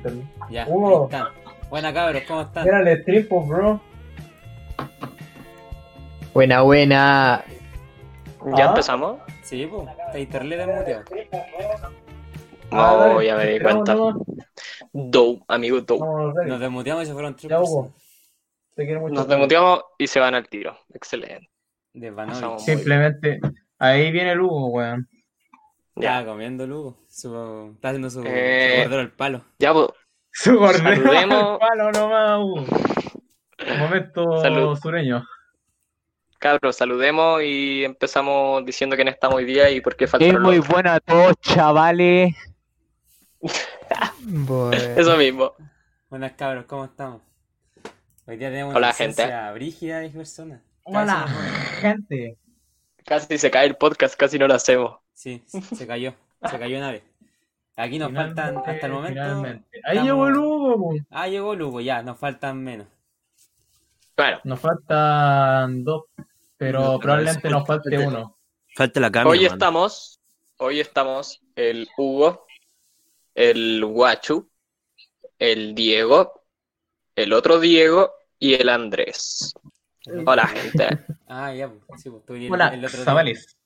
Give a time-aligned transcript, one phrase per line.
[0.00, 0.26] internet.
[0.50, 0.98] Ya, Hugo.
[0.98, 1.28] ahí están.
[1.68, 2.64] Buena cabros, ¿cómo están?
[2.64, 3.80] Mira el stream, pues, bro.
[6.32, 7.44] Buena, buena.
[8.56, 8.68] ¿Ya Ah.
[8.68, 9.18] empezamos?
[9.42, 11.04] Sí, pues, está internet desmuteado.
[12.72, 13.94] Ah, No, dale, ya me di cuenta.
[13.94, 14.16] nomás.
[14.92, 15.98] Do, amigo Do.
[15.98, 16.48] Vamos, dale.
[16.48, 17.34] Nos desmuteamos y se fueron.
[18.74, 19.14] Te quiero mucho.
[19.14, 20.76] Nos desmuteamos y se van al tiro.
[20.94, 21.48] Excelente.
[22.60, 23.40] Simplemente.
[23.78, 25.08] Ahí viene el Hugo, weón.
[25.96, 26.18] Ya.
[26.20, 26.98] Estaba comiendo Lugo.
[27.08, 27.72] Su...
[27.74, 28.76] Está haciendo su, Eh.
[28.76, 29.44] su cordero al palo.
[29.58, 29.88] Ya, pues,
[30.32, 31.52] Su Saludemos.
[31.52, 32.64] al palo nomás, Hugo.
[33.78, 34.78] Momento Salud.
[34.78, 35.24] sureño.
[36.38, 40.58] cabros, saludemos y empezamos diciendo quién estamos hoy día y por qué falta Es muy
[40.60, 42.34] buena a todos, chavales.
[44.96, 45.52] Eso mismo.
[46.08, 47.20] Buenas cabros, ¿cómo estamos?
[48.26, 49.28] Hoy día tenemos Hola, una gente.
[49.52, 50.62] brígida de personas.
[50.84, 52.38] Hola, Casi gente.
[53.04, 54.98] Casi se cae el podcast, casi no lo hacemos.
[55.20, 55.42] Sí,
[55.76, 56.14] se cayó.
[56.50, 57.02] Se cayó una vez.
[57.76, 59.64] Aquí nos Finalmente, faltan, hasta el momento.
[59.84, 61.06] Ahí llegó el Hugo, weón.
[61.10, 62.86] Ah, llegó Lugo, ya, nos faltan menos.
[64.16, 66.04] Bueno, Nos faltan dos,
[66.56, 68.38] pero No, probablemente no, nos falte falta- uno.
[68.74, 69.30] Falta la cámara.
[69.30, 70.20] hoy estamos,
[70.58, 72.46] hoy estamos el Hugo,
[73.34, 74.48] el Guachu,
[75.38, 76.42] el Diego,
[77.14, 79.52] el otro Diego y el Andrés.
[80.26, 81.04] Hola, gente.
[81.28, 83.04] Ah, ya, pues, sí, pues tú y el, Hola, el otro día.
[83.04, 83.56] Zavales.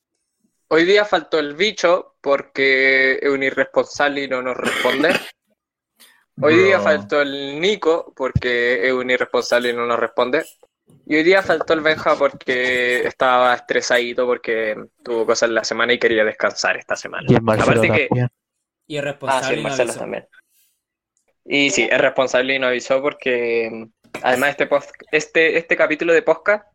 [0.67, 5.09] Hoy día faltó el bicho porque es un irresponsable y no nos responde.
[6.41, 10.43] Hoy día faltó el Nico porque es un irresponsable y no nos responde.
[11.05, 15.93] Y hoy día faltó el Benja porque estaba estresadito porque tuvo cosas en la semana
[15.93, 17.25] y quería descansar esta semana.
[17.29, 18.07] Y el Marcelo Aparte que...
[18.07, 18.27] también.
[18.87, 19.01] Y Ah,
[19.43, 19.99] sí, irresponsable el y no Marcelo avisó.
[19.99, 20.27] también.
[21.45, 23.87] Y sí, es responsable y no avisó porque
[24.21, 26.67] además este, post- este, este capítulo de podcast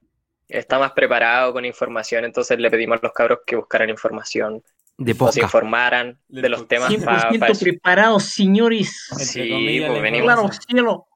[0.50, 4.62] está más preparado con información, entonces le pedimos a los cabros que buscaran información,
[4.96, 5.40] De nos poca.
[5.40, 9.06] informaran de los temas para 100% preparados, señores.
[9.18, 10.24] Sí, comillas, pues venimos.
[10.26, 11.06] Claro, cielo.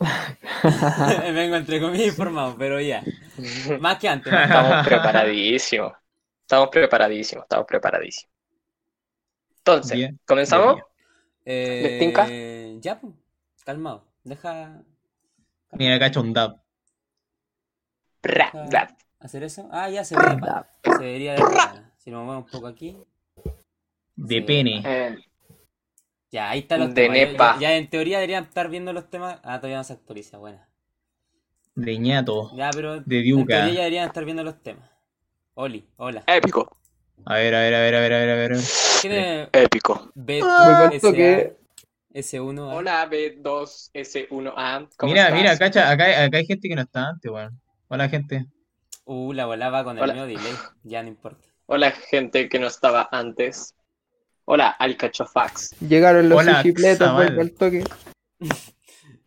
[1.34, 3.02] Vengo entre comillas informado, pero ya.
[3.80, 4.32] Más que antes.
[4.32, 5.92] más Estamos preparadísimos.
[6.42, 8.30] Estamos preparadísimos, estamos preparadísimos.
[9.58, 10.74] Entonces, Bien, ¿comenzamos?
[10.74, 10.86] bien,
[11.46, 12.78] Eh.
[12.80, 13.14] Ya, pues,
[13.64, 14.06] calmado.
[14.24, 14.82] Deja
[15.72, 16.20] Mira, cacho
[18.24, 18.96] bra.
[19.20, 19.68] hacer eso.
[19.70, 20.22] Ah, ya se ve.
[20.98, 21.42] Se debería de
[21.98, 22.98] Si nos movemos un poco aquí.
[24.16, 24.40] De Sí.
[24.42, 24.82] pene.
[24.84, 25.16] Eh,
[26.30, 27.16] Ya, ahí están los De temas.
[27.16, 27.54] Ya- nepa.
[27.54, 29.38] Ya, ya en teoría deberían estar viendo los temas.
[29.44, 30.68] Ah, todavía no se actualiza, buena.
[31.76, 32.50] De ñato.
[32.56, 33.46] Ya, pero De en diuca.
[33.54, 34.90] teoría ya deberían estar viendo los temas.
[35.54, 36.24] Oli, hola.
[36.26, 36.76] épico,
[37.24, 38.58] A ver, a ver, a ver, a ver, a ver, a ver.
[39.00, 40.10] ¿Quién es épico.
[40.16, 41.56] B Me cuento que-
[42.12, 42.68] S1?
[42.70, 42.74] ah?
[42.74, 44.88] Hola B2S1A.
[44.96, 45.38] ¿cómo Mira, estás?
[45.40, 47.60] mira, cacha, acá, acá hay gente que no está antes, weón.
[47.88, 48.46] Hola, gente.
[49.04, 50.14] Uh, la bola va con el Hola.
[50.14, 50.54] medio delay.
[50.82, 51.46] Ya no importa.
[51.66, 53.74] Hola, gente que no estaba antes.
[54.46, 55.70] Hola, Alcachofax.
[55.80, 57.14] Llegaron los Xaval.
[57.14, 57.84] vuelve al toque.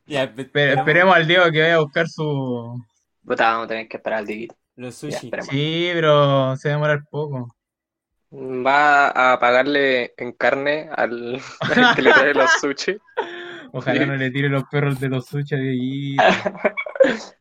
[0.09, 2.81] Ya, esperemos al Diego que vaya a buscar su.
[3.25, 4.55] Puta, vamos a tener que esperar al Diguito.
[4.77, 5.29] Los sushi.
[5.49, 7.53] Sí, pero se va a demorar poco.
[8.31, 12.97] Va a pagarle en carne al, al que le trae los sushi.
[13.73, 14.05] Ojalá Sí.
[14.07, 16.23] no le tire los perros de los sushi a Dieguito.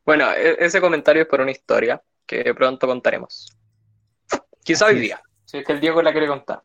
[0.05, 3.57] Bueno, e- ese comentario es por una historia que pronto contaremos.
[4.63, 5.03] Quizá hoy Así es.
[5.03, 6.63] día, si es que el Diego la quiere contar.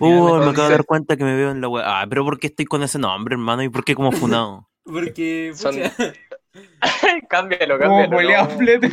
[0.00, 1.84] Uh, me acabo de dar cuenta que me veo en la web.
[1.86, 3.62] Ah, pero ¿por qué estoy con ese nombre, hermano?
[3.62, 4.68] ¿Y por qué como funado?
[4.84, 5.52] Porque.
[5.54, 5.74] Son-
[7.28, 8.16] cámbialo, Como cámbialo.
[8.16, 8.90] pelea No, flete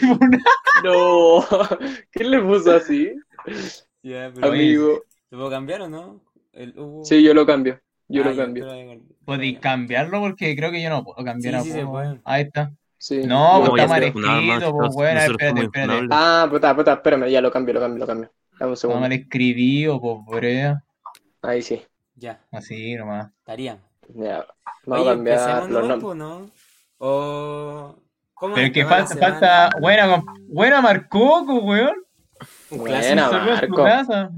[0.84, 1.46] no.
[2.12, 3.14] ¿Quién le puso así?
[4.02, 5.04] pero Amigo.
[5.32, 6.22] ¿Lo puedo cambiar o no?
[6.54, 7.80] El Hugo- Sí, yo lo cambio.
[8.08, 8.66] Yo Ah, lo ya, cambio.
[9.26, 12.20] Podéis cambiarlo porque creo que yo no puedo cambiar Sí, a sí.
[12.24, 12.72] Ahí está.
[12.98, 13.22] Sí.
[13.26, 16.08] No, No, pues está mal se funado, hermano, escrito, pues bueno, espérate, espérate.
[16.12, 18.32] Ah, puta, puta, espérame, ya lo cambio, lo cambio, lo cambio.
[18.60, 19.02] Dame un Está segundo.
[19.02, 20.84] mal escribido, pues brea.
[21.48, 21.82] Ahí sí.
[22.16, 23.32] Ya, Así nomás.
[23.40, 23.84] estaríamos.
[24.10, 24.46] Ya.
[24.86, 26.16] Vamos Oye, a cambiar los nombres.
[26.16, 26.52] ¿no?
[26.98, 27.96] O.
[28.34, 29.32] ¿Cómo Pero es que falta, semana?
[29.40, 29.70] falta.
[29.80, 31.96] Buena, buena Marcoco, weón.
[32.70, 33.84] Buena, Marco.
[33.84, 34.30] casa.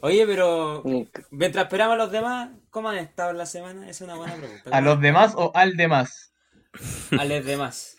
[0.00, 0.82] Oye, pero.
[1.30, 3.82] Mientras esperamos a los demás, ¿cómo han estado en la semana?
[3.82, 4.70] Esa es una buena pregunta.
[4.70, 6.32] ¿A los demás o al demás?
[7.18, 7.96] A los demás.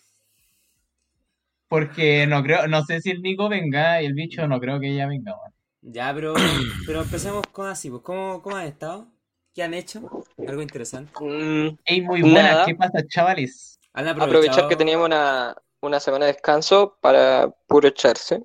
[1.68, 4.92] Porque no creo, no sé si el Nico venga y el bicho no creo que
[4.92, 5.55] ella venga, weón.
[5.88, 6.34] Ya, pero,
[6.88, 8.02] pero empecemos con así, pues.
[8.04, 9.08] ¿Cómo, ¿Cómo han estado?
[9.54, 10.02] ¿Qué han hecho?
[10.48, 11.12] Algo interesante.
[11.20, 12.66] mm, Ey, muy buena, Nada.
[12.66, 13.80] ¿qué pasa, chavales?
[13.94, 18.44] Han aprovechar que teníamos una, una semana de descanso para puro echarse.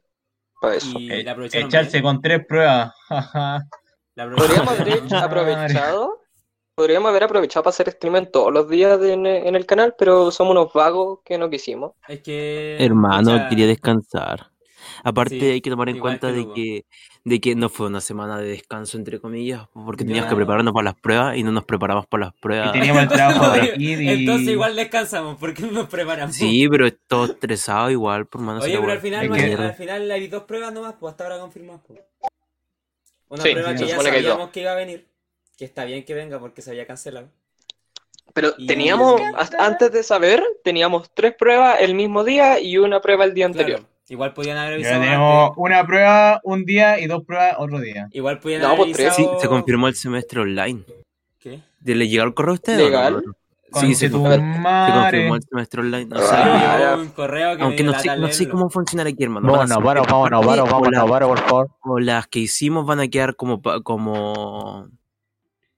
[0.60, 0.96] para eso.
[0.98, 2.02] Y la aprovecharon Echarse bien.
[2.04, 2.92] con tres pruebas.
[4.14, 6.20] Podríamos haber aprovechado.
[6.76, 9.94] Podríamos haber aprovechado para hacer stream en todos los días de- en, en el canal,
[9.98, 11.92] pero somos unos vagos que no quisimos.
[12.06, 12.76] Es que.
[12.78, 14.46] Hermano, quería descansar.
[15.04, 16.84] Aparte Sí, hay que tomar en cuenta que de que,
[17.24, 20.84] de que no fue una semana de descanso, entre comillas, porque teníamos que prepararnos para
[20.84, 22.72] las pruebas y no nos preparamos para las Y pruebas.
[22.72, 24.08] teníamos el trabajo de Kid y...
[24.08, 26.34] Entonces igual descansamos, porque no nos preparamos.
[26.36, 28.60] Sí, pero es todo estresado igual, por mano.
[28.60, 31.10] Oye, pero al final, Es no que- hay- al final hay dos pruebas nomás, pues
[31.12, 31.82] hasta ahora confirmadas.
[31.86, 32.00] pues.
[33.28, 35.06] Una Sí, prueba que ya que sabíamos que iba a venir,
[35.56, 37.28] que está bien que venga porque se había cancelado.
[38.32, 39.20] Pero Y- teníamos,
[39.58, 43.80] antes de saber, teníamos tres pruebas el mismo día y una prueba el día anterior.
[43.80, 45.54] Claro, igual podían haber Ya avisado tenemos antes.
[45.56, 48.08] una prueba un día y dos pruebas otro día.
[48.12, 49.14] Igual podían No, haber pues, tres.
[49.14, 49.40] Sí, avisado...
[49.40, 50.82] se confirmó el semestre online.
[51.38, 51.60] ¿Qué?
[51.80, 52.80] ¿De- ¿Le llegó el correo a ustedes?
[52.80, 52.86] o no?
[52.90, 53.22] ¿Legal?
[53.72, 56.08] Sí, se, confirmó- se confirmó el semestre online.
[56.12, 59.46] O Ah, sea, un correo que aunque no sé, no sé cómo funciona aquí, hermano.
[59.52, 61.68] Van a Vámonos, ser- vámonos, vámonos, o vámonos, la- vámonos, vámonos, por favor.
[61.84, 64.88] O las que hicimos van a quedar como pa- como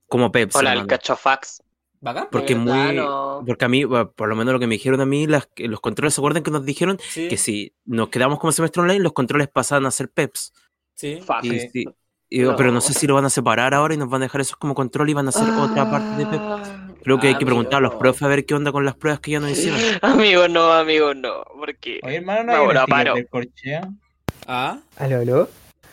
[0.08, 0.58] como Pepsi.
[0.58, 1.62] Hola, el cachofax.
[2.02, 2.28] ¿Bacán?
[2.30, 3.42] Porque De verdad, muy no.
[3.46, 6.12] porque a mí, por lo menos lo que me dijeron a mí, las, los controles,
[6.14, 9.48] ¿se acuerdan que nos dijeron Sí, que si nos quedamos como semestre online, los controles
[9.48, 10.52] pasaban a ser Peps?
[10.94, 11.20] sí.
[11.24, 11.54] Fácil.
[11.54, 11.68] Y, Sí.
[11.72, 11.84] sí,
[12.28, 12.56] y- No.
[12.56, 14.56] Pero no sé si lo van a separar ahora y nos van a dejar esos
[14.56, 16.70] como control y van a hacer otra parte de Peps.
[17.04, 19.20] Creo que hay que preguntar a los profes a ver qué onda con las pruebas
[19.20, 19.80] que ya nos hicieron.
[20.02, 21.44] Amigo, no, amigo, no.
[21.58, 22.00] Porque.
[22.02, 23.14] Oye, hermano, no No, hay sticker paro.
[23.14, 23.88] del.
[24.48, 25.48] Ah, Aló, aló.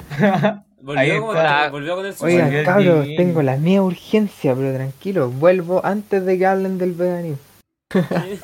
[0.81, 1.25] Volvió,
[1.71, 2.35] volvió con el sushi.
[2.37, 7.37] El cabros, tengo la mía urgencia, pero tranquilo, vuelvo antes de que hablen del veganismo.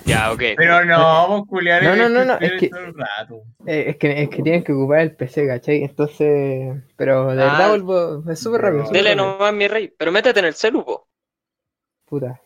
[0.05, 0.41] Ya, ok.
[0.57, 2.71] Pero no, vamos culiar No, no, no, es que-.
[3.67, 5.83] Eh, es, que, es que tienen que ocupar el PC, ¿cachai?
[5.83, 7.45] Entonces, pero de Ah.
[7.51, 8.89] verdad vuelvo, es súper rápido.
[8.91, 9.33] Dele rápido.
[9.37, 9.93] nomás, mi rey.
[9.97, 11.07] Pero métete en el celu, po.
[12.05, 12.41] Puta.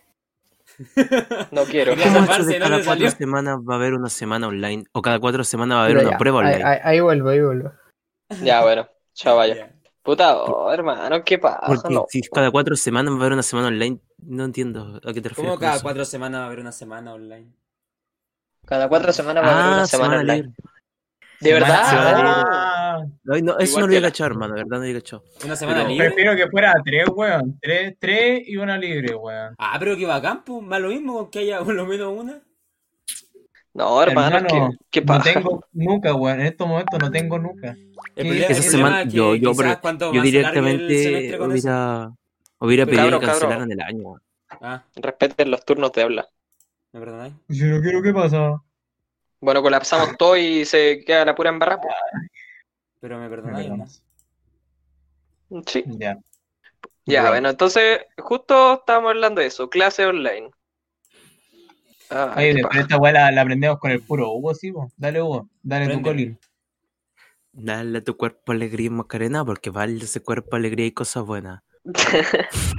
[1.52, 1.92] No quiero.
[1.96, 3.12] Quería ¿Cómo zafarse, eso de no cada cuatro salió.
[3.12, 4.84] semanas va a haber una semana online?
[4.92, 6.64] O cada cuatro semanas va a haber una ya, prueba online.
[6.64, 7.72] ahí- ahí vuelvo, ahí vuelvo.
[8.44, 8.88] Ya, bueno.
[9.14, 9.72] Chao, vaya.
[10.10, 11.62] Puta, oh, hermano, ¿qué pasa?
[11.68, 12.06] Porque No.
[12.10, 15.30] si cada cuatro semanas va a haber una semana online, no entiendo a qué te
[15.30, 15.52] refieres.
[15.52, 15.84] ¿Cómo cada eso.
[15.84, 17.54] cuatro semanas va a haber una semana online?
[18.66, 20.48] Cada cuatro semanas va a haber Ah, una semana semana online.
[20.48, 20.64] libre.
[21.42, 21.82] ¿De verdad?
[21.86, 25.24] Ah, no, eso no lo había la- cachado, hermano, de verdad no había cachado.
[25.46, 26.08] ¿Una semana Pero- libre?
[26.08, 27.60] prefiero que fuera tres, weón.
[27.62, 29.54] Tres, tres y una libre, weón.
[29.60, 32.42] Ah, pero que bacán, pues, más lo mismo con que haya por lo menos una.
[33.80, 35.34] No, hermano, Hermano, ¿qué, qué no pasa?
[35.34, 36.42] tengo nunca, weón.
[36.42, 37.78] En estos momentos no tengo nunca.
[38.16, 39.80] Esa semana, que yo, yo, pero-
[40.12, 42.12] yo directamente hubiera,
[42.60, 43.40] hubiera pedido Cabro, que cabro.
[43.40, 44.04] cancelaran el año.
[44.04, 44.22] weón.
[44.50, 46.28] Ah, Respeten los turnos de habla.
[46.92, 47.34] ¿me perdonáis?
[47.50, 48.62] Si no quiero, ¿qué pasa?
[49.40, 51.80] Bueno, colapsamos todo y se queda la pura embarrada.
[51.82, 51.94] pues.
[53.00, 53.70] Pero me perdonáis.
[55.50, 55.62] ¿no?
[55.66, 55.84] Sí.
[55.88, 56.18] Ya.
[57.06, 60.52] Ya, bueno, entonces, justo estábamos hablando de eso, clase online.
[62.10, 64.92] Ah, Oye, qué pero esta weá la, la aprendemos con el puro Hugo, sí, po.
[64.98, 65.50] Dale, Hugo.
[65.62, 66.40] Dale tu colín.
[67.52, 71.62] Dale a tu cuerpo alegría y Macarena, porque vale ese cuerpo alegría y cosas buenas.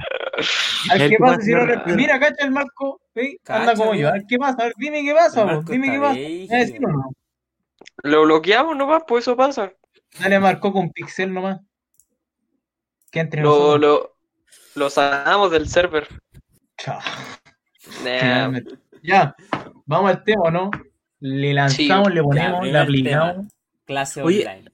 [0.89, 3.01] A ver, El ¿qué que pasa si no Mira, cacha el Marco.
[3.15, 3.37] ¿sí?
[3.47, 4.07] Anda como yo.
[4.07, 4.11] A mira.
[4.13, 4.61] ver, ¿qué pasa?
[4.61, 7.09] A ver, dime qué pasa, Dime qué pasa.
[8.03, 9.71] Lo bloqueamos nomás, pues eso pasa.
[10.19, 11.59] Dale, Marco con pixel nomás.
[13.11, 14.15] Que entre Lo, lo,
[14.75, 16.07] lo sacamos del server.
[16.77, 16.99] Chao.
[18.03, 18.59] Nah.
[19.03, 19.35] Ya,
[19.85, 20.69] vamos al tema, ¿no?
[21.19, 23.33] Le lanzamos, Sí, le ponemos, le aplicamos.
[23.35, 23.47] tema.
[23.85, 24.47] Clase Oye.
[24.47, 24.71] online.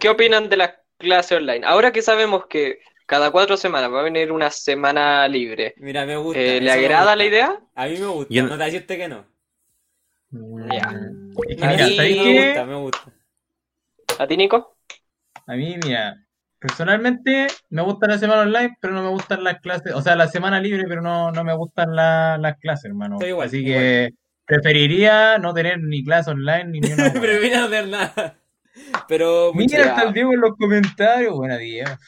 [0.00, 1.66] ¿Qué opinan de la clase online?
[1.66, 6.16] Ahora que sabemos que cada cuatro semanas va a venir una semana libre, Mira, me
[6.16, 6.40] gusta.
[6.40, 7.16] eh, ¿le agrada gusta.
[7.16, 7.60] la idea?
[7.74, 8.34] A mí me gusta.
[8.34, 9.24] Yo no te deciste que no.
[10.72, 10.88] Ya.
[11.48, 13.12] Es que A mira, mí ¿sabéis me gusta, me gusta.
[14.18, 14.76] ¿A ti, Nico?
[15.46, 16.16] A mí, mira,
[16.60, 19.94] personalmente me gusta la semana online, pero no me gustan las clases.
[19.94, 23.16] O sea, la semana libre, pero no, no me gustan la- las clases, hermano.
[23.16, 24.10] Estoy igual, Así que
[24.46, 27.12] preferiría no tener ni clase online ni ni una.
[27.42, 28.36] Mira, no tener nada.
[29.08, 31.34] Pero, Mira, está el Diego en los comentarios.
[31.34, 31.98] Buena día.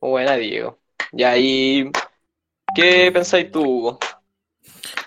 [0.00, 0.78] Buena, Diego.
[1.12, 1.90] Ya, ¿y
[2.74, 3.98] qué pensáis tú, Hugo?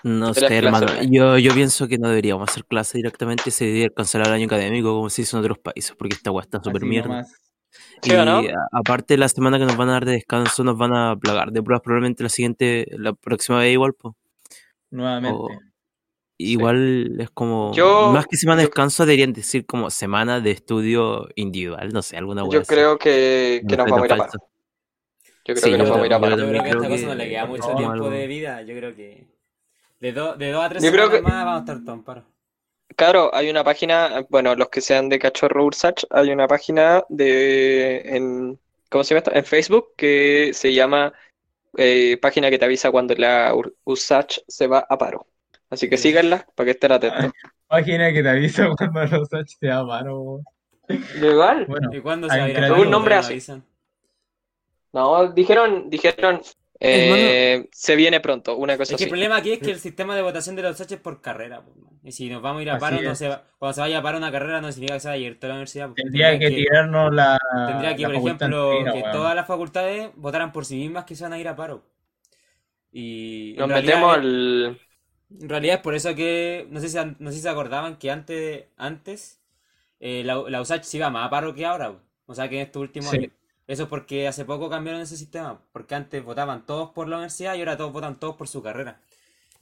[0.02, 0.86] No sé, hermano.
[0.86, 4.46] clases Yo, yo pienso que no deberíamos hacer clase directamente, se debería cancelar el año
[4.46, 7.08] académico como se hizo en otros países, porque esta weá está súper mierda.
[7.08, 7.32] nomás.
[8.02, 8.42] ¿Sí no?
[8.42, 11.16] Y a- aparte la semana que nos van a dar de descanso nos van a
[11.16, 14.14] plagar de pruebas probablemente la siguiente, la próxima vez igual, pues.
[14.90, 15.38] Nuevamente.
[15.40, 15.48] O-
[16.42, 21.28] Igual es como Yo- más que semana de descanso deberían decir como semana de estudio
[21.34, 24.32] individual, no sé, alguna Yo creo que, que No nos vamos a ir a paro.
[24.32, 26.36] Yo creo Sí, que nos vamos a ir a paro.
[26.38, 28.26] Yo creo que a esta cosa no le que queda mucho no, tiempo algo- de
[28.26, 28.62] vida.
[28.62, 29.28] Yo creo que
[30.00, 31.98] de, do- de dos a tres Yo creo semanas que- más vamos a estar todos
[31.98, 32.24] en paro.
[32.96, 38.00] Claro, hay una página, bueno, los que sean de Cachorro Ursach, hay una página de,
[38.16, 38.58] en,
[38.90, 39.34] ¿cómo se llama esto?
[39.34, 41.12] En Facebook que se llama
[41.76, 45.26] eh, página que te avisa cuando la Ur- Ursach se va a paro.
[45.70, 47.26] Así que síganla para que estén atentos.
[47.68, 50.40] Página que te avisa cuando los H te da mano.
[51.22, 51.66] Igual.
[51.66, 52.60] Bueno, ¿Y cuándo se va a ir a.
[52.68, 52.82] Paro?
[52.82, 53.40] Un nombre ¿No así.
[54.92, 56.40] No, dijeron, dijeron,
[56.80, 60.16] eh, se viene pronto, una cosa Es que el problema aquí es que el sistema
[60.16, 61.62] de votación de los H es por carrera.
[61.64, 61.76] pues.
[62.02, 64.02] Y si nos vamos a ir a paro, no se va- cuando se vaya a
[64.02, 65.86] paro una carrera no significa que se vaya a ir toda la universidad.
[65.88, 65.96] pues.
[65.96, 67.38] tendría que tirarnos la.
[67.66, 71.14] Tendría que, la por ejemplo, entera, que todas las facultades votaran por sí mismas que
[71.14, 71.84] se van a ir a paro.
[72.92, 74.80] Y Nos en realidad, metemos es- al...
[75.30, 78.10] en realidad es por eso que, no sé si, no sé si se acordaban que
[78.10, 79.40] antes, antes
[80.00, 81.94] eh, la, la USACH se iba más a paro que ahora.
[82.26, 83.30] O sea que en estos últimos Sí.
[83.70, 85.62] Eso es porque hace poco cambiaron ese sistema.
[85.72, 89.00] Porque antes votaban todos por la universidad y ahora todos votan todos por su carrera.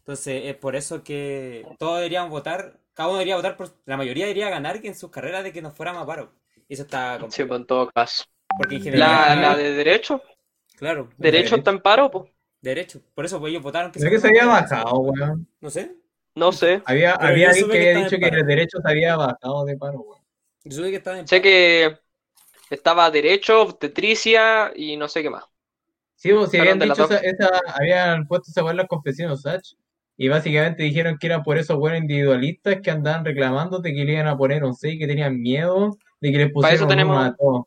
[0.00, 4.24] Entonces es por eso que todos deberíamos votar, cada uno debería votar por, la mayoría
[4.26, 6.32] debería ganar que en sus carreras de que nos fuéramos a paro.
[6.68, 7.48] Y eso está Sí, complicado.
[7.48, 8.24] pues, en todo caso.
[8.56, 10.22] Porque en La, general, la de derecho,
[10.76, 12.30] claro, derecho está en paro, pues.
[12.60, 13.00] derecho.
[13.14, 15.48] Por eso pues, ellos votaron que Creo que se había bajado, weón.
[15.60, 15.96] No sé.
[16.34, 16.82] No sé.
[16.86, 20.00] Había, había alguien que había estaba dicho que el derecho se había bajado de paro,
[20.00, 20.22] weón.
[20.64, 21.42] Yo supe que estaban en Sé paro.
[21.42, 21.98] que
[22.74, 25.44] estaba derecho, obstetricia y no sé qué más.
[26.16, 29.74] Sí, pues, si habían dicho esa, esa- habían puesto esa las confesiones Sach,
[30.16, 34.14] y básicamente dijeron que era por esos buenos individualistas que andaban reclamando de que le
[34.14, 37.36] iban a poner un 6 que tenían miedo de que les Para eso pusieran tenemos-
[37.36, 37.66] todos.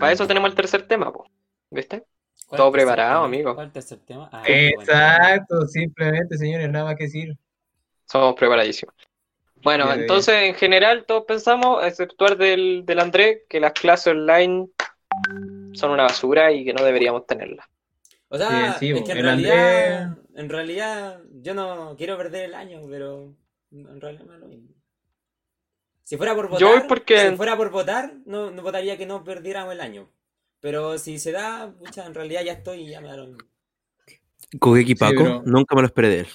[0.00, 1.30] Para eso tenemos el tercer tema, pues.
[1.70, 2.04] ¿Viste?
[2.46, 3.24] ¿Cuál todo preparado, tema?
[3.26, 3.54] amigo.
[3.54, 4.30] ¿Cuál es el tercer tema?
[4.32, 4.82] Ah, bueno.
[4.82, 7.36] Exacto, simplemente, señores, nada más que decir.
[8.06, 8.94] Somos preparadísimos.
[9.66, 10.00] Bueno, Bien, bien.
[10.02, 14.68] entonces en general todos pensamos, a exceptuar del, del André, que las clases online
[15.72, 17.66] son una basura y que no deberíamos tenerlas.
[18.28, 22.54] O sea, Sí, sí, es que en realidad, en realidad, yo no quiero perder el
[22.54, 23.34] año, pero
[23.72, 24.68] en realidad no lo mismo.
[26.04, 29.06] Si fuera por votar, Yo voy porque- si fuera por votar, no, no votaría que
[29.06, 30.08] no perdiéramos el año.
[30.60, 33.36] Pero si se da, pucha, en realidad ya estoy y ya me daron.
[34.60, 36.28] Kogeki Paco, pero- nunca me lo esperé de él.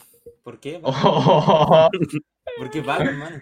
[0.44, 0.82] ¿Por qué?
[0.84, 1.90] Oh,
[2.62, 3.42] ¿Por qué hermano?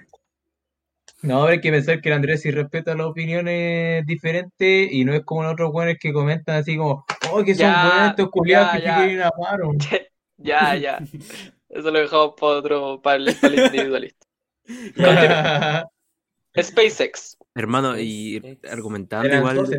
[1.23, 5.25] No, hay que pensar que el Andrés sí respeta las opiniones diferentes y no es
[5.25, 8.81] como los otros buenos que comentan así como, oh, que son buenos estos culiados que
[8.81, 8.95] ya.
[8.95, 9.71] quieren ir a paro.
[10.41, 10.99] Ya, ya.
[11.67, 14.25] Eso lo dejamos para otro, para el, para el individualista.
[16.57, 17.35] SpaceX.
[17.55, 18.71] Hermano, y SpaceX.
[18.71, 19.69] argumentando igual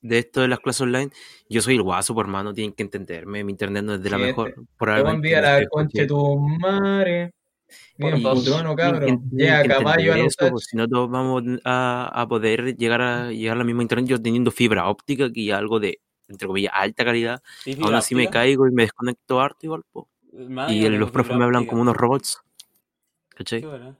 [0.00, 1.10] de, esto de las clases online,
[1.48, 3.42] yo soy el guaso, por hermano, tienen que entenderme.
[3.42, 4.50] Mi internet no es de la Sí, mejor.
[4.50, 7.32] este- Te Probablemente envía no la concha tu madre.
[7.98, 9.30] Bien, Tienen cabrón.
[9.32, 10.16] Llega caballo a
[10.50, 14.06] pues, si no todos vamos a, a poder llegar a llegar a la misma internet
[14.08, 18.14] yo teniendo fibra óptica que algo de entre comillas alta calidad ¿Sí, aún fibra así
[18.14, 18.40] me óptica?
[18.40, 20.08] caigo y me desconecto harto igual po.
[20.32, 21.70] Y yo el- tengo los profes me hablan óptica.
[21.70, 22.40] como unos robots
[23.30, 23.60] ¿cachai?
[23.62, 23.96] Bueno.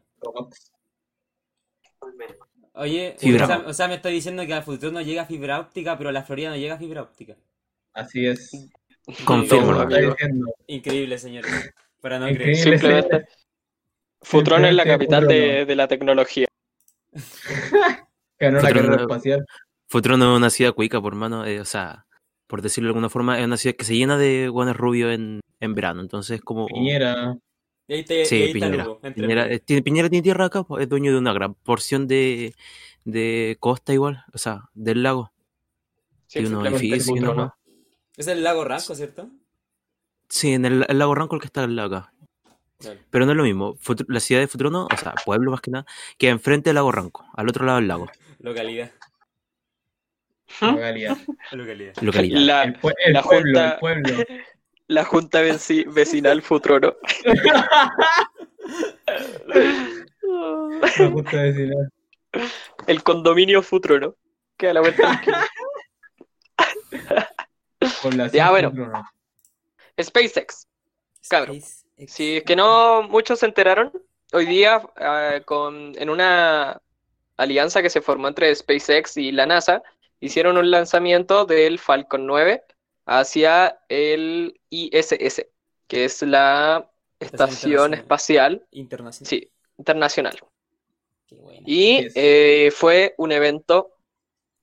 [2.74, 3.70] Oye, Fibra o sea, óptica.
[3.70, 6.22] o sea, me está diciendo que al futuro no llega fibra óptica, pero a la
[6.24, 7.34] Florida no llega fibra óptica.
[7.94, 8.50] Así es.
[9.24, 9.86] Confirmo.
[10.66, 11.72] Increíble, señores.
[12.02, 12.78] Para no Increíble.
[12.78, 13.02] creer.
[13.02, 13.28] Simplemente.
[14.22, 15.66] Futron es la capital de, Futron.
[15.68, 16.46] de la tecnología.
[18.38, 19.46] Ganó la Futuro carrera no- espacial.
[19.88, 22.06] Futuro no es una ciudad cuica por mano eh, o sea
[22.48, 25.40] por decirlo de alguna forma es una ciudad que se llena de guanes rubios en,
[25.60, 27.38] en verano entonces es como Piñera.
[27.88, 28.86] Y ahí, te, y Sí, ahí Piñera.
[29.02, 32.54] Eh, tiene, Piñera tiene tierra acá, pues, es dueño de una gran porción de,
[33.04, 35.32] de costa igual, o sea, del lago.
[36.26, 37.52] Sí, y unos edificios Futron.
[38.16, 39.30] Es el lago Ranco, ¿cierto?
[40.28, 42.12] Sí, en el, el lago Ranco el que está al lado acá.
[42.78, 43.00] Claro.
[43.10, 43.76] Pero no es lo mismo.
[44.08, 45.86] La ciudad de Futrono, o sea, pueblo más que nada,
[46.18, 48.06] queda enfrente del lago Ranco, al otro lado del lago.
[48.40, 48.90] Localidad.
[50.60, 51.16] Localidad.
[51.52, 51.94] Localidad.
[52.00, 52.40] Localidad.
[52.40, 54.24] La, El, La pueblo, junta- el pueblo.
[54.88, 56.94] la junta vecinal Futrono.
[60.98, 61.72] Me gusta decir
[62.86, 64.14] El condominio Futrono.
[64.56, 65.46] Que a la vuelta de la esquina.
[68.02, 68.70] Con la Ya, bueno.
[68.70, 68.92] Futuro.
[70.00, 70.66] SpaceX.
[71.28, 71.60] Cabrón.
[71.60, 71.85] SpaceX.
[72.06, 73.90] Si es que no muchos se enteraron,
[74.32, 76.80] hoy día ah, con, en una
[77.36, 79.82] alianza que se formó entre SpaceX y la NASA,
[80.20, 82.62] hicieron un lanzamiento del Falcon 9
[83.06, 85.46] hacia el ISS,
[85.86, 88.00] que es la Estación Internacional.
[88.00, 89.28] Espacial Internacional.
[89.28, 90.38] sí, Internacional.
[91.26, 91.62] Qué buena.
[91.64, 93.96] Y eh, fue un evento,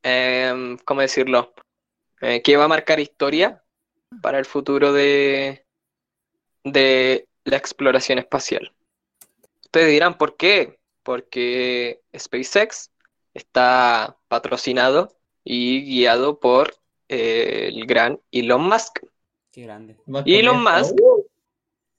[0.03, 1.53] em, ¿cómo decirlo?
[2.21, 3.63] Eh, que va a marcar historia
[4.21, 5.65] para el futuro de,
[6.63, 8.73] de la exploración espacial.
[9.63, 10.79] Ustedes dirán, ¿por qué?
[11.03, 12.91] Porque SpaceX
[13.33, 16.75] está patrocinado y guiado por
[17.09, 18.99] eh, el gran Elon Musk.
[19.51, 19.97] Qué grande.
[20.25, 20.63] Elon.
[20.63, 20.93] Musk.
[21.01, 21.25] Uh,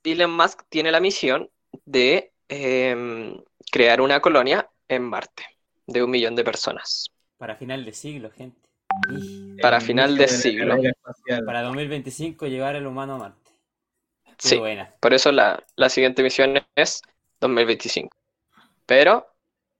[0.03, 1.51] Elon Musk tiene la misión
[1.85, 3.41] de em,
[3.71, 5.45] crear una colonia en Marte
[5.87, 7.11] de un millón de personas.
[7.37, 8.69] Para final de siglo, gente.
[9.61, 10.77] Para el final de siglo.
[11.45, 13.44] para 2025 llevar el humano a Marte.
[14.39, 14.95] Sí, buena.
[15.01, 17.03] por eso la, la siguiente misión es
[17.41, 18.17] 2025.
[18.87, 19.27] Pero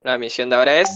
[0.03, 0.91] la misión de ahora es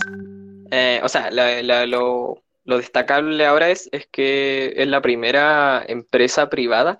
[0.70, 5.84] Eh, o sea, la- la- lo, lo destacable ahora es, es que es la primera
[5.88, 6.98] empresa privada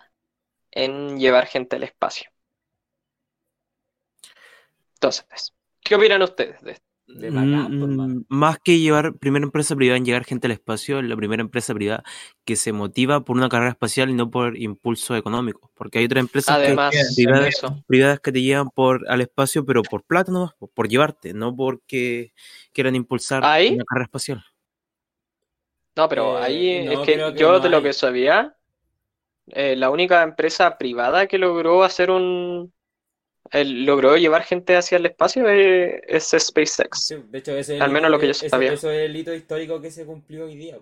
[0.73, 2.31] en llevar gente al espacio.
[4.97, 6.87] Entonces, ¿qué opinan ustedes de esto?
[7.09, 8.23] De bacán, Mm, mano.
[8.29, 11.73] más que llevar primera empresa privada en llegar gente al espacio, es la primera empresa
[11.73, 12.05] privada
[12.45, 15.71] que se motiva por una carrera espacial y no por impulso económico.
[15.75, 16.77] Porque hay otras empresas que-
[17.17, 21.57] privadas, privadas que te llevan por al espacio, pero por plata nomás, por llevarte, no
[21.57, 22.35] porque
[22.75, 23.75] quieran impulsar ¿Ahí?
[23.75, 24.45] una carrera espacial.
[25.97, 28.55] No, pero Eh, ahí no, es que yo no de lo que sabía,
[29.47, 32.73] eh, la única empresa privada que logró hacer un...
[33.52, 37.07] el- logró llevar gente hacia el espacio eh, es SpaceX.
[37.09, 38.73] Sí, de hecho, ese Al menos lo que yo eso- sabía.
[38.73, 40.78] Eso es el hito histórico que se cumplió hoy día.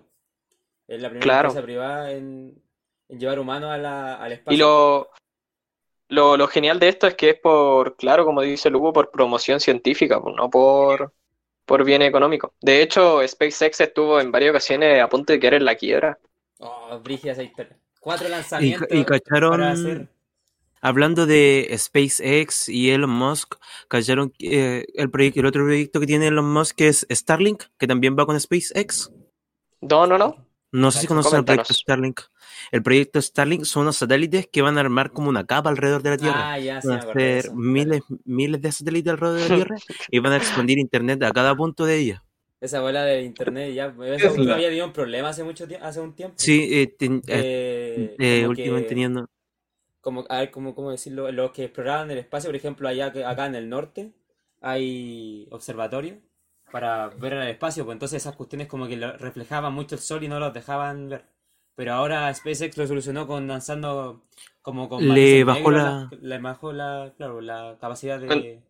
[0.87, 1.49] Es la primera Claro.
[1.49, 2.61] empresa privada en,
[3.09, 4.55] en llevar humanos a la- al espacio.
[4.55, 5.09] Y lo,
[6.09, 9.59] lo, lo genial de esto es que es por, claro, como dice Lugo, por promoción
[9.59, 11.11] científica, pues, no por,
[11.65, 12.53] por bien económico.
[12.61, 16.17] De hecho, SpaceX estuvo en varias ocasiones a punto de quedar en la quiebra.
[16.59, 17.77] Oh, brígida esa historia.
[17.99, 20.07] Cuatro Y, lanzamientos y cacharon, para hacer.
[20.87, 23.55] Hablando de SpaceX y Elon Musk,
[23.87, 27.87] cacharon eh, el, proyecto, el otro proyecto que tiene Elon Musk que es Starlink, que
[27.87, 29.11] también va con SpaceX.
[29.81, 30.45] No, no, no.
[30.71, 31.77] No sé si conocen el proyecto coméntanos.
[31.79, 32.21] Starlink.
[32.71, 36.09] El proyecto Starlink son unos satélites que van a armar como una capa alrededor de
[36.09, 36.51] la Tierra.
[36.53, 37.55] Ah, ya, sí, Van a hacer eso.
[37.55, 39.75] miles, miles de satélites alrededor de la Tierra
[40.11, 42.23] y van a expandir Internet a cada punto de ella.
[42.59, 43.91] Esa bola de internet ya.
[43.91, 44.17] Tesla.
[44.19, 46.33] cuestión había tenido un problema hace mucho tiempo, hace un tiempo.
[46.39, 49.29] Sí, eh, ten- eh, Eh, eh, últimamente que- teniendo.
[50.07, 51.31] Como, a ver, ¿cómo, cómo decirlo?
[51.31, 54.13] Los que exploraban el espacio, por ejemplo, allá que- acá en el norte,
[54.61, 56.17] hay observatorios
[56.71, 60.27] para ver el espacio, pues entonces esas cuestiones como que reflejaban mucho el sol y
[60.27, 61.25] no los dejaban ver.
[61.75, 64.23] Pero ahora SpaceX lo solucionó con lanzando
[64.61, 68.27] como con Le bajó negros, la- le bajó la, claro, la capacidad de...
[68.33, 68.63] En-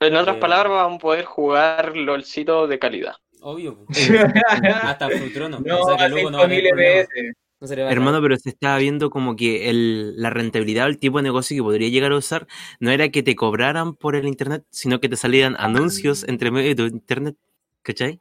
[0.00, 3.14] En otras palabras, vamos a poder jugar LOLcito de calidad.
[3.42, 4.10] Obvio, pues.
[4.82, 5.60] hasta Frutrono.
[5.60, 7.00] No, o sea que luego no va a tener 5000 problema.
[7.02, 7.34] FPS.
[7.60, 11.24] No Hermano, pero se estaba viendo como que el, la rentabilidad o el tipo de
[11.24, 12.46] negocio que podría llegar a usar
[12.78, 16.70] no era que te cobraran por el internet, sino que te salieran anuncios entre medio
[16.70, 17.36] de tu internet.
[17.82, 18.18] ¿Cachai?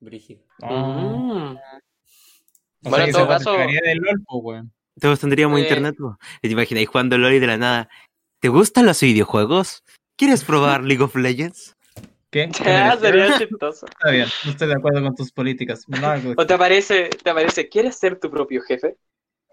[0.00, 0.40] Brígido.
[0.60, 0.66] Mm.
[0.72, 1.58] O
[2.88, 4.64] Bueno, sea, en todo se caso- del LOL, pues.
[4.98, 5.62] Todos tendríamos Eh.
[5.62, 5.96] internet.
[6.40, 7.88] Y te imagináis jugando LOL y de la nada.
[8.40, 9.84] ¿Te gustan los videojuegos?
[10.16, 11.76] ¿Quieres probar League of Legends?
[12.30, 12.48] ¿Qué?
[12.62, 13.86] ¿Qué me Ah, sería chistoso.
[13.86, 15.84] Está bien, no estoy de acuerdo con tus políticas.
[15.88, 18.96] No, O te aparece, te aparece, ¿quieres ser tu propio jefe?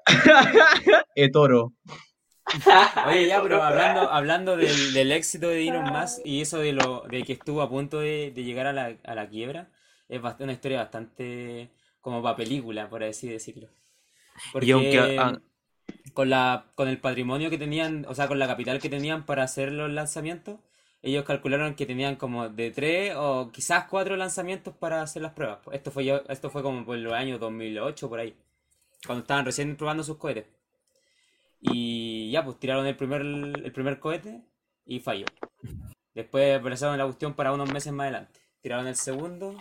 [1.15, 1.73] Eh, toro.
[3.05, 7.01] Oye, ya, pero hablando, hablando del, del éxito de Elon Musk y eso de lo
[7.09, 9.69] de que estuvo a punto de, de llegar a la, a la quiebra,
[10.07, 11.69] es bast- una historia bastante
[12.01, 13.67] como para película, por así decirlo.
[14.51, 15.37] Porque Y aunque, ah,
[16.13, 19.43] con la, con el patrimonio que tenían, o sea, con la capital que tenían para
[19.43, 20.59] hacer los lanzamientos,
[21.07, 25.59] ellos calcularon que tenían como de tres o quizás cuatro lanzamientos para hacer las pruebas.
[25.71, 28.35] Esto fue, esto fue como por los años 2008, por ahí,
[29.05, 30.45] cuando estaban recién probando sus cohetes.
[31.61, 34.41] Y ya, pues tiraron el primer, el primer cohete
[34.85, 35.25] y falló.
[36.13, 38.39] Después abrazaron la cuestión para unos meses más adelante.
[38.61, 39.55] Tiraron el segundo,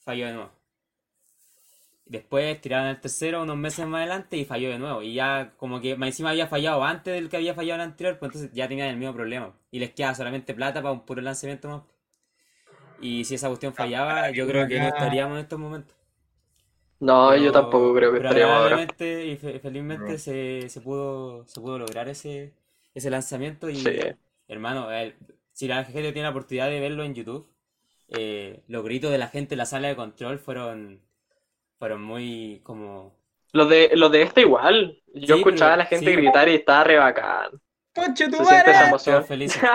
[0.00, 0.57] falló de nuevo.
[2.08, 5.02] Después tiraron el tercero unos meses más adelante y falló de nuevo.
[5.02, 8.18] Y ya como que más encima había fallado antes del que había fallado el anterior,
[8.18, 9.54] pues entonces ya tenían el mismo problema.
[9.70, 11.82] Y les queda solamente plata para un puro lanzamiento más.
[12.98, 15.96] Y si esa cuestión fallaba, yo creo que no estaríamos en estos momentos.
[17.00, 18.76] No, yo tampoco creo que estaríamos ahora.
[18.76, 22.54] agradablemente y fe- felizmente se, se pudo se pudo lograr ese,
[22.94, 24.18] ese lanzamiento y Sí.
[24.48, 25.14] hermano, el-
[25.52, 27.48] si la gente tiene la oportunidad de verlo en YouTube,
[28.08, 31.02] eh, los gritos de la gente en la sala de control fueron
[31.78, 33.14] fueron muy como
[33.52, 35.00] Lo de, lo de este igual.
[35.14, 36.16] Yo Sí, escuchaba a la gente sí.
[36.16, 37.50] gritar y estaba re bacán.
[37.94, 38.72] ¡Conche tu madre!
[38.86, 39.24] emoción.
[39.24, 39.60] felices.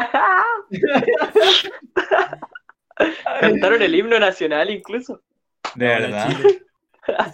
[3.41, 5.21] Cantaron el himno nacional incluso.
[5.75, 6.29] De La verdad.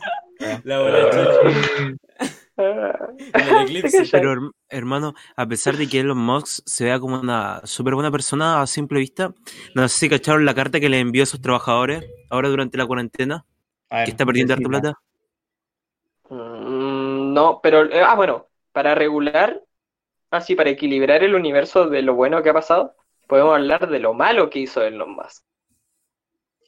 [0.63, 1.97] La bola
[2.59, 4.03] el eclipse.
[4.11, 8.11] Pero herm- hermano, a pesar de que Elon Musk se vea como una súper buena
[8.11, 9.33] persona a simple vista,
[9.75, 12.85] no sé si cacharon la carta que le envió a sus trabajadores ahora durante la
[12.85, 13.45] cuarentena,
[13.97, 14.93] ver, que está perdiendo harta plata.
[16.29, 19.61] Mm, no, pero, eh, ah, bueno, para regular,
[20.31, 22.95] así, para equilibrar el universo de lo bueno que ha pasado,
[23.27, 25.43] podemos hablar de lo malo que hizo Elon Musk.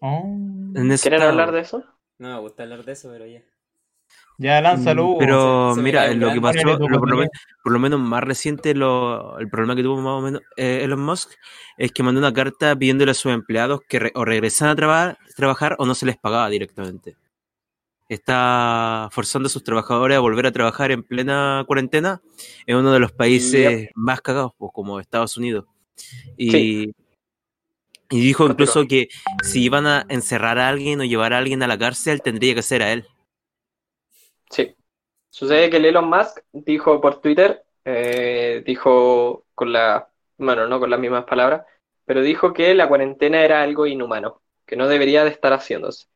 [0.01, 0.23] Oh.
[1.01, 1.84] ¿Quieren hablar de eso?
[2.17, 3.43] No me gusta hablar de eso, pero ya.
[4.41, 5.06] Ya, lánzalo.
[5.06, 5.19] Hugo.
[5.19, 7.17] Pero se- mira, lo que pasó, lo- por, lo opinión.
[7.19, 7.32] menos,
[7.63, 10.99] por lo menos más reciente, lo- el problema que tuvo más o menos eh, Elon
[11.01, 11.30] Musk
[11.77, 15.17] es que mandó una carta pidiéndole a sus empleados que re- o regresaran a trabajar,
[15.36, 17.15] trabajar o no se les pagaba directamente.
[18.10, 22.21] Está forzando a sus trabajadores a volver a trabajar en plena cuarentena
[22.65, 25.65] en uno de los países más cagados, pues, como Estados Unidos.
[26.36, 26.93] Y Sí.
[28.13, 29.08] Y dijo incluso que
[29.41, 32.62] si iban a encerrar a alguien o llevar a alguien a la cárcel, tendría que
[32.62, 33.06] ser a él.
[34.51, 34.75] Sí.
[35.29, 40.89] Sucede que el Elon Musk dijo por Twitter, eh, dijo con la, bueno, no con
[40.89, 41.65] las mismas palabras,
[42.05, 46.07] pero dijo que la cuarentena era algo inhumano, que no debería de estar haciéndose.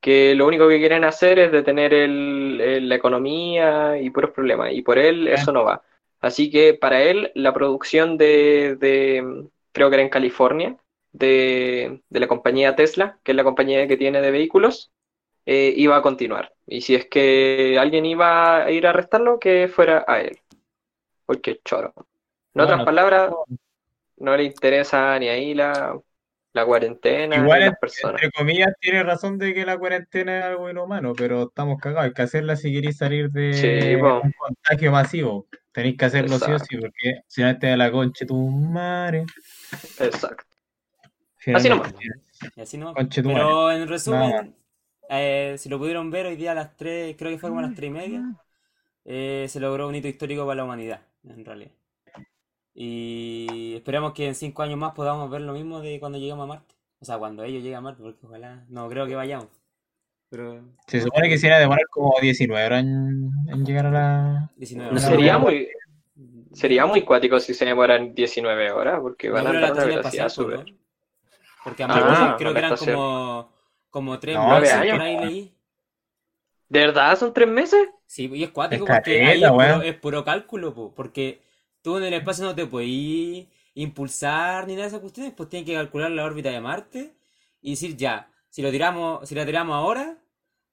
[0.00, 4.72] Que lo único que quieren hacer es detener el- el- la economía y puros problemas,
[4.72, 5.82] y por él eso no va.
[6.20, 10.76] Así que para él la producción de, de, creo que era en California,
[11.12, 14.92] de, de la compañía Tesla, que es la compañía que tiene de vehículos,
[15.50, 16.52] eh, iba a continuar.
[16.66, 20.38] Y si es que alguien iba a ir a arrestarlo, que fuera a él.
[21.24, 21.94] Porque es choro.
[22.54, 23.32] En otras palabras,
[24.18, 25.98] no le interesa ni ahí la,
[26.52, 28.22] la cuarentena, Igual, ni las en- personas.
[28.22, 32.04] entre comillas, tiene razón de que la cuarentena es algo inhumano, pero estamos cagados.
[32.04, 35.46] Hay que hacerla si queréis salir de Sí, un contagio masivo.
[35.72, 36.66] Tenéis que hacerlo sí o Exacto.
[36.68, 39.24] sí, porque si no te da la concha tu madre.
[39.98, 40.44] Exacto.
[41.36, 42.56] Finalmente, nomás.
[42.56, 42.94] Así no.
[42.94, 44.54] Conche tu Pero en Nada resumen,
[45.08, 47.62] eh, si lo pudieron ver hoy día a las 3, creo que fue como a
[47.62, 48.24] las 3 y media,
[49.04, 51.72] eh, se logró un hito histórico para la humanidad, en realidad.
[52.74, 56.46] Y esperamos que en 5 años más podamos ver lo mismo de cuando lleguemos a
[56.46, 56.74] Marte.
[57.00, 59.48] O sea, cuando ellos lleguen a Marte, porque ojalá, no creo que vayamos.
[60.30, 63.90] Pero Se supone que se iba a demorar como 19 horas en, en llegar a
[63.90, 64.50] la.
[64.56, 65.04] 19 No horas.
[65.04, 65.68] Sería muy,
[66.52, 70.60] sería muy cuático si se demoran 19 horas, porque van a andar a velocidad súper.
[70.60, 70.64] ¿no?
[71.62, 73.50] Porque a Ah, Marte creo que eran como,
[73.98, 74.98] como 3 No, meses, años.
[74.98, 75.54] por ahí leí.
[76.70, 77.88] ¿De verdad son tres meses?
[78.06, 79.82] Sí, y es cuático Es porque ahí es puro, weón.
[79.82, 81.42] es puro cálculo, po, porque
[81.82, 85.66] tú en el espacio no te puedes impulsar ni nada de esas cuestiones, pues tienes
[85.66, 87.14] que calcular la órbita de Marte
[87.60, 90.16] y decir ya, si lo tiramos, si la tiramos ahora,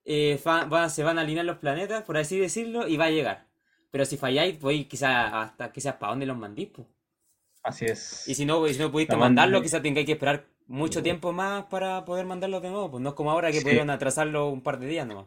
[0.05, 3.11] eh, fa- va- se van a alinear los planetas, por así decirlo, y va a
[3.11, 3.47] llegar.
[3.91, 6.87] Pero si falláis, podéis quizás hasta quizás para dónde los mandís, po.
[7.63, 8.25] Así es.
[8.25, 12.05] Y si no, si no pudiste mandarlo, quizás tengáis que esperar mucho tiempo más para
[12.05, 13.63] poder mandarlo de nuevo, pues no es como ahora que Sí.
[13.63, 15.25] pudieron atrasarlo un par de días nomás.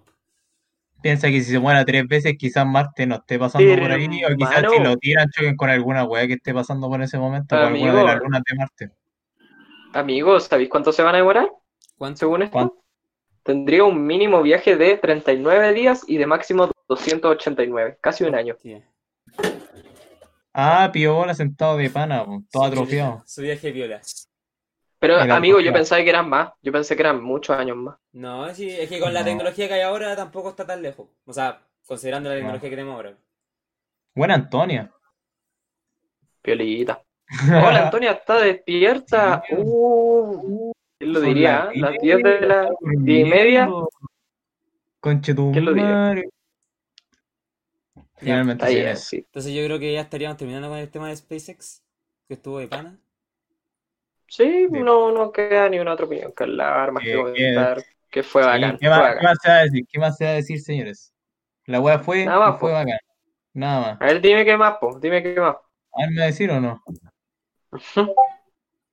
[1.01, 4.37] Piensa que si se muera tres veces, quizás Marte no esté pasando por ahí, o
[4.37, 7.66] quizás si lo tiran, choquen con alguna weá que esté pasando por ese momento, con
[7.66, 8.90] alguna de las lunas de Marte.
[9.92, 11.48] Amigos, ¿sabéis cuánto se van a demorar?
[11.96, 12.18] ¿Cuánto?
[12.18, 12.74] Según esto, ¿Cuánto?
[13.44, 18.57] tendría un mínimo viaje de 39 días y de máximo 289, casi un año.
[20.53, 23.22] Ah, piola sentado de pana, todo atrofiado.
[23.24, 24.01] Su viaje viola.
[25.01, 26.51] Pero, Mira, amigo, yo pensaba que eran más.
[26.63, 27.97] Yo pensé que eran muchos años más.
[28.13, 29.27] No, sí, es que con la No.
[29.27, 31.09] tecnología que hay ahora tampoco está tan lejos.
[31.25, 32.41] O sea, considerando la No.
[32.41, 33.17] tecnología que tenemos ahora.
[34.15, 34.91] Buena Antonia.
[36.43, 37.03] Piolita.
[37.49, 39.43] Hola, Antonia, está despierta.
[39.49, 39.55] Sí.
[39.57, 41.67] Uh, ¿Quién lo diría?
[41.67, 42.69] las Las 10 de la...
[42.81, 43.67] y media.
[43.67, 43.89] durmiendo.
[45.01, 46.23] Conche tu ¿Quién lo diría?
[48.17, 49.17] Finalmente sí.
[49.19, 51.83] Entonces yo creo que ya estaríamos terminando con el tema de SpaceX,
[52.27, 52.99] que estuvo de pana.
[54.29, 57.83] Sí, no, no queda ni una otra opinión que hablar, más que Eh, comentar.
[58.11, 59.19] Que fue Sí, bacán, ¿qué, fue más, bacán.
[59.19, 59.87] qué más se va a decir?
[59.91, 61.12] ¿Qué más se va a decir, señores?
[61.67, 62.75] La weá fue Nada más, fue po.
[62.75, 62.99] bacán.
[63.55, 64.03] Nada más.
[64.03, 64.99] A ver, dime qué más, po.
[64.99, 65.57] Dime qué más.
[65.93, 66.83] ¿Hazme a decir o no?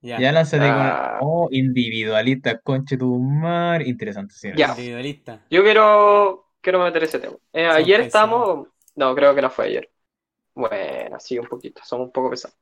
[0.02, 0.20] Ya.
[0.20, 1.18] Ya lánzate Ah.
[1.20, 1.30] con.
[1.30, 3.88] Oh, individualista, conche tu madre.
[3.88, 4.60] Interesante, señores.
[4.60, 4.70] Ya.
[4.70, 5.42] Individualista.
[5.50, 7.38] Yo quiero, quiero meter ese tema.
[7.54, 8.68] Eh, ayer estábamos.
[8.96, 9.90] No, creo que no fue ayer.
[10.54, 11.82] Bueno, sí, un poquito.
[11.84, 12.58] Somos un poco pesados.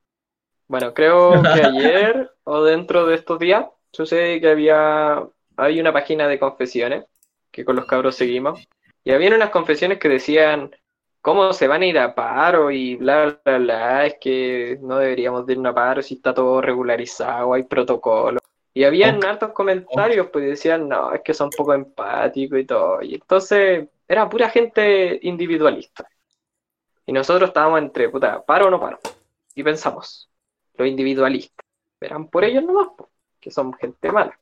[0.74, 5.24] Bueno, creo que ayer o dentro de estos días sucede que había,
[5.56, 7.06] había una página de confesiones
[7.52, 8.68] que con los cabros seguimos.
[9.04, 10.76] Y había unas confesiones que decían
[11.22, 14.06] cómo se van a ir a paro y bla, bla, bla.
[14.08, 18.40] Es que no deberíamos de ir a paro si está todo regularizado, hay protocolo.
[18.74, 19.26] Y habían Ok.
[19.26, 23.00] hartos comentarios, pues decían, no, es que son poco empáticos y todo.
[23.04, 26.10] Y entonces era pura gente individualista.
[27.06, 28.98] Y nosotros estábamos entre, puta, paro o no paro.
[29.54, 30.33] Y pensamos,
[30.76, 31.66] los individualistas,
[32.00, 32.90] verán por ellos nomás,
[33.40, 34.38] que son gente mala.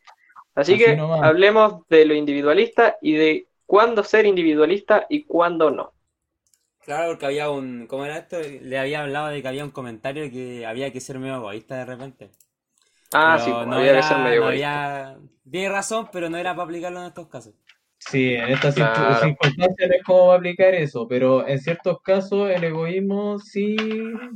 [0.56, 1.22] Así, Así que nomás.
[1.22, 5.94] hablemos de lo individualista y de cuándo ser individualista y cuándo no.
[6.80, 7.86] Claro, porque había un.
[7.88, 8.38] ¿Cómo era esto?
[8.42, 11.86] Le había hablado de que había un comentario que había que ser medio egoísta de
[11.86, 12.32] repente.
[13.14, 14.48] Ah, Pero sí, pues, no había que ser medio no egoísta.
[14.48, 17.54] había- Tiene razón, pero no era para aplicarlo en estos casos.
[18.10, 19.16] Sí, en estas Claro.
[19.22, 23.76] circunstancias no es como aplicar eso, pero en ciertos casos el egoísmo sí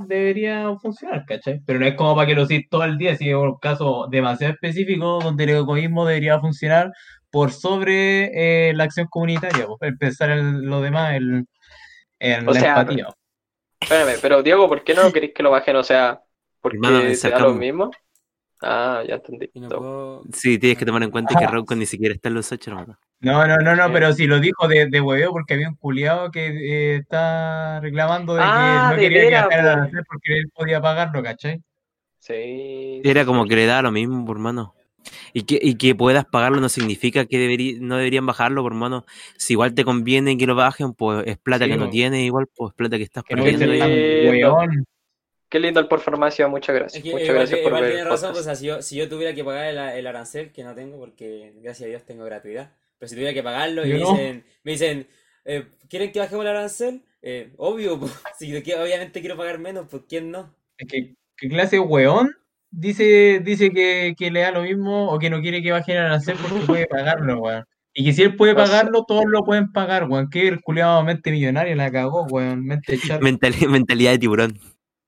[0.08, 1.60] debería funcionar, ¿cachai?
[1.66, 4.08] Pero no es como para que lo uséis todo el día, si es un caso
[4.10, 6.92] demasiado específico donde el egoísmo debería funcionar
[7.32, 11.46] por sobre eh, la acción comunitaria, pues, el pensar en lo demás, el,
[12.20, 13.08] en O la sea, empatía.
[13.82, 15.76] Espérame, pero Diego, ¿por qué no queréis que lo bajen?
[15.76, 16.22] O sea,
[16.62, 17.92] porque Hermano, te da lo mismo.
[18.68, 19.50] Ah, ya entendí.
[19.54, 20.24] No puedo.
[20.34, 21.50] Sí, tienes que tomar en cuenta que Ah.
[21.52, 22.98] Rocco ni siquiera está en los ocho, hermano.
[23.20, 23.90] No, no, no, no, Sí.
[23.94, 28.34] pero si lo dijo de, de hueveo porque había un culiado que eh, está reclamando
[28.34, 29.82] de Ah, que no de quería veras, viajar a la po.
[29.84, 31.62] nación porque él podía pagarlo, ¿cachai?
[32.20, 33.02] Sí.
[33.04, 34.74] Era como que le daba lo mismo, hermano.
[35.34, 39.06] Y que, y que puedas pagarlo no significa que deberí- no deberían bajarlo, por mano.
[39.38, 42.48] Si igual te conviene que lo bajen, pues es plata Sí, que no tienes, igual,
[42.56, 43.72] pues es plata que estás Que no perdiendo.
[43.72, 44.42] esté
[45.50, 47.04] Qué lindo el por farmacia, muchas Es gracias.
[47.04, 48.42] que muchas igual, gracias por igual ver tiene el razón, podcast.
[48.42, 50.98] o sea, si yo, si yo tuviera que pagar el, el arancel, que no tengo
[51.00, 54.12] porque gracias a Dios tengo gratuidad, pero si tuviera que pagarlo y me no.
[54.12, 55.08] dicen, me dicen
[55.46, 57.02] eh, ¿quieren que bajemos el arancel?
[57.22, 60.54] Eh, obvio, pues, si yo quiero- obviamente quiero pagar menos, pues ¿quién no?
[60.78, 62.32] Es que, ¿qué clase de weón
[62.72, 66.04] dice, dice que, que le da lo mismo o que no quiere que bajen el
[66.06, 67.66] arancel porque puede pagarlo, weón?
[67.98, 70.30] Y que si él puede pagarlo, todos lo pueden pagar, weón.
[70.30, 72.66] Que el culiado mente millonaria la cagó, weón.
[72.66, 74.60] Mente char, Mentali- mentalidad de tiburón.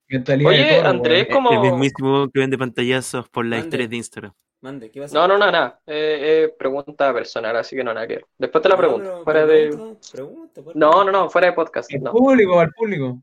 [0.10, 1.44] Mentalidad de Oye, Andrés, weón.
[1.44, 4.34] ¿cómo- El mismísimo que vende pantallazos por las historias de Instagram.
[4.62, 5.14] Mande, ¿qué pasa?
[5.14, 5.80] No, no, no, nada.
[5.86, 8.22] Eh, eh, pregunta personal, así que no, nada que.
[8.38, 9.04] Después te la No, pregunto.
[9.10, 9.78] pero Fuera de...
[10.12, 11.94] pregunta, por No, no, no, fuera de podcast.
[11.94, 12.12] Al No.
[12.12, 13.22] público, al público.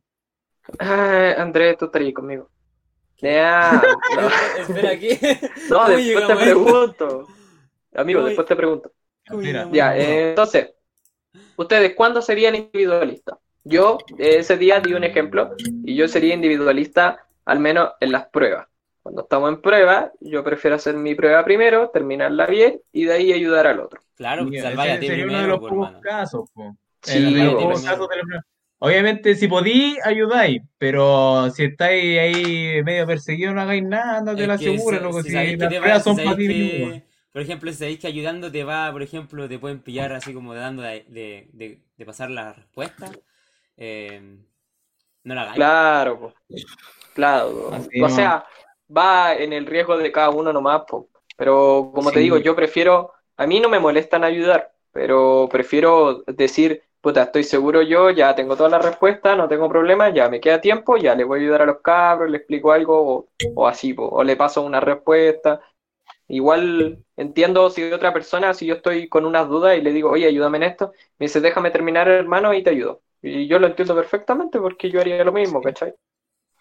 [0.78, 2.48] Ah, Andrés, tú estarías conmigo.
[3.18, 3.82] Ya,
[4.16, 4.28] no.
[4.62, 5.08] Espera, aquí.
[5.70, 7.26] No, ¿Cómo después te llegamos pregunto.
[7.94, 8.92] Amigo, ¿Cómo- después te pregunto.
[9.28, 10.74] ¿Cómo Mira, Ya, eh, entonces,
[11.56, 13.38] ¿ustedes cuándo serían individualistas?
[13.64, 18.66] Yo ese día di un ejemplo y yo sería individualista al menos en las pruebas.
[19.02, 23.32] Cuando estamos en prueba, yo prefiero hacer mi prueba primero, terminarla bien y de ahí
[23.32, 24.00] ayudar al otro.
[24.14, 26.76] Claro, salvar a ti sería uno de primero, los pocos casos, po.
[27.02, 27.60] Sí, los po.
[27.60, 28.42] pocos casos de la prueba.
[28.78, 34.48] Obviamente, si podí, ayudáis, pero si estáis ahí medio perseguidos, no hagáis nada, andate Es
[34.48, 35.22] la segura, si- loco.
[35.22, 36.82] si Si las pruebas son para ti.
[37.32, 40.54] Por ejemplo, si sabéis que ayudando te va, por ejemplo, te pueden pillar así como
[40.54, 43.10] dando de, de, de- de pasar la respuesta,
[43.76, 44.38] eh,
[45.24, 45.56] no la hagáis.
[45.56, 46.34] Claro, po.
[47.12, 47.70] claro.
[47.74, 48.14] Así O no.
[48.14, 48.46] sea,
[48.94, 51.08] va en el riesgo de cada uno nomás, po.
[51.36, 56.82] Pero como te digo, yo prefiero, a mí no me molestan ayudar, pero prefiero decir,
[57.00, 60.60] puta, estoy seguro yo, ya tengo todas las respuestas, no tengo problema, ya me queda
[60.60, 63.94] tiempo, ya le voy a ayudar a los cabros, le explico algo o, o así,
[63.94, 64.08] po.
[64.08, 65.60] O le paso una respuesta.
[66.28, 70.26] Igual entiendo si otra persona, si yo estoy con unas dudas y le digo, oye,
[70.28, 73.03] ayúdame en esto, me dice, déjame terminar, hermano, y te ayudo.
[73.24, 75.94] Y yo lo entiendo perfectamente porque yo haría lo mismo, ¿cachai?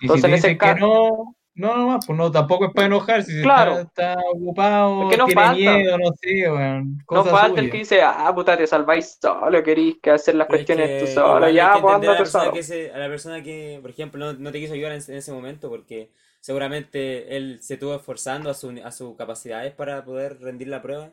[0.01, 3.31] Entonces, si en ese caso- no, no, no, pues no, tampoco es para enojarse.
[3.31, 3.73] Si Claro.
[3.79, 5.55] está, está ocupado, Es que no tiene falta.
[5.55, 6.97] miedo, no sé, weón.
[7.09, 7.71] No falta el suya.
[7.71, 10.99] que dice, ah, puta, te salváis solo, querís que hacer las Pero es cuestiones que
[10.99, 12.51] tú solo, ya, pues ándate solo.
[12.53, 15.15] que se- a la persona que, por ejemplo, no, no te quiso ayudar en, en
[15.17, 20.39] ese momento porque seguramente él se estuvo esforzando a, su, a sus capacidades para poder
[20.41, 21.11] rendir la prueba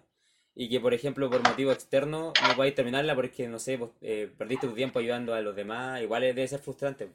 [0.61, 4.31] y que, por ejemplo, por motivo externo no podáis terminarla porque, no sé, pues, eh,
[4.37, 7.09] perdiste tu tiempo ayudando a los demás, igual debe ser frustrante.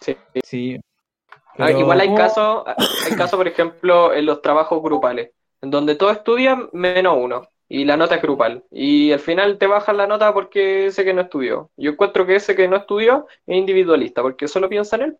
[0.00, 0.16] Sí.
[0.44, 0.76] Sí.
[1.58, 5.30] Ah, igual hay casos, hay casos, por ejemplo, en los trabajos grupales,
[5.60, 9.66] en donde todos estudian menos uno, y la nota es grupal, y al final te
[9.66, 11.70] bajan la nota porque ese que no estudió.
[11.76, 15.18] Yo encuentro que ese que no estudió es individualista, porque solo piensa en él.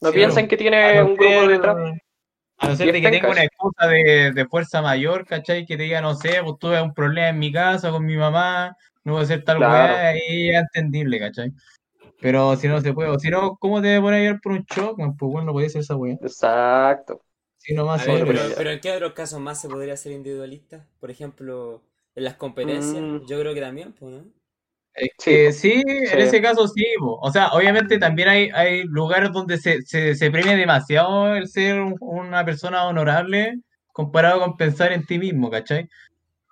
[0.00, 1.76] No Sí, piensa en que A tiene un grupo detrás.
[2.58, 5.66] A no ser Y de que en tenga una excusa de, de fuerza mayor, ¿cachai?
[5.66, 8.74] Que te diga, no sé, pues tuve un problema en mi casa con mi mamá,
[9.04, 9.94] no voy a hacer tal Claro.
[9.94, 11.52] weá, ahí es entendible, ¿cachai?
[12.20, 14.64] Pero si no se puede, o si no, ¿cómo te pones a llevar por un
[14.64, 14.96] shock?
[14.96, 16.14] Pues bueno, no puede ser esa weá.
[16.22, 17.20] Exacto.
[17.58, 20.86] Si no más ver, pero- pero ¿en qué otros casos más se podría ser individualista?
[20.98, 21.82] Por ejemplo,
[22.14, 23.26] en las competencias, Mm.
[23.26, 24.24] yo creo que también, pues, ¿no?
[24.96, 26.84] Es Sí, que sí, en ese caso sí.
[27.00, 31.80] O sea, obviamente también hay, hay lugares donde se, se, se premia demasiado el ser
[31.80, 33.56] un- una persona honorable
[33.92, 35.88] comparado con pensar en ti mismo, ¿cachai?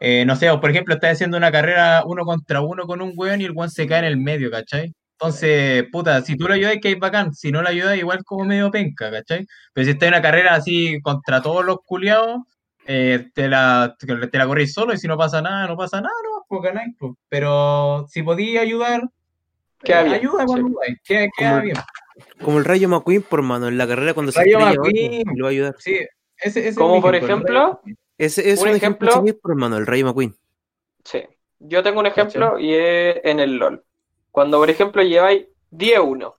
[0.01, 3.13] Eh, no sé, o por ejemplo, estás haciendo una carrera uno contra uno con un
[3.17, 4.93] weón y el weón se cae en el medio, ¿cachai?
[5.13, 7.35] Entonces, puta, si tú lo ayudas, que es bacán.
[7.35, 9.47] Si no lo ayudas, igual como medio penca, ¿cachai?
[9.75, 12.41] Pero si estás en una carrera así contra todos los culiados,
[12.87, 15.99] eh, te la, te, te la corrís solo y si no pasa nada, no pasa
[16.01, 17.13] nada, no, pues ganáis, pues.
[17.29, 19.09] Pero si podías ayudar,
[19.83, 20.95] Queda eh, bien, ayuda cuando sí.
[21.05, 21.77] queda, queda Como- bien.
[22.45, 25.23] Como el Rayo McQueen, por mano, en la carrera cuando se Rayo estrella McQueen.
[25.37, 25.75] lo va a ayudar.
[25.79, 25.95] Sí,
[26.39, 27.81] ese, ese es Como un por ejemplo,
[28.17, 30.37] Ese es Un un, ejemplo, ejemplo- por mano, el Rayo McQueen.
[31.05, 31.23] Sí.
[31.59, 33.85] Yo tengo un ejemplo y es en el LOL.
[34.31, 36.35] Cuando, por ejemplo, lleváis 10-1,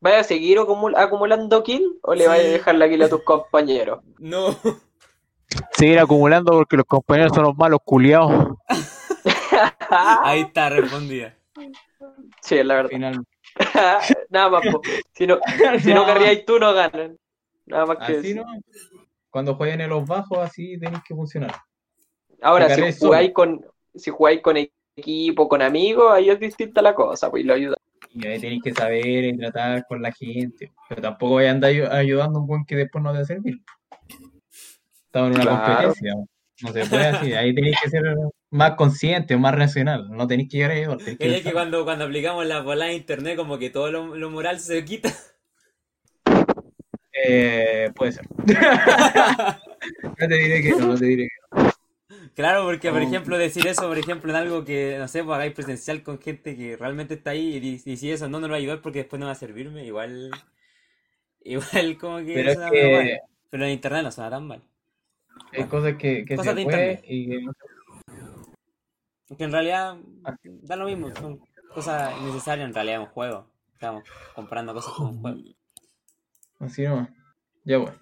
[0.00, 2.28] ¿vais a seguir acumul- acumulando kill o le Sí.
[2.28, 4.00] vais a dejar la kill a tus compañeros?
[4.18, 4.56] No.
[5.72, 8.56] Seguir acumulando porque los compañeros son los malos culiados.
[9.90, 11.34] Ahí está respondida.
[12.42, 12.90] Sí, es la verdad.
[12.90, 13.24] Final.
[14.30, 14.80] Nada más, po.
[15.12, 15.38] Si no,
[15.82, 16.04] si no
[16.46, 17.16] tú, no ganan.
[17.66, 18.44] Nada más que Así no.
[19.30, 21.54] Cuando jueguen en los bajos, así tenéis que funcionar.
[22.42, 24.56] Ahora, si jugáis con, si jugáis con
[24.96, 27.76] equipo, con amigos, ahí es distinta la cosa, pues y lo ayuda.
[28.14, 30.72] Y ahí tenéis que saber y tratar con la gente.
[30.88, 33.22] Pero tampoco voy a andar ayu- ayudando a un buen que después no te va
[33.22, 33.60] a servir.
[35.16, 35.64] Estamos en una Claro.
[35.64, 36.14] competencia.
[36.62, 37.32] No se puede así.
[37.32, 38.02] Ahí tenéis que ser
[38.50, 40.08] más consciente, más racional.
[40.10, 40.98] No tenéis que llegar a ayudar.
[40.98, 44.14] tenéis que Es que cuando, cuando aplicamos la bola de internet, como que todo lo,
[44.14, 45.10] lo moral se quita.
[47.12, 48.26] Eh, puede ser.
[50.02, 51.70] No te diré que no, no te diré que no.
[52.34, 55.52] Claro, porque por ejemplo decir eso, por ejemplo, en algo que, no sé, pues hagáis
[55.52, 58.58] presencial con gente que realmente está ahí y, y si eso no nos va a
[58.58, 60.30] ayudar porque después no va a servirme, igual,
[61.44, 63.20] igual como que Pero es que mal.
[63.50, 64.62] Pero en internet no suena tan mal.
[65.52, 67.26] Hay cosas que, que Cosas se de y
[69.36, 69.96] que en realidad
[70.62, 71.40] da lo mismo, son
[71.74, 73.46] cosas innecesarias en realidad en un juego.
[73.72, 74.04] Estamos
[74.34, 75.38] comprando cosas como un juego.
[76.60, 77.10] Así nomás.
[77.64, 77.98] Ya bueno.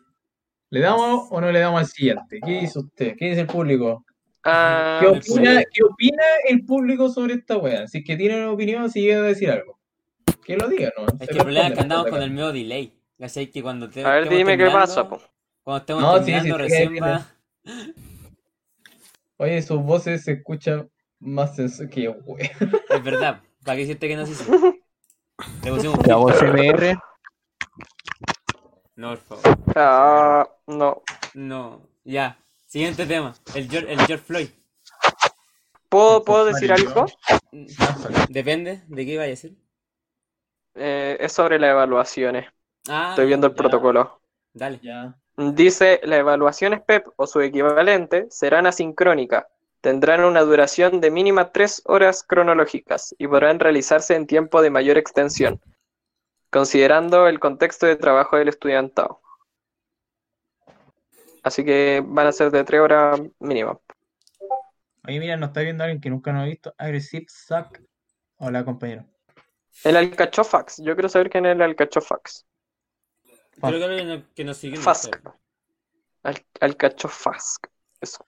[0.71, 2.41] ¿Le damos o no le damos al siguiente?
[2.45, 3.17] ¿Qué dice usted?
[3.17, 4.05] ¿Qué dice el público?
[4.45, 7.89] Ah, ¿Qué opina, ¿Qué opina el público sobre esta wea?
[7.89, 9.79] Si es que tiene una opinión, si llega a decir algo.
[10.45, 11.07] Que lo diga, ¿no?
[11.19, 12.93] Es que el problema es que andamos con el medio delay.
[13.19, 13.51] ¿Cachai?
[13.51, 15.23] Que cuando te a ver, dime qué terminando- pasa, po.
[15.63, 17.27] Cuando estemos No, sí, sí, terminando sí, recién va...
[19.37, 21.57] Oye, sus voces se escuchan más
[21.91, 22.51] que wea.
[22.91, 24.53] Es verdad, ¿para qué decirte que no se hizo?
[25.65, 26.41] Le pusimos un La voz.
[26.43, 26.97] MR.
[28.97, 29.59] No, por favor.
[29.75, 31.03] Ah, no.
[31.35, 31.89] No.
[32.05, 32.39] Ya.
[32.67, 33.35] Siguiente tema.
[33.55, 34.49] El George, el George Floyd.
[35.89, 37.07] ¿Puedo, ¿puedo decir algo?
[38.29, 39.57] Depende de qué vaya a decir.
[40.75, 42.47] Eh, es sobre las evaluaciones.
[42.89, 43.57] Ah, Estoy viendo el ya.
[43.57, 44.21] protocolo.
[44.53, 44.79] Dale.
[44.83, 45.17] Ya.
[45.37, 49.45] Dice, las evaluaciones PEP o su equivalente serán asincrónicas,
[49.81, 54.97] tendrán una duración de mínima tres horas cronológicas y podrán realizarse en tiempo de mayor
[54.97, 55.61] extensión,
[56.51, 59.21] considerando el contexto de trabajo del estudiantado.
[61.43, 63.79] Así que van a ser de tres horas mínima.
[65.07, 66.75] Oye, mira, nos está viendo alguien que nunca nos ha visto.
[66.79, 67.81] Aggressive Suck.
[68.39, 69.05] Hola, compañero.
[69.83, 72.47] El Alcachofax, yo quiero saber quién es el Alcachofax.
[73.61, 74.81] Creo que alguien que nos siguió.
[74.81, 75.15] Fask.
[76.23, 77.67] Al Alcachofask.
[78.01, 78.27] Eso.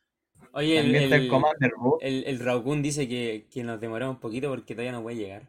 [0.52, 4.48] Oye, el, el el, Commander el, el Raukun dice que, que nos demoramos un poquito
[4.48, 5.42] porque todavía no puede llegar.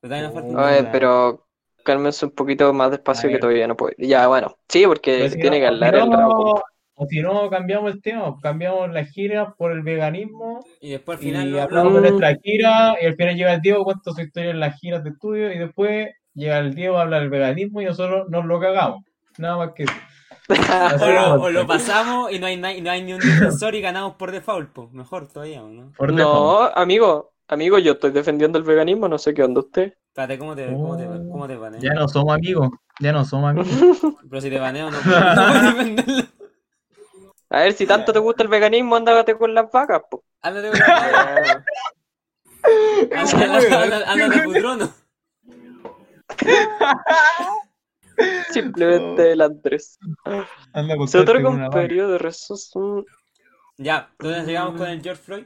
[0.00, 1.46] Pero todavía nos falta pero
[1.84, 3.94] cálmense un poquito más despacio que todavía no puedo.
[3.98, 4.56] Ya, bueno.
[4.68, 6.60] Sí, porque si tiene no- que hablar el Raúl.
[7.00, 8.36] O si no, cambiamos el tema.
[8.42, 10.64] Cambiamos la gira por el veganismo.
[10.80, 12.96] Y después al Y final no hablamos de nuestra gira.
[13.00, 15.52] Y al final llega el Diego, cuenta su historia en las giras de estudio.
[15.52, 17.80] Y después llega el Diego, habla del veganismo.
[17.82, 19.04] Y nosotros nos lo cagamos.
[19.38, 19.92] Nada más que eso.
[20.48, 20.54] O
[21.06, 21.40] lo, vamos.
[21.46, 24.14] o lo pasamos y no hay, na- y no hay ni un defensor y ganamos
[24.14, 24.90] por default, pues.
[24.92, 25.92] Mejor todavía, ¿no?
[25.96, 26.18] Por default.
[26.74, 29.92] No, amigo, amigo, yo estoy defendiendo el veganismo, no sé qué onda usted.
[30.08, 31.30] Espérate, ¿cómo te, cómo te, Oh.
[31.30, 31.80] cómo te baneo?
[31.80, 32.70] Ya no somos amigos.
[32.98, 33.68] Ya no somos amigos.
[34.28, 36.22] Pero si te baneo no puedo, no puedo defenderlo.
[37.50, 40.24] A ver, si tanto te gusta el veganismo, ándate con las vacas, po.
[40.42, 41.64] Ándate con la
[43.12, 44.90] Ándate, ándate, ándate, putrono.
[48.50, 49.98] Simplemente el Andrés.
[50.72, 53.04] Anda con Se otorga un periodo de rezoso.
[53.76, 55.44] Ya, entonces llegamos con el George Floyd.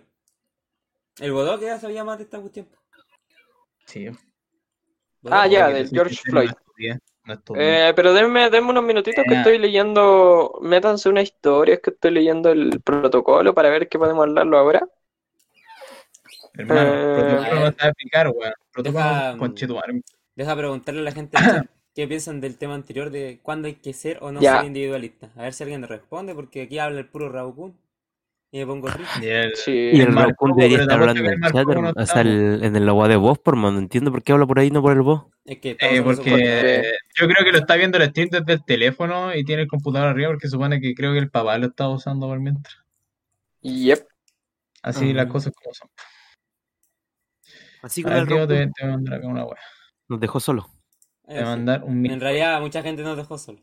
[1.20, 2.68] El Godó que ya sabía más de esta cuestión.
[3.86, 4.08] Sí.
[5.30, 6.50] Ah, ya, del George Floyd.
[7.24, 7.34] No.
[7.54, 9.38] Eh, pero denme, denme unos minutitos que Ya.
[9.40, 10.58] estoy leyendo.
[10.62, 14.88] Métanse una historia, es que estoy leyendo el protocolo para ver qué podemos hablarlo ahora.
[16.54, 18.52] Hermano, eh, protocolo no sabe explicar, weón.
[18.72, 19.36] Protocolo, Deja-.
[20.36, 21.36] Deja preguntarle a la gente
[21.94, 24.58] qué piensan del tema anterior de cuándo hay que ser o no Ya.
[24.58, 25.30] ser individualista.
[25.36, 27.76] A ver si alguien responde, porque aquí habla el puro Raukun.
[28.54, 29.24] Y me pongo triste.
[29.26, 29.70] Y el- Sí.
[29.94, 30.14] Y el
[30.56, 31.88] debería estar hablando en el chat, no hermano.
[31.88, 33.72] está, o sea, el- en el agua de voz, por mano.
[33.72, 35.24] No entiendo por qué habla por ahí, no por el voz.
[35.46, 36.82] Es que Eh, porque
[37.14, 40.08] yo creo que lo está viendo el stream desde el teléfono y tiene el computador
[40.08, 42.76] arriba porque supone que creo que el papá lo está usando por mientras.
[43.62, 44.06] Yep.
[44.82, 45.88] Así las cosas como son.
[47.80, 49.56] Así ver, el te, te voy a mandar acá una wea.
[50.12, 50.68] Nos dejó solo.
[51.26, 53.60] Mandar un En realidad, mucha gente nos dejó solo.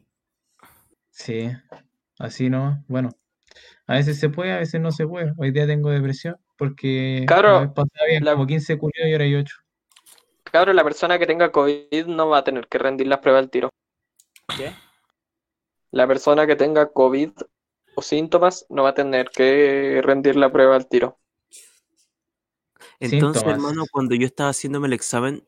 [1.12, 1.50] Sí,
[2.18, 2.84] así no.
[2.88, 3.12] Bueno,
[3.88, 5.34] a veces se puede, a veces no se puede.
[5.38, 9.56] Hoy día tengo depresión porque Claro, habían la- como 15 culiados y ahora hay 8.
[10.52, 13.50] Cabrón, la persona que tenga COVID no va a tener que rendir las pruebas al
[13.52, 13.70] tiro.
[14.58, 14.74] ¿Qué?
[15.92, 17.32] La persona que tenga COVID
[17.96, 21.20] o síntomas no va a tener que rendir la prueba al tiro.
[23.00, 23.58] Entonces, Síntomas.
[23.58, 25.44] hermano, cuando yo estaba haciéndome el examen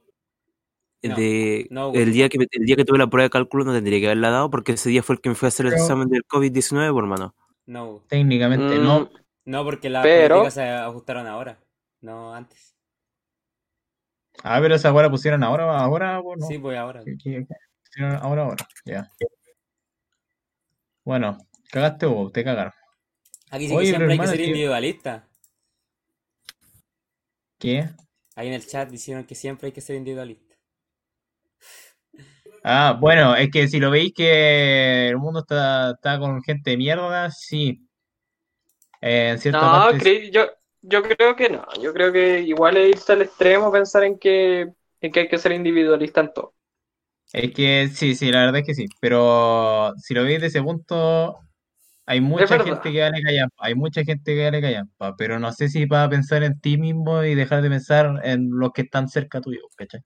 [1.04, 3.74] No, de no, el día que el día que tuve la prueba de cálculo no
[3.74, 5.72] tendría que haberla dado porque ese día fue el que me fue a hacer el
[5.72, 7.36] Pero- examen del COVID-19, por hermano.
[7.66, 9.10] No, Técnicamente Mm, no.
[9.46, 11.60] no, porque las Pero- políticas se ajustaron ahora,
[12.02, 12.76] no antes.
[14.44, 16.48] Ah, pero esa la pusieron ahora, ahora, pues no.
[16.48, 17.02] Sí, pues ahora.
[17.04, 17.50] Pusieron
[18.22, 18.68] ahora, ahora.
[18.86, 19.10] Ya.
[21.04, 21.38] Bueno,
[21.72, 22.74] cagaste vos, te cagaron.
[23.50, 25.28] Aquí sí que siempre hay que ser que- individualista.
[27.60, 27.90] ¿Qué?
[28.36, 30.51] Ahí en el chat dijeron que siempre hay que ser individualista.
[32.64, 36.78] Ah, bueno, es que si lo veis que el mundo está, está con gente de
[36.78, 37.88] mierda, sí.
[39.02, 40.46] Eh, en cierta No, parte cre- yo,
[40.82, 41.66] yo creo que no.
[41.82, 45.38] Yo creo que igual es irse al extremo pensar en que, en que hay que
[45.38, 46.56] ser individualista en todo.
[47.34, 48.86] Es que sí, sí, la verdad es que sí.
[49.00, 51.40] Pero si lo veis de ese punto,
[52.08, 55.70] Hay mucha gente que vale callampa, hay mucha gente que vale callampa, pero no sé
[55.70, 59.42] si para pensar en ti mismo y dejar de pensar en los que están cerca
[59.42, 60.02] tuyo, ¿cachai?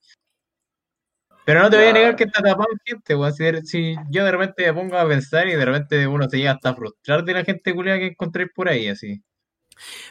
[1.45, 3.33] Pero no te voy a negar que está tapado en gente, weón.
[3.33, 6.51] Si, si yo de repente me pongo a pensar y de repente uno se llega
[6.51, 9.21] hasta a frustrar de la gente culiada que encontré por ahí, así.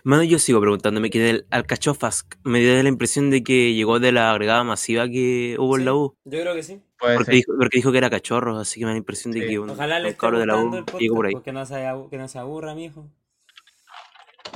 [0.04, 4.12] Mano, yo sigo preguntándome que el Alcachofas me dio la impresión de que llegó de
[4.12, 6.16] la agregada masiva que hubo en la U.
[6.24, 6.80] Yo creo que sí.
[6.98, 9.58] Porque dijo, porque dijo que era cachorro, así que me da la impresión de que
[9.58, 11.32] un, Ojalá le un esté de la gustando el U podcast, llegó por ahí.
[11.32, 13.10] porque no se, que no se aburra, mijo.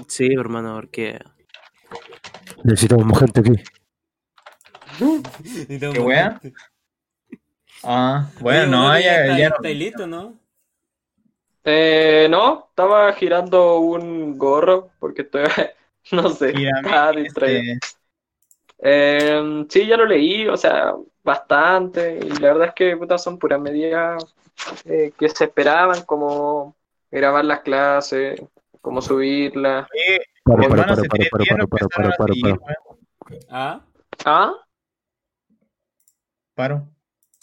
[0.07, 1.19] Sí, hermano, porque
[2.65, 3.53] Necesitamos más gente aquí.
[5.93, 6.41] ¿Qué wea?
[7.85, 9.57] Ah, bueno, Oye, no, ya, está- ya no.
[9.57, 10.39] ¿Estáis listo, no?
[11.65, 15.45] Eh, no, estaba girando un gorro porque estoy,
[16.13, 17.75] no sé, estaba distraído.
[17.75, 17.79] este,
[18.81, 23.39] Eh, sí, ya lo leí, o sea, bastante, y la verdad es que puta, son
[23.39, 24.25] puras medidas
[24.85, 26.75] eh, que se esperaban, como
[27.11, 28.41] grabar las clases,
[28.81, 29.89] como subirlas.
[33.51, 33.81] ¿Ah?
[34.25, 34.53] ¿Ah?
[36.59, 36.89] Paro,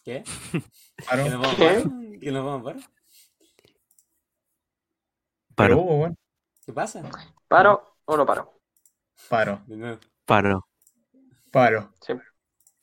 [0.03, 0.26] ¿Qué?
[1.07, 1.24] paro.
[1.24, 1.63] ¿Que nos vamos a ¿Qué?
[1.63, 2.20] parar?
[2.20, 2.82] ¿Que nos vamos a parar?
[5.55, 6.18] Pero paro, hubo, weón.
[6.66, 7.01] ¿Qué pasa?
[7.47, 8.59] ¿Paro o no paro?
[9.30, 9.61] Paro,
[10.26, 10.68] paro.
[11.49, 11.93] paro.
[12.05, 12.11] Sí.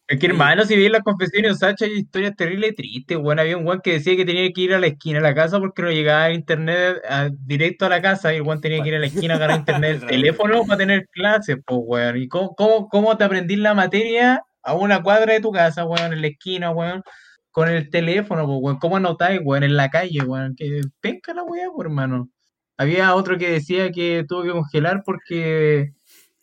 [0.09, 3.39] Es que hermano, si veis las confesiones de Sacha, hay historias terribles tristes, weón.
[3.39, 5.59] Había un weón que decía que tenía que ir a la esquina de la casa
[5.61, 8.89] porque no llegaba el internet a- directo a la casa y el weón tenía que
[8.89, 12.17] ir a la esquina a agarrar internet del teléfono para tener clases, pues weón.
[12.17, 16.13] ¿Y cómo, cómo, cómo te aprendís la materia a una cuadra de tu casa, weón,
[16.13, 17.03] en la esquina, weón?
[17.51, 18.79] Con el teléfono, pues weón.
[18.79, 20.55] ¿Cómo anotáis, weón, en la calle, weón?
[20.57, 22.29] Que penca la weá, pues hermano.
[22.77, 25.93] Había otro que decía que tuvo que congelar porque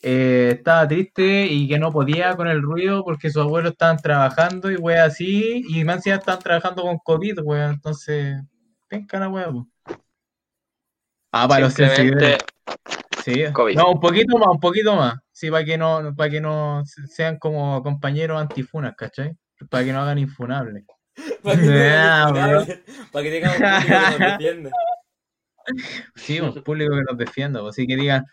[0.02, 4.70] eh, estaba triste y que no podía con el ruido porque sus abuelos estaban trabajando
[4.70, 8.36] y weá así, y más encima estaban trabajando con COVID, weón, entonces,
[8.88, 9.68] penca la weá, po.
[11.32, 12.38] Ah, para los sensibles,
[13.22, 13.44] sí.
[13.52, 13.76] COVID.
[13.76, 17.06] No, un poquito más, un poquito más, sí, para que no, para que no se-
[17.06, 19.32] sean como compañeros antifunas, ¿cachai?
[19.70, 20.84] Para que no hagan infunables.
[21.42, 21.70] Para que,
[23.12, 24.70] para tengamos un público que nos defienda.
[26.14, 28.24] Sí, un público que nos defienda, pues, así que digan,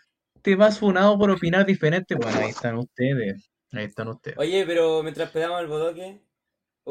[0.42, 4.38] te vas funado por opinar diferente, bueno, ahí están ustedes, ahí están ustedes.
[4.38, 6.20] Oye, pero mientras esperamos al bodoque,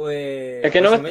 [0.10, 1.10] eh, Es que no me-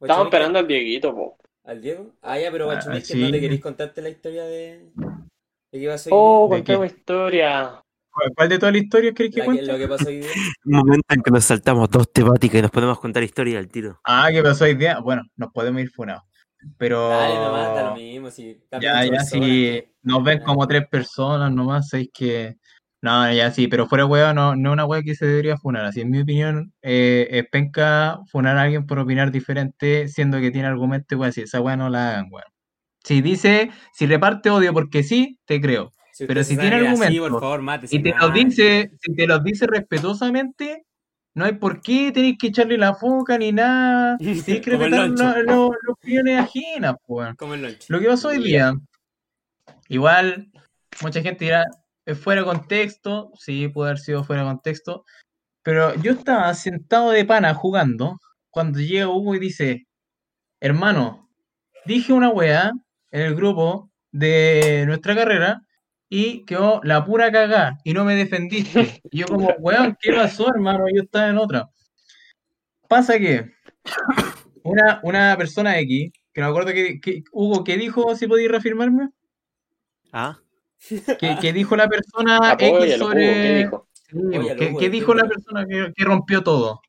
[0.00, 1.36] estamos esperando al Dieguito, po.
[1.64, 2.14] ¿Al Diego?
[2.22, 3.20] Ah, ya, pero Ah, Guachumaker, sí.
[3.20, 4.90] ¿no te queréis contarte la historia de,
[5.72, 6.94] de qué pasó Oh, ¿De contame qué?
[6.94, 7.82] historia.
[8.34, 9.78] ¿Cuál, de todas las historias querés que cuente?
[9.78, 10.28] que pasó hoy día.
[10.64, 14.00] Un momento en que nos saltamos dos temáticas y nos podemos contar historia al tiro.
[14.04, 14.98] Ah, ¿qué pasó hoy día?
[15.00, 16.22] Bueno, nos podemos ir funados.
[16.76, 18.30] Pero Dale, nomás, da lo mismo.
[18.30, 22.56] Si ya, ya, si que- nos ven como tres personas nomás, sabéis que.
[23.02, 25.86] No, ya sí, pero fuera hueá, no, no es una hueá que se debería funar.
[25.86, 30.50] Así, en mi opinión, eh, es penca funar a alguien por opinar diferente, siendo que
[30.50, 32.44] tiene argumento y weá, si esa hueá no la hagan, weón.
[33.02, 35.92] Si dice, si reparte odio porque sí, te creo.
[36.20, 37.40] Si pero si tiene argumentos.
[37.92, 38.26] Y te nada.
[38.26, 40.84] los dice, si te los dice respetuosamente,
[41.34, 44.16] no hay por qué tenéis que echarle la foca ni nada.
[44.44, 45.24] Tienes que respetar loncho.
[45.24, 47.34] lo- lo- las opiniones ajenas, pues.
[47.88, 48.72] Lo que pasó hoy día,
[49.88, 50.50] igual,
[51.02, 51.64] mucha gente dirá,
[52.06, 55.04] es fuera de contexto, sí, puede haber sido fuera de contexto,
[55.62, 58.18] pero yo estaba sentado de pana jugando
[58.50, 59.86] cuando llega Hugo y dice,
[60.60, 61.28] hermano,
[61.84, 62.72] dije una weá
[63.10, 65.62] en el grupo de nuestra carrera
[66.12, 69.00] y quedó la pura cagá y no me defendiste.
[69.10, 70.84] Y yo como, weón, ¿qué pasó, hermano?
[70.92, 71.70] Yo estaba en otra.
[72.88, 73.52] Pasa que
[74.64, 78.14] una, una persona X, que no me acuerdo que, que- Hugo, ¿qué dijo?
[78.16, 79.10] Si podéis reafirmarme?
[80.12, 80.38] Ah,
[81.18, 83.54] ¿Qué, qué dijo la persona X Apóyalo, Hugo, ¿qué sobre...
[83.58, 83.88] dijo?
[84.56, 86.82] ¿qué, Hugo, qué dijo la persona que, que rompió todo?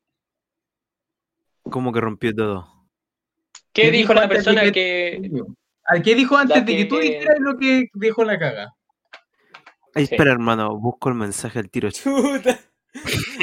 [1.62, 2.68] como que rompió todo.
[3.72, 5.30] ¿Qué ¿Qué dijo dijo la persona que- que...
[5.84, 8.74] ¿Al qué dijo antes La de que tú dijeras lo que dijo la caga?
[9.94, 10.14] Ay, Sí.
[10.14, 11.90] espera, hermano, busco el mensaje al tiro.
[11.90, 12.58] Chuta.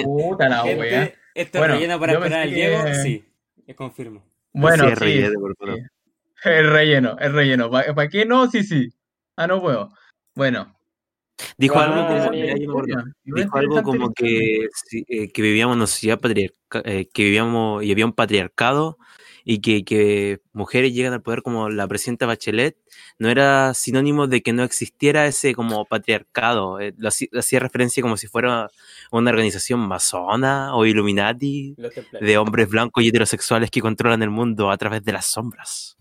[0.04, 1.14] Puta la Gente, wea.
[1.34, 2.84] ¿Esto Bueno, es relleno para esperar al Diego?
[2.86, 3.26] que- Sí,
[3.68, 4.24] es confirmo.
[4.54, 5.76] Bueno, Sí, sí, es relleno, por favor.
[5.78, 5.86] sí.
[6.50, 7.70] El relleno, el relleno.
[7.70, 8.50] ¿Para qué no?
[8.50, 8.89] Sí, sí.
[9.36, 9.91] Ah, no puedo.
[10.36, 10.76] Bueno.
[11.58, 12.34] Dijo Ah, algo como.
[12.34, 16.84] Igual dijo algo como que, sí, eh, que vivíamos en una sociedad patriarcal,
[17.14, 18.97] que vivíamos y había un patriarcado
[19.44, 22.78] y que, que mujeres llegan al poder como la presidenta Bachelet
[23.18, 26.80] no era sinónimo de que no existiera ese como patriarcado.
[26.80, 28.70] eh, lo hacía hacía referencia como si fuera
[29.12, 31.76] una organización masona o Illuminati
[32.22, 35.98] de hombres blancos y heterosexuales que controlan el mundo a través de las sombras.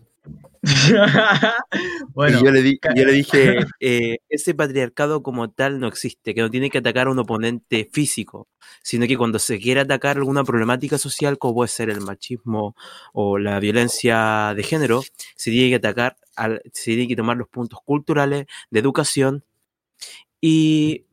[2.13, 6.33] bueno, y yo le, di- yo le dije, eh, ese patriarcado como tal no existe,
[6.33, 8.47] que no tiene que atacar a un oponente físico,
[8.83, 12.75] sino que cuando se quiere atacar alguna problemática social, como puede ser el machismo
[13.13, 15.01] o la violencia de género,
[15.35, 19.43] se tiene que atacar al- se tiene que tomar los puntos culturales, de educación
[20.41, 21.05] y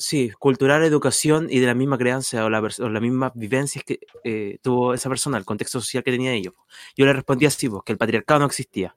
[0.00, 4.00] sí, cultural, educación y de la misma crianza o, la, o las mismas vivencias que
[4.24, 6.54] eh, tuvo esa persona, el contexto social que tenía ellos.
[6.96, 8.96] Yo le respondí así, pues, que el patriarcado no existía.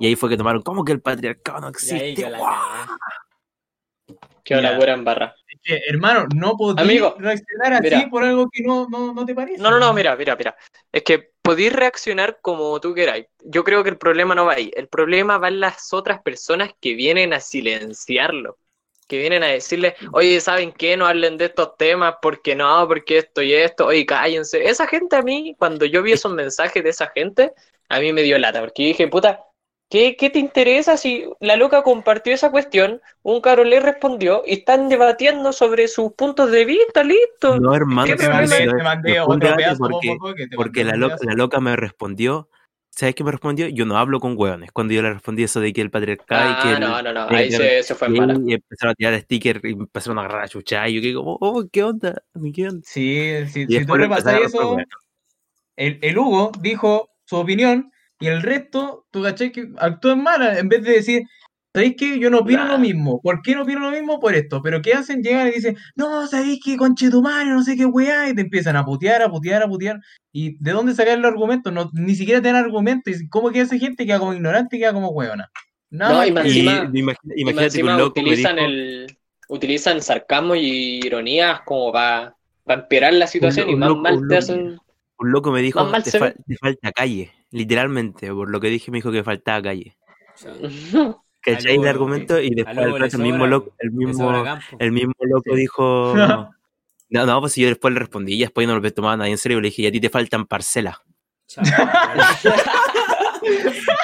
[0.00, 2.30] Y ahí fue que tomaron, ¿cómo que el patriarcado no existe?
[2.30, 2.86] la.
[4.42, 5.34] Que una en barra.
[5.46, 8.08] Es que, hermano, no podías Amigo, reaccionar así mira.
[8.08, 9.60] por algo que no, no, no te parece.
[9.60, 10.56] No, no, no, mira, mira, mira.
[10.90, 13.26] Es que podéis reaccionar como tú queráis.
[13.44, 14.70] Yo creo que el problema no va ahí.
[14.74, 18.56] El problema va en las otras personas que vienen a silenciarlo.
[19.08, 20.96] Que vienen a decirle, oye, ¿saben qué?
[20.96, 23.86] No hablen de estos temas porque no, porque esto y esto.
[23.86, 24.68] Oye, cállense.
[24.68, 27.52] Esa gente a mí, cuando yo vi esos mensajes de esa gente,
[27.88, 28.60] a mí me dio lata.
[28.60, 29.40] Porque dije, puta,
[29.88, 33.00] ¿qué, qué te interesa si la loca compartió esa cuestión?
[33.22, 37.58] Un caro le respondió y están debatiendo sobre sus puntos de vista, listo.
[37.58, 41.60] No, hermano, ¿Qué te mandé, te mandé otro pedazo porque, porque la, loca, la loca
[41.60, 42.48] me respondió.
[42.98, 43.68] ¿Sabes qué me respondió?
[43.68, 44.72] Yo no hablo con hueones.
[44.72, 47.12] Cuando yo le respondí eso de que el patriarcado y que Ah, el- no, no,
[47.12, 47.28] no.
[47.28, 48.34] Ahí se, se fue en y, mala.
[48.44, 50.88] y empezaron a tirar stickers y empezaron a agarrar a chuchar.
[50.90, 52.20] Y yo que como, oh, ¿qué onda?
[52.52, 52.80] ¿Qué onda?
[52.84, 54.76] Sí, si tú repasas eso,
[55.76, 60.58] el, el Hugo dijo su opinión y el resto, tú cachai que actúa en mala,
[60.58, 61.22] en vez de decir,
[61.78, 62.18] ¿sabéis qué?
[62.18, 62.72] Yo no opino Nah.
[62.72, 63.20] lo mismo.
[63.22, 64.18] ¿Por qué no opino lo mismo?
[64.20, 64.60] Por esto.
[64.62, 65.22] Pero ¿qué hacen?
[65.22, 66.76] Llegan y dicen, no, ¿sabéis qué?
[66.76, 70.00] Conchetumario, no sé qué weá, y te empiezan a putear, a putear, a putear.
[70.32, 71.72] ¿Y de dónde sacar los argumentos?
[71.72, 73.20] No, ni siquiera tienen argumentos.
[73.20, 75.50] ¿Y ¿Cómo que hace gente queda como ignorante y queda como hueona?
[75.90, 79.06] Nada No, y encima- imagina- imagínate que un loco utilizan dijo, el
[79.48, 82.34] utilizan sarcasmo y ironías como para
[82.66, 84.78] empeorar la situación un y más loco- mal te hacen.
[85.20, 86.44] un loco me dijo, te, se fal- ve".
[86.46, 87.32] te falta calle.
[87.50, 89.96] Literalmente, por lo que dije, me dijo que faltaba calle.
[91.40, 92.40] ¿Cachai el argumento?
[92.40, 94.44] Y después le rato el mismo loco, el mismo,
[94.78, 95.60] el mismo loco Sí.
[95.60, 96.14] dijo.
[97.10, 99.62] No, no, pues yo después le respondí y después no lo tomaba nadie en serio,
[99.62, 100.98] le dije, y a ti te faltan parcelas.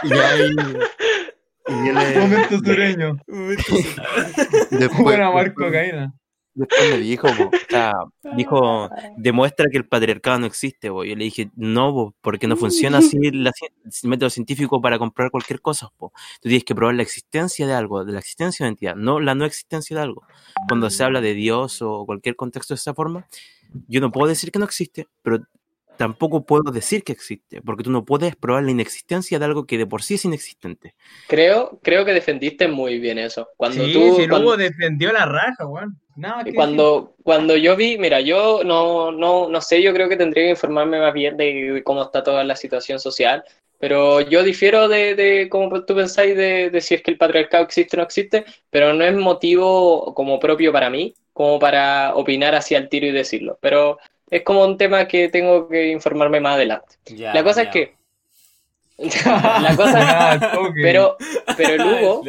[0.05, 0.51] Y ahí-
[1.67, 3.17] y yo le- Momento sureño.
[4.71, 6.15] después, Buena Marco después- Caína.
[6.55, 7.93] Después me dijo, po, o sea,
[8.37, 11.05] dijo, demuestra que el patriarcado no existe, po.
[11.05, 13.71] Yo le dije, no, po, porque no funciona así la ci-
[14.03, 16.13] el método científico para comprar cualquier cosa, po.
[16.41, 19.21] Tú tienes que probar la existencia de algo, de la existencia de una entidad, no
[19.21, 20.23] la no existencia de algo.
[20.69, 23.27] Cuando se habla de Dios o cualquier contexto de esa forma,
[23.89, 25.41] yo no puedo decir que no existe, pero
[25.97, 29.79] tampoco puedo decir que existe, porque tú no puedes probar la inexistencia de algo que
[29.79, 30.95] de por sí es inexistente.
[31.29, 33.49] Creo, creo que defendiste muy bien eso.
[33.57, 36.01] Cuando Sí, tú, si cuando, defendió la raja, weón.
[36.17, 40.17] Nada que cuando, cuando yo vi, mira, yo no, no, no sé, yo creo que
[40.17, 43.45] tendría que informarme más bien de cómo está toda la situación social,
[43.79, 47.65] pero yo difiero de, de cómo tú pensáis de, de si es que el patriarcado
[47.65, 52.55] existe o no existe, pero no es motivo como propio para mí, como para opinar
[52.55, 53.99] hacia el tiro y decirlo, pero
[54.31, 56.97] es como un tema que tengo que informarme más adelante.
[57.07, 57.73] Ya, La cosa es ya.
[57.73, 57.95] que...
[59.25, 60.81] la cosa al toque.
[60.81, 61.17] Pero,
[61.57, 62.23] pero el Hugo.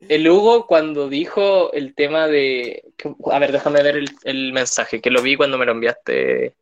[0.00, 2.84] El Hugo cuando dijo el tema de...
[3.32, 6.54] A ver, déjame ver el, el mensaje, que lo vi cuando me lo enviaste,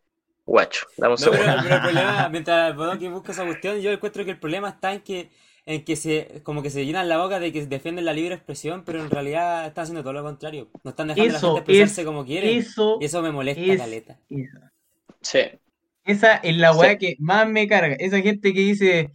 [0.47, 0.87] guacho.
[0.97, 1.63] Dame un No, pero, segundo.
[1.65, 4.93] pero el problema, mientras el Bodoque busca esa cuestión, yo encuentro que el problema está
[4.93, 5.31] en que,
[5.67, 8.85] en que se, como que se llenan la boca de que defienden la libre expresión,
[8.85, 10.71] pero en realidad están haciendo todo lo contrario.
[10.83, 12.59] No están dejando a la Eso gente expresarse es- como quieren.
[12.59, 14.19] Eso, y eso me molesta, es- caleta.
[14.31, 14.73] esa,
[15.23, 15.41] Sí.
[16.05, 16.99] esa es la weá Sí.
[16.99, 17.97] que más me carga.
[17.99, 19.11] Esa gente que dice,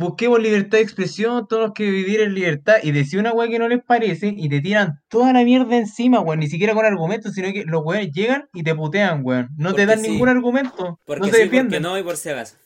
[0.00, 3.68] busquemos libertad de expresión, todos que vivir en libertad, y decir una weá que no
[3.68, 7.52] les parece, y te tiran toda la mierda encima, weón, ni siquiera con argumentos, sino
[7.52, 9.48] que los weones llegan y te putean, weón.
[9.56, 10.10] No Porque te dan sí.
[10.10, 11.82] ningún argumento, Porque no se sí, porque defienden.
[11.82, 12.56] no y por si acaso.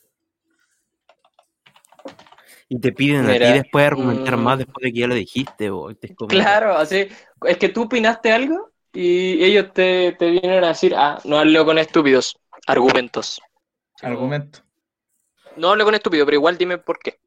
[2.69, 4.41] Y te piden a Mira, ti después argumentar mm.
[4.43, 7.09] más después de que ya lo dijiste, como- Claro, así,
[7.47, 11.65] es que tú opinaste algo y ellos te, te vienen a decir, ah, no hablo
[11.65, 13.41] con estúpidos, argumentos.
[14.01, 14.61] Argumento.
[15.57, 17.19] No hablo con estúpidos, pero igual dime por qué.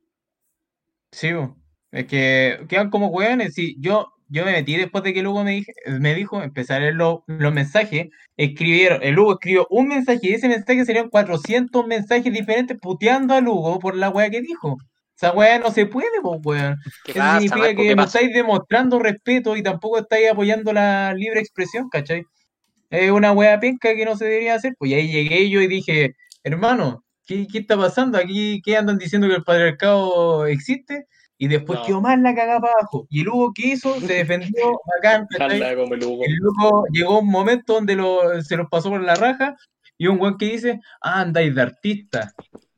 [1.12, 1.58] Sí, bo.
[1.92, 3.54] es que quedan como weones.
[3.54, 6.74] Sí, yo, yo me metí después de que el Hugo me, dije- me dijo, empecé
[6.74, 8.08] a leer lo- los mensajes.
[8.36, 13.48] Escribieron, el Hugo escribió un mensaje y ese mensaje serían 400 mensajes diferentes puteando al
[13.48, 14.78] Hugo por la wea que dijo.
[15.16, 16.78] Esa wea no se puede, pues weón.
[17.04, 17.82] ¿Qué Eso pasa, significa Marco?
[17.82, 22.24] que ¿Qué no estáis demostrando respeto y tampoco estáis apoyando la libre expresión, ¿cachai?
[22.90, 24.74] Es una wea penca que no se debería hacer.
[24.78, 28.18] Pues y ahí llegué yo y dije, hermano, ¿qué, qué está pasando?
[28.18, 31.08] Aquí, ¿qué andan diciendo que el patriarcado existe?
[31.38, 31.86] Y después No.
[31.86, 33.06] quedó más la cagada para abajo.
[33.12, 34.50] Y el Hugo que hizo, se defendió
[35.02, 36.24] bacán, el Hugo.
[36.26, 36.34] El
[36.94, 39.56] llegó un momento donde lo- se los pasó por la raja
[39.98, 42.32] y un weón que dice, ah, andáis de artista.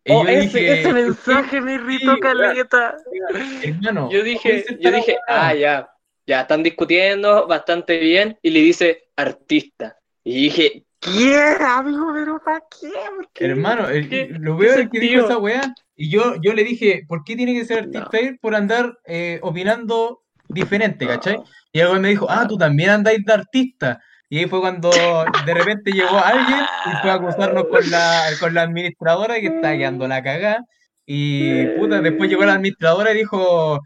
[0.05, 2.97] Y Oh, yo ese, dije, ese mensaje me irritó, Sí, caleta.
[3.63, 5.23] hermano, Yo dije, yo dije, weón".
[5.27, 5.89] ah, ya,
[6.25, 9.97] ya están discutiendo bastante bien y le dice artista.
[10.23, 12.11] Y dije, qué, amigo?
[12.13, 12.91] ¿Pero para qué?
[13.45, 15.61] Hermano, el- ¿Qué- lo veo el que dijo esa weá.
[15.95, 18.37] Y yo, yo le dije, ¿por qué tiene que ser artista No.
[18.41, 21.37] por andar eh, opinando diferente, ¿cachai?
[21.71, 23.99] Y el me dijo, ah, tú también andáis de artista.
[24.29, 24.91] Y ahí fue cuando
[25.45, 29.75] de repente llegó alguien y fue a acusarnos con la, con la administradora que está
[29.75, 30.63] quedando la cagada.
[31.05, 33.79] Y puta, después llegó la administradora y dijo,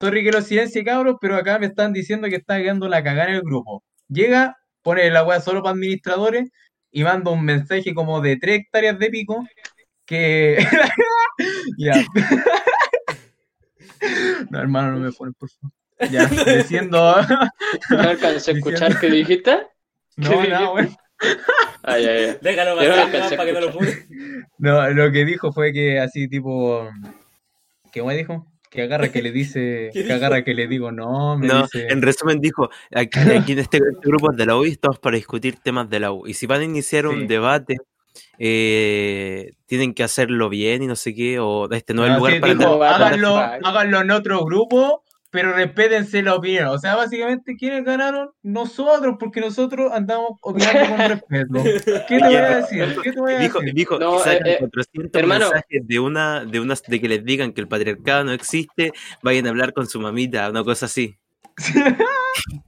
[0.00, 3.30] sorry que lo silencie cabros, pero acá me están diciendo que está quedando la cagada
[3.30, 3.82] en el grupo.
[4.08, 4.56] Llega,
[4.86, 6.52] pone la weá solo para administradores
[6.92, 9.44] y manda un mensaje como de tres hectáreas de pico
[10.04, 10.58] que...
[11.76, 12.04] ya.
[14.50, 15.72] no, hermano, no me pones, por favor.
[16.08, 16.26] Ya,
[16.56, 17.16] diciendo...
[17.90, 19.66] ¿No alcancé a escuchar qué dijiste?
[20.18, 20.96] no, no, weón.
[21.82, 22.38] Ay, ay, ay.
[22.40, 24.46] Déjalo no pasar a para que no lo funen.
[24.58, 26.88] No, lo que dijo fue que así tipo...
[27.90, 28.46] ¿Qué me dijo?
[28.76, 29.90] Que agarra que le dice...
[29.92, 31.88] ¿Qué Que agarra que le digo, no, me No, dice...
[31.88, 35.56] en resumen dijo, aquí, aquí en este, este grupo de la U estamos para discutir
[35.60, 36.26] temas de la U.
[36.28, 37.78] Y si van a iniciar un debate,
[38.38, 42.34] eh, tienen que hacerlo bien y no sé qué, o este no es el lugar
[42.34, 46.68] sí, para dijo, andar- háganlo en otro grupo, pero respétense la opinión.
[46.68, 48.30] O sea, básicamente, ¿quiénes ganaron?
[48.42, 51.62] Nosotros, porque nosotros andamos opinando con respeto.
[52.08, 52.96] ¿Qué te voy a decir?
[53.02, 53.74] ¿Qué te voy a Dijo, decir?
[53.74, 55.44] dijo No, que salgan eh, eh, 400 hermano.
[55.50, 59.46] mensajes de una, de unas, de que les digan que el patriarcado no existe, vayan
[59.46, 61.16] a hablar con su mamita, una cosa así.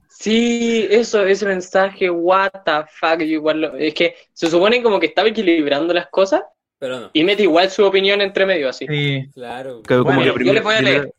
[0.07, 4.99] Sí, eso, ese mensaje, what the fuck, yo igual lo- es que se supone como
[4.99, 6.41] que estaba equilibrando las cosas
[6.77, 7.09] Pero no.
[7.13, 8.85] y mete igual su opinión entre medio así.
[8.89, 9.29] Sí.
[9.33, 9.81] Claro.
[9.87, 11.13] Como Bueno, que yo primero- les voy a primero- leer.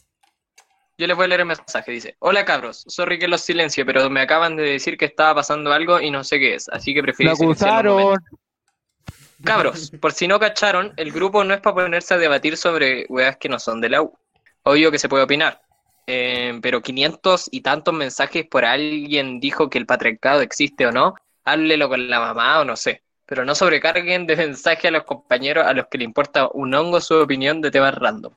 [1.01, 4.11] Yo les voy a leer el mensaje, dice, hola cabros, sorry que los silencie, pero
[4.11, 7.01] me acaban de decir que estaba pasando algo y no sé qué es, así que
[7.01, 8.27] preferí Lo silenciarlo un momento".
[8.27, 8.39] acusaron.
[9.43, 13.39] Cabros, por si no cacharon, el grupo no es para ponerse a debatir sobre weas
[13.39, 14.13] que no son de la U.
[14.65, 15.63] Obvio que se puede opinar,
[16.07, 21.15] eh, pero 500 y tantos mensajes por alguien dijo que el patriarcado existe o no,
[21.47, 23.05] háblelo con la mamá o no sé.
[23.25, 27.01] Pero no sobrecarguen de mensaje a los compañeros a los que le importa un hongo
[27.01, 28.35] su opinión de temas random.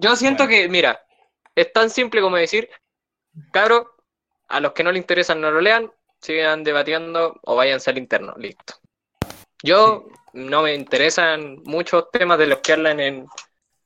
[0.00, 1.00] Yo siento que, mira,
[1.54, 2.68] es tan simple como decir,
[3.52, 3.86] cabros,
[4.48, 5.90] a los que no le interesan no lo lean,
[6.20, 8.74] sigan debatiendo o váyanse al interno, listo.
[9.62, 13.26] Yo no me interesan muchos temas de los que hablan en,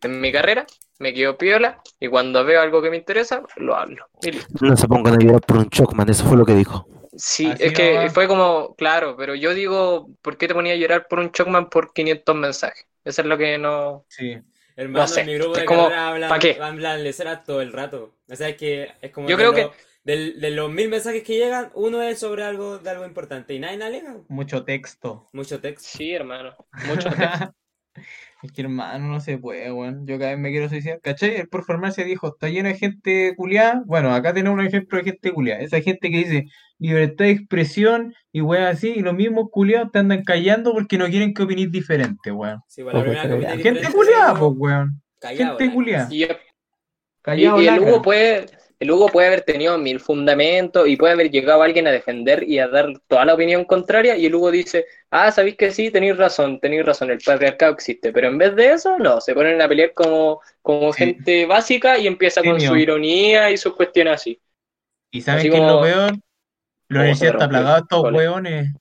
[0.02, 0.66] en mi carrera,
[0.98, 4.06] me quedo piola y cuando veo algo que me interesa, lo hablo.
[4.22, 4.64] Y listo.
[4.64, 6.86] No se pongan a llorar por un Chocman, eso fue lo que dijo.
[7.16, 10.76] Sí, Así es que fue como, claro, pero yo digo, ¿por qué te ponía a
[10.76, 12.86] llorar por un Chocman por 500 mensajes?
[13.04, 14.04] Eso es lo que no...
[14.08, 14.36] Sí.
[14.80, 16.56] Hermano, No sé, en mi grupo es de como, carrera hablan, ¿pa' qué?
[16.60, 18.14] hablan leceras todo el rato.
[18.30, 20.88] O sea, es que es como Yo de creo lo- que- del- de los mil
[20.88, 24.16] mensajes que llegan, uno es sobre algo de algo importante y nadie alega.
[24.28, 25.26] Mucho texto.
[25.32, 25.88] Mucho texto.
[25.98, 26.54] Sí, hermano,
[26.86, 27.18] mucho texto.
[28.42, 30.06] Es que hermano, no se puede, weón.
[30.06, 31.00] Yo cada vez me quiero suicidar.
[31.02, 31.36] ¿Cachai?
[31.36, 33.82] El por farmacia dijo, está lleno de gente culiada.
[33.84, 35.60] Bueno, acá tenemos un ejemplo de gente culiada.
[35.60, 36.44] Esa gente que dice
[36.78, 41.06] libertad de expresión y weón así, y los mismos culiados te andan callando porque no
[41.08, 42.60] quieren que opinís diferente, weón.
[42.68, 45.02] Sí, bueno, la Ojo, primera Gente culiada, es pues, weón.
[45.20, 46.08] callado, Gente culiada.
[46.10, 46.28] Y, y-
[47.22, 47.80] Callado y el.
[47.80, 48.46] Hugo puede,
[48.80, 52.58] el Hugo puede haber tenido mil fundamentos y puede haber llegado alguien a defender y
[52.60, 56.16] a dar toda la opinión contraria y el Hugo dice, ah, sabéis que sí, tenéis
[56.16, 59.68] razón, tenéis razón, el patriarcado existe, pero en vez de eso, no, se ponen a
[59.68, 61.04] pelear como, como Sí.
[61.06, 64.40] gente básica y empieza con su ironía y sus cuestiones así.
[65.10, 66.10] ¿Y saben qué es lo peor?
[66.10, 68.72] La ¿Cómo universidad está plagada de estos hueones.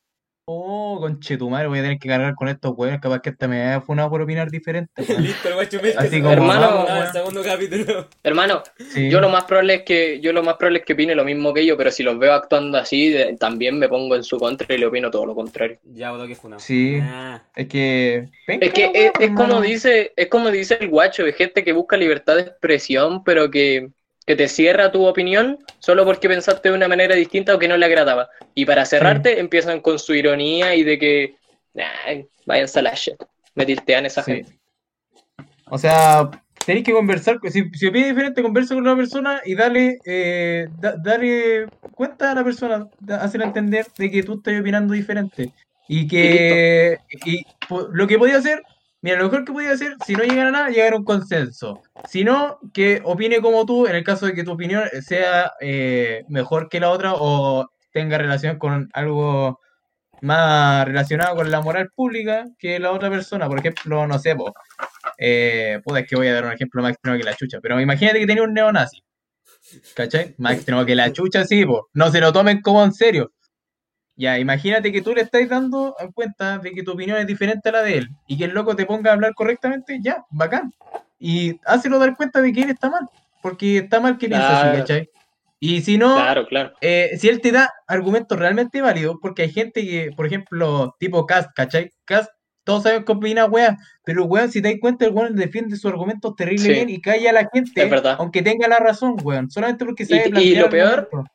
[0.50, 3.02] Oh, conchetumare, voy a tener que cargar con estos hueones.
[3.02, 5.04] Capaz que hasta me haya funado por opinar diferente.
[5.06, 5.24] weón.
[5.24, 8.08] Listo, el Así como Hermano, segundo capítulo.
[8.24, 9.10] Hermano, Sí.
[9.10, 11.54] yo lo más probable es que, yo lo más probable es que opine lo mismo
[11.54, 14.74] que ellos, pero si los veo actuando así, de- también me pongo en su contra
[14.74, 15.80] y le opino todo lo contrario.
[15.84, 16.62] Ya votó que es funado.
[16.62, 16.98] Sí.
[17.02, 18.30] Ah, Es que.
[18.48, 21.98] Es que es, es como dice, es como dice el guacho, de gente que busca
[21.98, 23.90] libertad de expresión, pero que,
[24.28, 27.78] que te cierra tu opinión solo porque pensaste de una manera distinta o que no
[27.78, 28.30] le agradaba.
[28.54, 31.36] Y para cerrarte empiezan con su ironía y de que
[31.74, 31.86] nah,
[32.46, 33.16] váyanse a la shit.
[33.56, 34.34] Me tiltean esa Sí.
[34.34, 34.60] gente.
[35.70, 36.30] O sea,
[36.66, 37.40] tenéis que conversar.
[37.50, 42.36] Si, si opinas diferente, conversa con una persona y dale, eh, da- dale cuenta a
[42.36, 42.86] la persona,
[43.22, 45.52] hacerle entender de que tú estás opinando diferente.
[45.88, 47.46] Y que y,
[47.94, 48.62] lo que podía hacer,
[49.02, 51.82] mira, lo mejor que podía hacer, si no llegan a nada, llegar a un consenso.
[52.08, 56.24] Si no, que opine como tú, en el caso de que tu opinión sea eh,
[56.30, 59.60] mejor que la otra o tenga relación con algo
[60.22, 63.48] más relacionado con la moral pública que la otra persona.
[63.48, 64.54] Por ejemplo, no sé, po,
[65.18, 67.80] eh, puta, es que voy a dar un ejemplo más extremo que la chucha, pero
[67.80, 69.04] imagínate que tenía un neonazi.
[69.96, 70.36] ¿Cachai?
[70.38, 71.90] Más extremo que la chucha, sí, po.
[71.94, 73.32] No se lo tomen como en serio.
[74.18, 77.70] Ya, imagínate que tú le estás dando en cuenta de que tu opinión es diferente
[77.70, 80.74] a la de él y que el loco te ponga a hablar correctamente, ya, bacán.
[81.20, 83.08] Y hácelo dar cuenta de que él está mal,
[83.44, 84.80] porque está mal que piensa así, Claro.
[84.80, 85.10] ¿cachai?
[85.60, 86.74] Y si no, Claro, claro.
[86.82, 91.26] eh, si él te da argumentos realmente válidos, porque hay gente que, por ejemplo, tipo
[91.28, 91.92] Cast, ¿cachai?
[92.06, 92.30] Cast,
[92.64, 95.86] todos saben que opina weá, pero weón, si te das cuenta, el weón defiende sus
[95.92, 96.72] argumentos terrible Sí.
[96.74, 100.24] bien y calla a la gente, aunque tenga la razón, weón, solamente porque Y- sabe
[100.28, 101.26] y plantear lo peor, argumentos.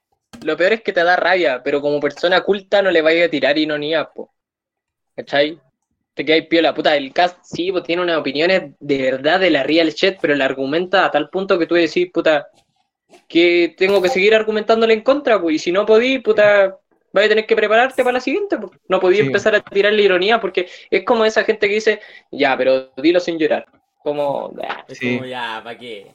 [0.44, 3.30] Lo peor es que te da rabia, pero como persona culta no le vayas a
[3.30, 4.32] tirar ironía, po.
[5.16, 5.58] ¿Cachai?
[6.14, 9.62] Te quedas piola, puta, el cast sí, pues tiene unas opiniones de verdad de la
[9.62, 12.48] real shit, pero le argumenta a tal punto que tú decís, puta,
[13.28, 16.78] que tengo que seguir argumentándole en contra, pues, y si no podí, puta,
[17.12, 18.72] vas a tener que prepararte para la siguiente, pues.
[18.88, 19.22] No podí Sí.
[19.26, 23.38] empezar a tirarle ironía, porque es como esa gente que dice, ya, pero dilo sin
[23.38, 23.64] llorar.
[24.02, 25.14] Como, ah, Sí.
[25.14, 26.08] como ya, ¿para qué?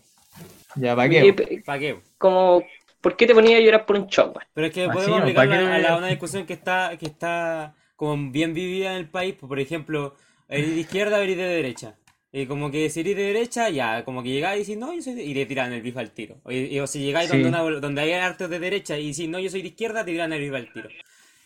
[0.75, 1.61] Ya, ¿para qué?
[1.65, 1.99] ¿Para qué?
[2.19, 2.63] como,
[3.01, 4.47] ¿por qué te ponías a llorar por un shock, weón?
[4.53, 5.65] Pero es que Así, podemos ¿Para qué?
[5.65, 9.35] a, la- una discusión que está, que está como bien vivida en el país.
[9.39, 10.15] pues, Por ejemplo,
[10.49, 11.95] eres de izquierda o eres de derecha.
[12.31, 15.01] Y como que si eres de derecha, ya, como que llegáis y decís, no, yo
[15.01, 15.23] soy de...
[15.23, 16.35] y le tiran el bife al tiro.
[16.43, 17.41] O, y- o si llegáis Sí.
[17.41, 20.11] donde, una- donde hay artes de derecha y decís, no, yo soy de izquierda, te
[20.11, 20.89] tiran el bife al tiro.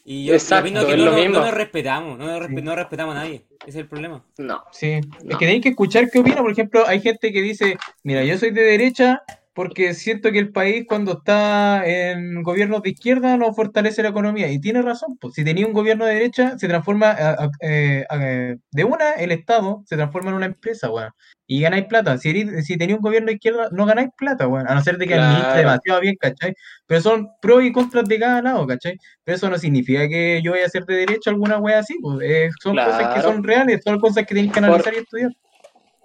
[0.03, 1.35] Y yo Exacto, opino que es no, lo no- mismo.
[1.35, 3.43] no nos respetamos, no, nos respe- no respetamos a nadie.
[3.59, 4.25] Ese es el problema.
[4.39, 4.63] No.
[4.71, 5.31] Sí, No.
[5.31, 6.37] es que tenéis que escuchar qué opina.
[6.37, 9.21] Por ejemplo, hay gente que dice, mira, yo soy de derecha
[9.53, 14.49] porque siento que el país cuando está en gobiernos de izquierda no fortalece la economía.
[14.49, 18.05] Y tiene razón, pues si tenía un gobierno de derecha, se transforma a- a- eh,
[18.09, 21.11] a- de una, el Estado se transforma en una empresa, weón.
[21.47, 22.17] Y ganáis plata.
[22.17, 24.69] Si, eres- si tenía un gobierno de izquierda, no ganáis plata, weón.
[24.69, 25.59] A no ser de que administre Claro.
[25.59, 26.53] demasiado bien, ¿cachai?
[26.87, 28.97] Pero son pros y contras de cada lado, ¿cachai?
[29.25, 32.19] Pero eso no significa que yo vaya a ser de derecha alguna wea así, pues.
[32.23, 35.31] eh, son cosas que son reales, son cosas que tienes que Por- analizar y estudiar.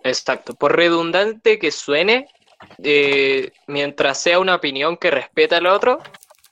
[0.03, 0.55] Exacto.
[0.55, 2.26] Por redundante que suene,
[2.83, 5.99] eh, mientras sea una opinión que respeta al otro,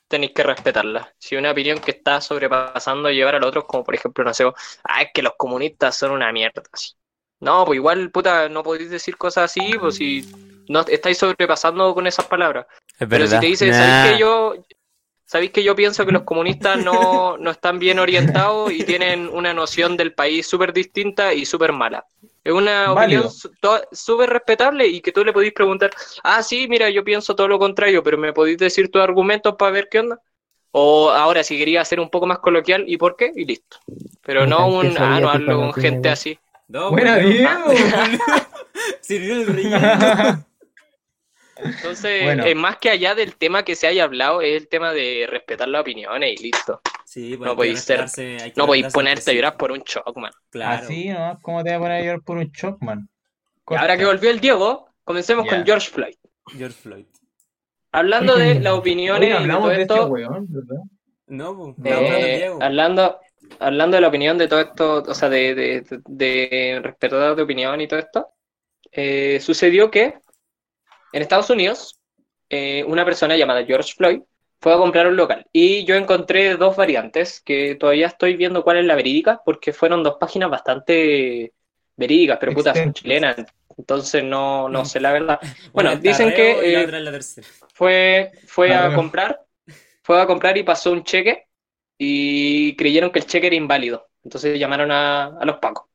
[0.08, 1.12] tenéis que respetarla.
[1.18, 4.44] Si una opinión que está sobrepasando llevar al otro, como por ejemplo, no sé,
[4.84, 6.62] ah, es que los comunistas son una mierda.
[6.72, 6.92] así.
[7.40, 10.24] No, pues igual, puta, no podéis decir cosas así, pues si
[10.68, 12.66] no estáis sobrepasando con esas palabras.
[12.98, 13.74] Es Pero si te dice, Nah.
[13.76, 14.54] ¿sabéis que yo,
[15.26, 19.52] ¿sabéis que yo pienso que los comunistas no, no están bien orientados y tienen una
[19.52, 22.06] noción del país súper distinta y súper mala?
[22.44, 23.22] Es una Válido.
[23.28, 25.90] opinión súper respetable y que tú le podéis preguntar,
[26.22, 29.72] ah, sí, mira, yo pienso todo lo contrario, pero ¿me podéis decir tus argumentos para
[29.72, 30.20] ver qué onda?
[30.72, 33.32] O ahora, si quería ser un poco más coloquial, ¿y por qué?
[33.34, 33.78] Y listo.
[34.22, 36.38] Pero no un, ah, no hablo con gente así.
[36.68, 37.16] No, Buena.
[37.16, 37.48] Diego.
[39.00, 40.44] Sirvió el relleno.
[41.56, 42.44] Entonces, Bueno.
[42.44, 45.68] eh, más que allá del tema que se haya hablado, es el tema de respetar
[45.68, 46.80] las opiniones y listo.
[47.14, 48.06] Sí, pues No podéis ser-
[48.56, 50.32] No podéis ponerte a llorar por un shock, man.
[50.50, 50.82] Claro.
[50.84, 51.38] Así, ¿no?
[51.42, 53.08] ¿Cómo te vas a poner a llorar por un shock, man?
[53.70, 56.16] Y ahora que volvió el Diego, comencemos con George Floyd.
[56.58, 57.06] George Floyd.
[57.92, 60.82] Hablando de las opiniones de hablamos todo de este esto, weón, ¿verdad?
[61.28, 61.76] No, pues.
[61.84, 62.58] Eh, hablando Diego.
[62.60, 63.20] hablando,
[63.60, 67.42] hablando de la opinión de todo esto, o sea, de, de, de, de respetar de
[67.42, 68.28] opinión y todo esto,
[68.90, 70.18] eh, sucedió que
[71.12, 71.96] en Estados Unidos,
[72.50, 74.20] eh, una persona llamada George Floyd
[74.64, 78.78] fue a comprar un local y yo encontré dos variantes que todavía estoy viendo cuál
[78.78, 81.52] es la verídica porque fueron dos páginas bastante
[81.96, 83.36] verídicas, pero puta, son chilenas,
[83.76, 85.38] entonces no, no sé la verdad.
[85.74, 87.20] Bueno, dicen que eh, la
[87.74, 89.44] fue, fue La a comprar,
[90.02, 91.46] fue a comprar y pasó un cheque
[91.98, 94.08] y creyeron que el cheque era inválido.
[94.22, 95.90] Entonces llamaron a, a los pacos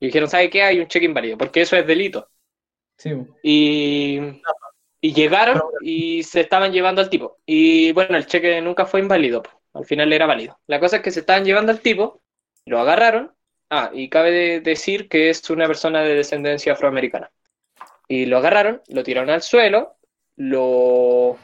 [0.00, 0.62] y dijeron, ¿sabe qué?
[0.62, 2.30] Hay un cheque inválido, porque eso es delito.
[2.96, 3.10] Sí.
[3.42, 4.18] Y,
[5.04, 7.36] y llegaron y se estaban llevando al tipo.
[7.44, 9.42] Y bueno, el cheque nunca fue inválido,
[9.74, 10.58] al final era válido.
[10.66, 12.22] La cosa es que se estaban llevando al tipo,
[12.64, 13.30] lo agarraron.
[13.68, 17.30] Ah, y cabe de- decir que es una persona de descendencia afroamericana.
[18.08, 19.98] Y lo agarraron, lo tiraron al suelo,
[20.36, 21.36] lo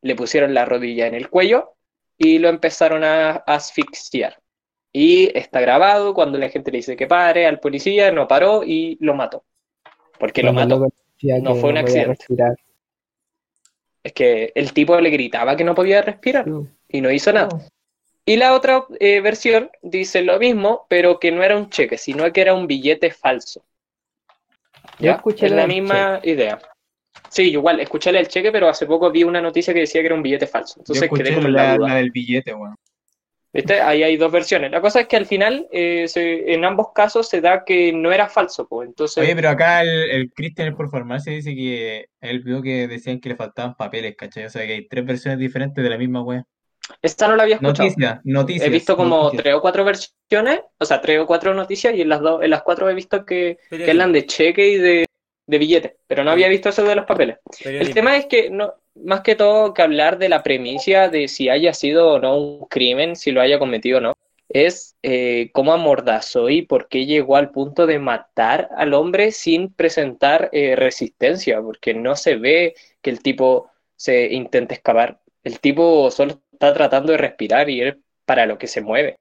[0.00, 1.74] le pusieron la rodilla en el cuello
[2.16, 4.38] y lo empezaron a asfixiar.
[4.90, 8.96] Y está grabado cuando la gente le dice que pare al policía, no paró y
[9.00, 9.44] lo mató.
[10.18, 10.88] Porque lo mató.
[11.42, 12.24] No fue un accidente.
[14.06, 16.46] Es que el tipo le gritaba que no podía respirar
[16.88, 17.48] y no hizo nada.
[18.24, 22.32] Y la otra eh, versión dice lo mismo, pero que no era un cheque, sino
[22.32, 23.64] que era un billete falso.
[25.00, 25.12] Yo ¿Ya?
[25.14, 26.60] escuché es la misma idea.
[27.30, 30.06] Sí, yo igual, escuché el cheque, pero hace poco vi una noticia que decía que
[30.06, 30.76] era un billete falso.
[30.76, 31.88] Yo Entonces quedé como la la, duda.
[31.88, 32.76] la del billete, weón.
[33.56, 33.80] ¿Viste?
[33.80, 34.70] Ahí hay dos versiones.
[34.70, 38.12] La cosa es que al final, eh, se- en ambos casos, se da que no
[38.12, 38.68] era falso.
[38.68, 38.88] Pues.
[38.88, 43.20] Entonces, Oye, pero acá el, el Christian por farmacia dice que él vio que decían
[43.20, 44.44] que le faltaban papeles, ¿cachai?
[44.44, 46.44] O sea que hay tres versiones diferentes de la misma weá.
[47.02, 47.88] esta no la había escuchado.
[47.88, 48.66] Noticias, noticias.
[48.66, 49.42] He visto como noticias.
[49.42, 52.50] tres o cuatro versiones, o sea, tres o cuatro noticias, y en las dos, en
[52.50, 55.06] las cuatro he visto que, que hablan de cheque y de,
[55.46, 57.38] de billete, pero no había visto eso de los papeles.
[57.64, 58.74] El tema es que no,
[59.04, 62.66] más que todo que hablar de la premisa de si haya sido o no un
[62.66, 64.14] crimen, si lo haya cometido o no,
[64.48, 69.72] es eh, cómo amordazó y por qué llegó al punto de matar al hombre sin
[69.72, 75.20] presentar eh, resistencia, porque no se ve que el tipo se intente escapar.
[75.44, 79.18] el tipo solo está tratando de respirar y es para lo que se mueve.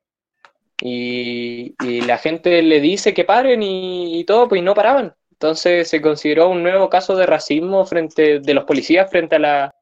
[0.82, 5.16] Y, la gente le dice que paren y, y todo, pues y no paraban.
[5.36, 9.76] Entonces se consideró un nuevo caso de racismo frente de los policías frente a la,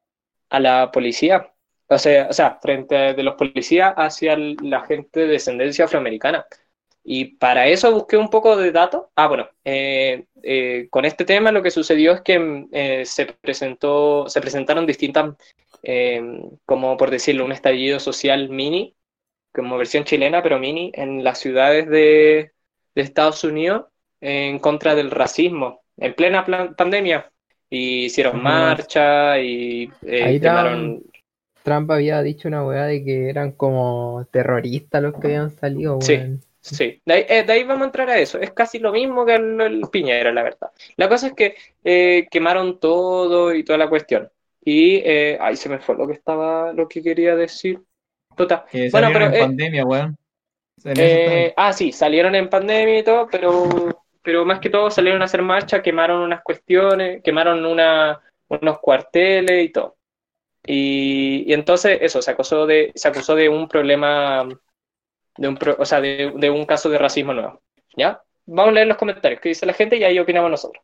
[0.50, 1.52] a la policía.
[1.88, 6.46] O sea, o sea, frente de los policías hacia la gente de descendencia afroamericana.
[7.04, 9.06] Y para eso busqué un poco de datos.
[9.14, 14.28] Ah, bueno, eh, eh, con este tema lo que sucedió es que eh, se, presentó,
[14.28, 15.34] se presentaron distintas,
[16.64, 18.96] como por decirlo, un estallido social mini,
[19.52, 22.52] como versión chilena, pero mini, en las ciudades de,
[22.94, 23.86] de Estados Unidos
[24.24, 26.44] en contra del racismo, en plena
[26.76, 27.30] pandemia.
[27.68, 31.02] Y hicieron marcha y eh, Ahí quemaron...
[31.62, 36.14] Trump había dicho una weá de que eran como terroristas los que habían salido, Sí.
[36.14, 36.40] weón.
[36.60, 38.38] Sí, de ahí, eh, de ahí vamos a entrar a eso.
[38.38, 40.70] Es casi lo mismo que el, el Piñera, la verdad.
[40.96, 44.30] La cosa es que eh, quemaron todo y toda la cuestión.
[44.64, 47.80] Y eh, ahí se me fue lo que estaba, lo que quería decir.
[48.36, 48.46] Que
[48.90, 50.16] Bueno, salieron pero en eh, pandemia, weón.
[50.84, 55.26] Eh, ah, sí, salieron en pandemia y todo, pero, pero más que todo salieron a
[55.26, 59.96] hacer marcha, quemaron unas cuestiones, quemaron una, unos cuarteles y todo.
[60.66, 64.48] Y, y entonces eso, se acusó de, se acusó de un problema,
[65.36, 67.62] de un, o sea, de, de un caso de racismo nuevo.
[67.96, 68.22] ¿Ya?
[68.46, 70.82] Vamos a leer los comentarios que dice la gente y ahí opinamos nosotros.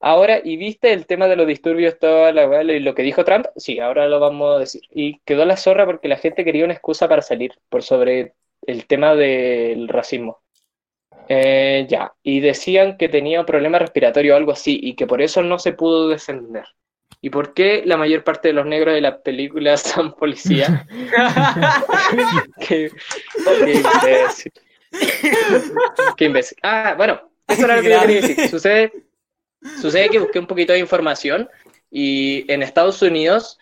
[0.00, 3.46] Ahora, ¿y viste el tema de los disturbios, toda la y lo que dijo Trump?
[3.56, 4.82] Sí, ahora lo vamos a decir.
[4.90, 8.34] Y quedó la zorra porque la gente quería una excusa para salir por sobre
[8.66, 10.41] el tema del racismo.
[11.28, 15.22] Eh, ya, y decían que tenía un problema respiratorio o algo así, y que por
[15.22, 16.64] eso no se pudo defender.
[17.20, 20.70] ¿Y por qué la mayor parte de los negros de las películas son policías?
[22.66, 22.90] qué,
[23.64, 24.52] qué imbécil.
[26.16, 26.58] Qué imbécil.
[26.62, 28.48] Ah, bueno, eso era lo que yo quería decir.
[28.48, 28.92] Sucede,
[29.80, 31.48] sucede que busqué un poquito de información
[31.90, 33.58] y en Estados Unidos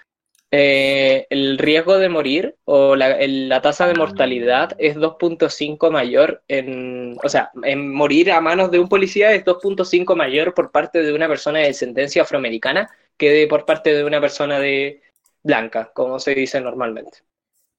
[0.50, 6.42] eh, el riesgo de morir o la, el- la tasa de mortalidad es 2.5 mayor
[6.48, 11.02] en, o sea, en morir a manos de un policía es 2.5 mayor por parte
[11.02, 15.02] de una persona de descendencia afroamericana que de, por parte de una persona de
[15.42, 17.18] blanca, como se dice normalmente.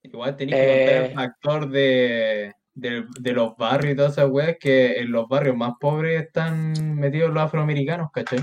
[0.04, 4.30] Igual tenéis que contar Eh, el factor de, de, de los barrios y todas esas
[4.30, 8.40] weas, que en los barrios más pobres están metidos los afroamericanos, ¿cachai?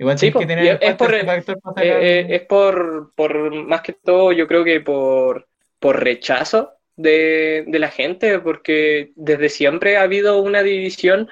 [0.00, 1.84] Igual Sí, que tener es por, factor para sacar...
[1.84, 5.46] Eh, eh, es por, por, más que todo, yo creo que por,
[5.78, 11.28] por rechazo de, de la gente, porque desde siempre ha habido una división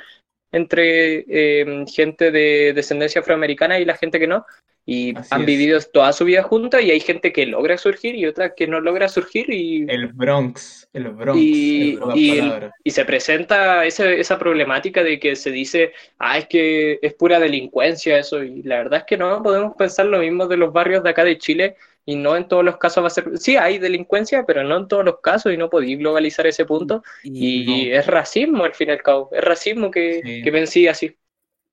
[0.52, 4.44] entre eh, gente de descendencia afroamericana y la gente que no,
[4.90, 5.46] y Así han es.
[5.46, 8.80] vivido toda su vida juntos y hay gente que logra surgir y otra que no
[8.80, 14.38] logra surgir y, El Bronx, el Bronx, y, y el- y se presenta ese- esa
[14.38, 19.00] problemática de que se dice, ah, es que es pura delincuencia eso, y la verdad
[19.00, 21.76] es que no, podemos pensar lo mismo de los barrios de acá de Chile,
[22.06, 24.88] y no en todos los casos va a ser, sí, hay delincuencia, pero no en
[24.88, 28.92] todos los casos, y no podéis globalizar ese punto, y es racismo al fin y
[28.92, 30.42] al cabo, es racismo que, Sí.
[30.42, 31.14] que vencí así.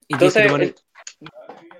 [0.09, 0.51] Entonces,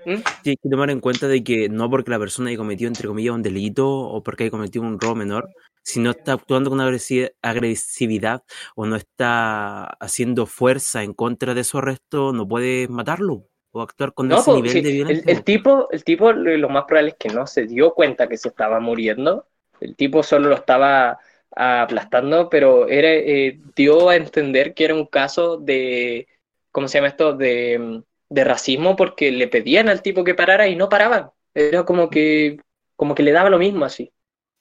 [0.06, 0.22] ¿Mm?
[0.42, 3.34] tienes que tomar en cuenta de que no porque la persona haya cometido, entre comillas,
[3.34, 5.50] un delito o porque haya cometido un robo menor,
[5.82, 8.42] si no está actuando con agresi- agresividad
[8.74, 14.14] o no está haciendo fuerza en contra de su arresto, no puedes matarlo o actuar
[14.14, 15.32] con No, ese po, nivel sí, de violencia.
[15.32, 18.36] el tipo, el tipo lo lo más probable es que no se dio cuenta que
[18.36, 19.46] se estaba muriendo.
[19.80, 21.18] El tipo solo lo estaba
[21.54, 26.28] aplastando, pero era, eh, dio a entender que era un caso de,
[26.70, 27.34] ¿cómo se llama esto?
[27.34, 31.30] De, mm, de racismo porque le pedían al tipo que parara y no paraban.
[31.54, 32.58] Era como que,
[32.96, 34.12] como que le daba lo mismo así.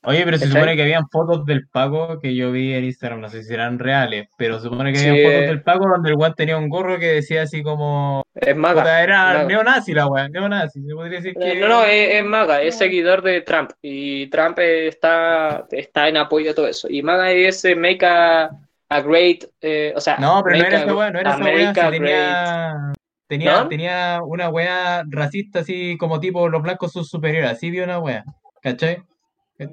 [0.07, 3.29] Oye, pero se supone que habían fotos del Paco que yo vi en Instagram, no
[3.29, 6.15] sé si eran reales, pero se supone que Sí, habían fotos del Paco donde el
[6.15, 8.23] weón tenía un gorro que decía así como...
[8.35, 9.01] Es maga.
[9.01, 9.43] Era maga.
[9.45, 11.59] neonazi la weá, neonazi, se podría decir que...
[11.59, 16.51] No, no, es, es Maga, es seguidor de Trump y Trump está, está en apoyo
[16.51, 16.87] a todo eso.
[16.87, 18.51] Y Maga es eh, Make a,
[18.89, 21.91] a Great, eh, o sea, No, pero no era esa weá, no era esa weá,
[21.91, 22.93] tenía...
[23.27, 23.69] Tenía, ¿No?
[23.69, 28.23] tenía una weá racista así como tipo los blancos son superiores, así vio una weá,
[28.61, 29.01] ¿cachai?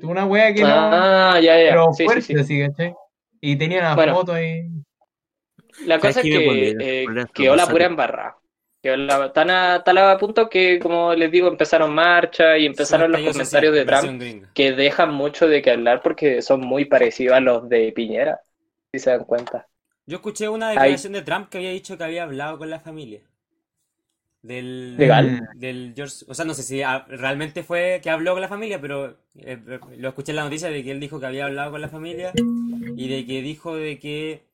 [0.03, 0.69] Una weá que no...
[0.71, 2.35] Ah, ya, ya, pero sí, fuerte sí.
[2.39, 2.95] así, ¿cachai?
[3.41, 4.15] Y tenía una Bueno.
[4.15, 4.69] foto ahí...
[5.87, 8.37] La ¿Sabes cosa es que eh, quedó la pura embarrada.
[8.83, 13.13] Quedó la, tan a, tal a punto que, como les digo, empezaron marchas y empezaron
[13.13, 14.23] los comentarios de Trump
[14.55, 18.41] que dejan mucho de qué hablar porque son muy parecidos a los de Piñera,
[18.93, 19.69] si se dan cuenta.
[20.05, 23.21] Yo escuché una declaración de Trump que había dicho que había hablado con la familia.
[24.43, 25.39] Del, ¿Legal?
[25.53, 28.81] del George, o sea, no sé si ah, realmente fue que habló con la familia,
[28.81, 29.57] pero eh,
[29.99, 32.41] lo escuché en la noticia de que él dijo que había hablado con la familia
[32.95, 34.45] y de que dijo de que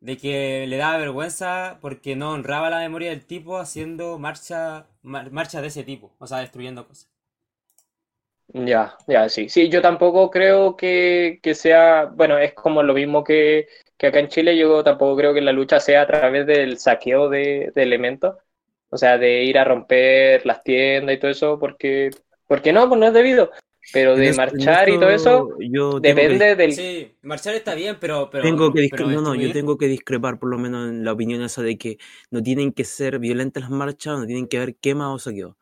[0.00, 5.32] de que le daba vergüenza porque no honraba la memoria del tipo haciendo marcha mar-
[5.32, 7.10] marchas de ese tipo, o sea, destruyendo cosas.
[8.48, 9.48] Ya, ya, sí.
[9.48, 13.66] Sí, yo tampoco creo que, que sea, bueno, es como lo mismo que,
[13.96, 17.28] que acá en Chile, yo tampoco creo que la lucha sea a través del saqueo
[17.28, 18.36] de, de elementos,
[18.94, 22.10] o sea, de ir a romper las tiendas y todo eso, porque,
[22.46, 23.50] porque no, pues no es debido,
[23.92, 26.72] pero de marchar y todo eso yo que depende del...
[26.72, 28.30] Sí, marchar está bien, pero.
[28.30, 31.04] pero Tengo que pero discre- no, no, yo tengo que discrepar por lo menos en
[31.04, 31.98] la opinión esa de que
[32.30, 35.56] no tienen que ser violentas las marchas, no tienen que haber quema o saqueo.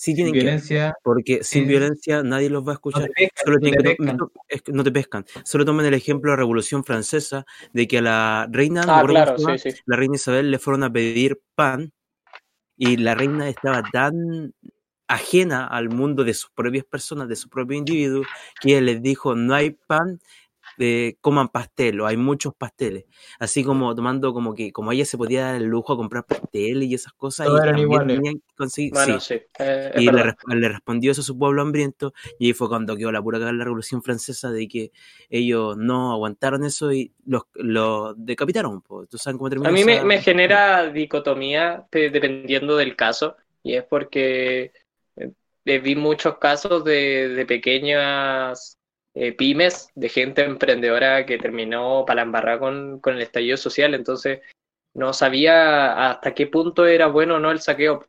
[0.00, 0.94] Sí tienen que Violencia.
[1.02, 1.68] porque sin sí.
[1.68, 3.02] violencia nadie los va a No escuchar.
[3.02, 4.18] te pescan, Solo no tienen te pescan.
[4.64, 5.26] que no te pescan.
[5.44, 9.36] Solo tomen el ejemplo de la Revolución Francesa, de que a la reina, Ah, claro,
[9.58, 9.70] sí.
[9.86, 11.92] la reina Isabel le fueron a pedir pan
[12.78, 14.54] y la reina estaba tan
[15.08, 18.22] ajena al mundo de sus propias personas, de su propio individuo,
[18.60, 20.20] que ella les dijo, no hay pan,
[20.78, 23.04] eh, coman pastel, o hay muchos pasteles.
[23.38, 26.88] Así como tomando como que, como ella se podía dar el lujo de comprar pasteles
[26.88, 28.16] y esas cosas, Todos y eran iguales.
[28.16, 29.34] tenían que conseguir, Bueno, sí.
[29.38, 33.10] sí, eh, Y le, respondió eso a su pueblo hambriento, y ahí fue cuando quedó
[33.12, 34.92] la pura cagada en la Revolución Francesa de que
[35.30, 38.80] ellos no aguantaron eso y los, los decapitaron.
[38.82, 39.06] po.
[39.06, 43.36] ¿Tú sabes cómo terminó A mí me, esa- me genera dicotomía de- dependiendo del caso,
[43.62, 44.72] y es porque
[45.16, 48.77] eh, vi muchos casos de, de pequeñas
[49.18, 54.40] eh, pymes, de gente emprendedora que terminó para embarrar con, con el estallido social, entonces
[54.94, 58.06] no sabía hasta qué punto era bueno o no el saqueo.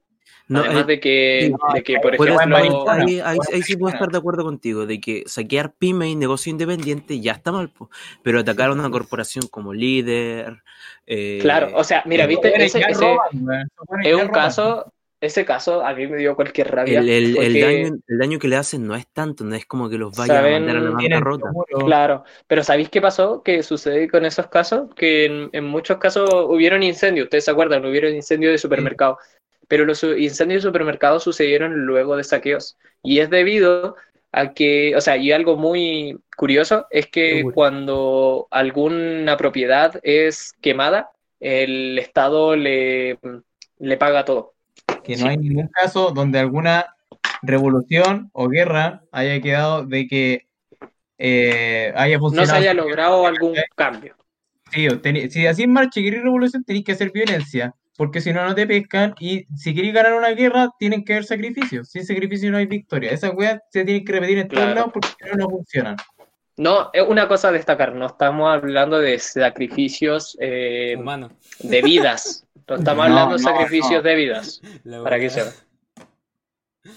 [0.47, 2.55] No, Además eh, de que, de que, por ejemplo,
[2.89, 7.19] ahí, ahí- sí puedo estar de acuerdo contigo, de que saquear pyme y negocio independiente
[7.19, 7.89] ya está mal, po.
[8.23, 10.63] pero atacar a una corporación como líder.
[11.05, 13.69] eh, claro, o sea, mira, viste, ese, ese roban,
[14.03, 14.33] es un roban.
[14.33, 16.99] caso, ese caso a mí me dio cualquier rabia.
[16.99, 19.65] el, el- el porque- daño, el daño que le hacen no es tanto, no es
[19.65, 20.53] como que los vaya ¿Saben?
[20.55, 21.49] a mandar a la bancarrota.
[21.85, 23.43] Claro, pero ¿sabéis qué pasó?
[23.43, 27.85] Que sucede con esos casos, que en, en muchos casos hubieron incendios, ustedes se acuerdan,
[27.85, 29.17] hubieron incendios de supermercados,
[29.67, 33.95] pero los incendios de supermercados sucedieron luego de saqueos, y es debido
[34.31, 41.11] a que, o sea, y algo muy curioso es que cuando alguna propiedad es quemada,
[41.39, 43.17] el Estado le,
[43.79, 44.53] le paga todo.
[45.15, 46.95] Que no hay ningún caso donde alguna
[47.41, 50.47] revolución o guerra haya quedado de que
[51.17, 52.57] eh, haya No se funcionado.
[52.59, 54.15] haya logrado algún cambio.
[54.71, 54.87] Sí,
[55.31, 58.53] si así en marcha y queréis revolución, tenéis que hacer violencia, porque si no, no
[58.53, 59.15] te pescan.
[59.19, 61.89] Y si queréis ganar una guerra, tienen que haber sacrificios.
[61.89, 63.11] Sin sacrificio no hay victoria.
[63.11, 64.75] Esas weas se tienen que repetir en todos Claro.
[64.75, 65.97] lados porque si no, no funcionan.
[66.57, 71.31] No, es una cosa a destacar, no estamos hablando de sacrificios eh, Humano.
[71.59, 74.09] de vidas, no estamos No, hablando de no, sacrificios no.
[74.09, 74.61] de vidas,
[75.03, 75.29] para que weá.
[75.29, 75.53] sepan.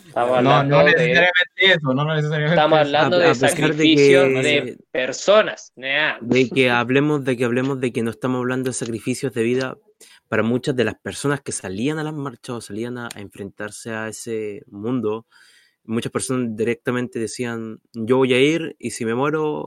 [0.06, 4.78] Estamos No, hablando no de, necesariamente eso, no necesariamente estamos hablando de sacrificios que- de
[4.90, 5.72] personas.
[5.76, 6.18] Nah.
[6.20, 9.76] De que hablemos de que hablemos de que no estamos hablando de sacrificios de vida
[10.28, 13.90] para muchas de las personas que salían a las marchas o salían a, a enfrentarse
[13.92, 15.26] a ese mundo.
[15.84, 19.66] Muchas personas directamente decían, yo voy a ir y si me muero,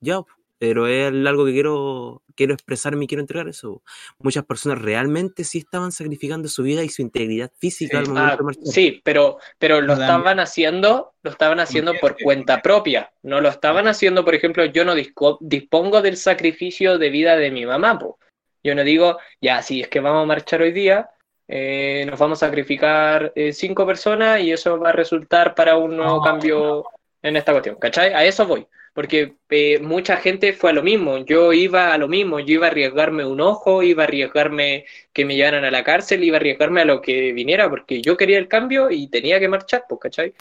[0.00, 0.20] ya,
[0.58, 3.82] pero es algo que quiero, quiero expresarme y quiero entregar eso.
[4.18, 8.04] Muchas personas realmente sí estaban sacrificando su vida y su integridad física Sí.
[8.04, 8.64] al momento Ah, de marchar.
[8.66, 13.10] sí, pero, pero lo estaban haciendo, lo estaban haciendo por cuenta propia.
[13.22, 17.50] No lo estaban haciendo, por ejemplo, yo no disco- dispongo del sacrificio de vida de
[17.50, 18.18] mi mamá, po.
[18.64, 21.10] Yo no digo, ya, si es que vamos a marchar hoy día,
[21.48, 25.96] eh, nos vamos a sacrificar eh, cinco personas y eso va a resultar para un
[25.96, 26.22] nuevo No.
[26.22, 26.84] cambio
[27.22, 28.12] en esta cuestión, ¿cachai?
[28.12, 28.66] A eso voy.
[28.96, 32.66] Porque eh, mucha gente fue a lo mismo, yo iba a lo mismo, yo iba
[32.66, 36.40] a arriesgarme un ojo, iba a arriesgarme que me llevaran a la cárcel, iba a
[36.40, 40.00] arriesgarme a lo que viniera, porque yo quería el cambio y tenía que marchar, pues,
[40.00, 40.32] ¿cachai?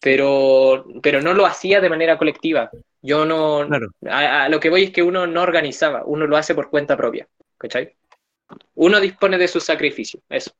[0.00, 2.70] Pero, pero no lo hacía de manera colectiva.
[3.02, 3.88] Yo no, Claro.
[4.08, 6.96] a, a lo que voy es que uno no organizaba, uno lo hace por cuenta
[6.96, 7.28] propia,
[7.58, 7.94] ¿cachai?
[8.76, 10.52] Uno dispone de su sacrificio, eso.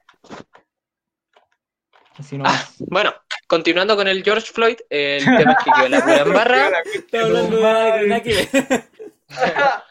[2.18, 3.14] Así no Ah, bueno,
[3.46, 6.82] continuando con el George Floyd, el tema es que quedó la pura.
[6.94, 8.84] Está hablando de que ver.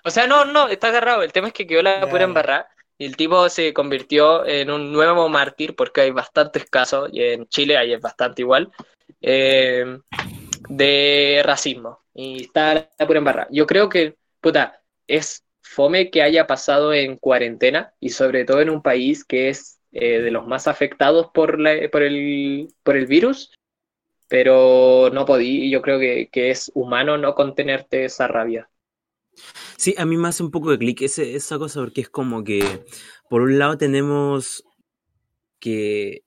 [0.04, 1.24] O sea, no, no, está agarrado.
[1.24, 2.26] El tema es que quedó la pura ya.
[2.26, 2.68] embarrada
[2.98, 7.48] y el tipo se convirtió en un nuevo mártir porque hay bastantes casos, y en
[7.48, 8.72] Chile hay bastante igual,
[9.22, 10.00] eh,
[10.70, 12.00] de racismo.
[12.14, 13.48] Y está la pura embarrada.
[13.52, 18.70] Yo creo que, puta, es fome que haya pasado en cuarentena y sobre todo en
[18.72, 23.08] un país que es eh, de los más afectados por, la- por, el, por el
[23.08, 23.52] virus,
[24.30, 28.70] pero no podí, yo creo que, que es humano no contenerte esa rabia.
[29.78, 32.86] Sí, a mí me hace un poco de clic esa cosa porque es como que,
[33.30, 34.64] por un lado tenemos
[35.60, 36.24] que,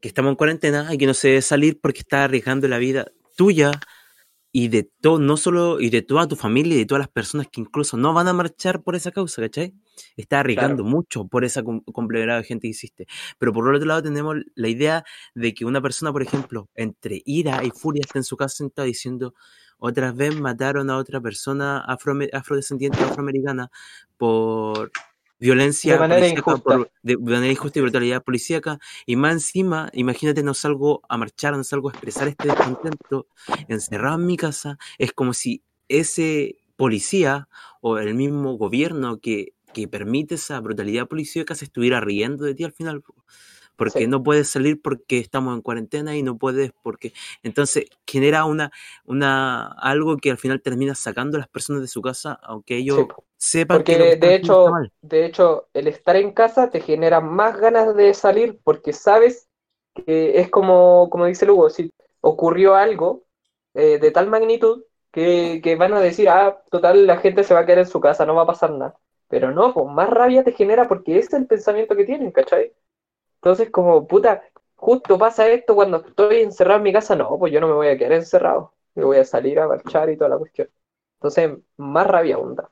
[0.00, 3.06] que estamos en cuarentena y que no se debe salir porque está arriesgando la vida
[3.36, 3.72] tuya
[4.52, 7.48] y de todo, no solo, y de toda tu familia y de todas las personas
[7.52, 9.74] que incluso no van a marchar por esa causa, ¿cachai?
[10.16, 13.06] Estás arriesgando mucho por esa complevidad de gente que hiciste.
[13.38, 17.62] Pero por otro lado tenemos la idea de que una persona, por ejemplo, entre ira
[17.64, 19.34] y furia está en su casa sentada diciendo
[19.78, 21.78] otra vez mataron a otra persona
[22.32, 23.70] afrodescendiente afroamericana
[24.16, 24.90] por
[25.38, 26.62] violencia De manera injusta.
[26.62, 31.54] por- de manera injusta y brutalidad policíaca y más encima, imagínate, no salgo a marchar,
[31.56, 33.26] no salgo a expresar este descontento
[33.68, 37.48] encerrado en mi casa, es como si ese policía
[37.82, 42.64] o el mismo gobierno que, que permite esa brutalidad policíaca se estuviera riendo de ti
[42.64, 43.02] al final.
[43.02, 43.14] po.
[43.76, 44.08] Porque Sí.
[44.08, 47.12] no puedes salir porque estamos en cuarentena y no puedes porque...
[47.42, 48.72] Entonces genera una,
[49.04, 53.04] una algo que al final termina sacando a las personas de su casa, aunque ellos
[53.04, 57.20] Sí, sepan que Porque que de, hecho, de hecho, el estar en casa te genera
[57.20, 59.48] más ganas de salir porque sabes
[59.94, 61.90] que es como, como dice Lugo, si
[62.22, 63.24] ocurrió algo
[63.74, 67.60] eh, de tal magnitud que, que van a decir, ah, total, la gente se va
[67.60, 68.98] a quedar en su casa, no va a pasar nada.
[69.28, 72.72] Pero no, pues más rabia te genera porque ese es el pensamiento que tienen, ¿cachai?
[73.36, 74.42] Entonces, como, puta,
[74.76, 77.88] justo pasa esto cuando estoy encerrado en mi casa, no, pues yo no me voy
[77.88, 80.68] a quedar encerrado, yo voy a salir a marchar y toda la cuestión.
[81.18, 82.68] Entonces, más rabia aún da.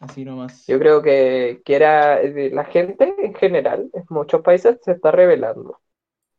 [0.00, 0.66] Así nomás.
[0.66, 5.10] Yo creo que, que era eh, la gente en general, en muchos países se está
[5.10, 5.80] rebelando.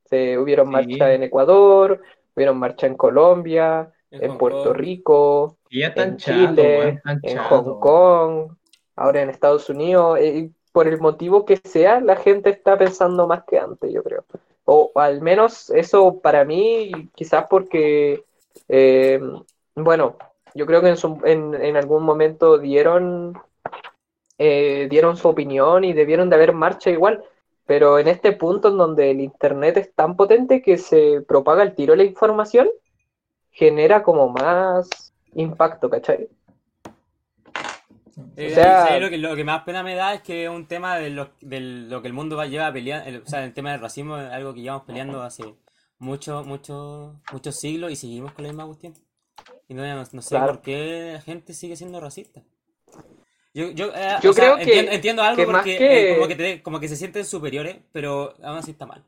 [0.05, 0.73] Se hubieron Sí.
[0.73, 2.01] marchas en Ecuador,
[2.35, 4.73] hubieron marcha en Colombia, en Puerto.
[4.73, 5.57] Rico,
[5.95, 7.37] en Chile, en.
[7.37, 8.51] Hong Kong,
[8.99, 10.19] ahora en Estados Unidos.
[10.19, 14.23] eh, por el motivo que sea, la gente está pensando más que antes, yo creo.
[14.65, 18.23] O al menos eso para mí, quizás porque,
[18.67, 19.19] eh,
[19.75, 20.15] bueno,
[20.53, 23.33] yo creo que en, su- en, algún momento dieron,
[24.37, 27.23] eh, dieron su opinión y debieron de haber marcha igual.
[27.65, 31.75] Pero en este punto en donde el internet es tan potente que se propaga el
[31.75, 32.69] tiro de la información,
[33.51, 36.29] genera como más impacto, ¿cachai?
[38.35, 40.49] Eh, O sea- ¿sabes lo, que, lo que más pena me da es que es
[40.49, 43.53] un tema de lo, de lo que el mundo va lleva peleando, o sea, el
[43.53, 45.55] tema del racismo es algo que llevamos peleando hace
[45.97, 48.93] muchos, muchos, muchos siglos y seguimos con la misma cuestión.
[49.67, 50.53] Y no, no, no sé Claro.
[50.53, 52.41] por qué la gente sigue siendo racista.
[53.53, 56.27] Yo, yo, eh, Yo sea, creo que- entiendo, entiendo algo que porque que- eh, como,
[56.27, 59.03] que te- como que se sienten superiores, pero aún así está mal.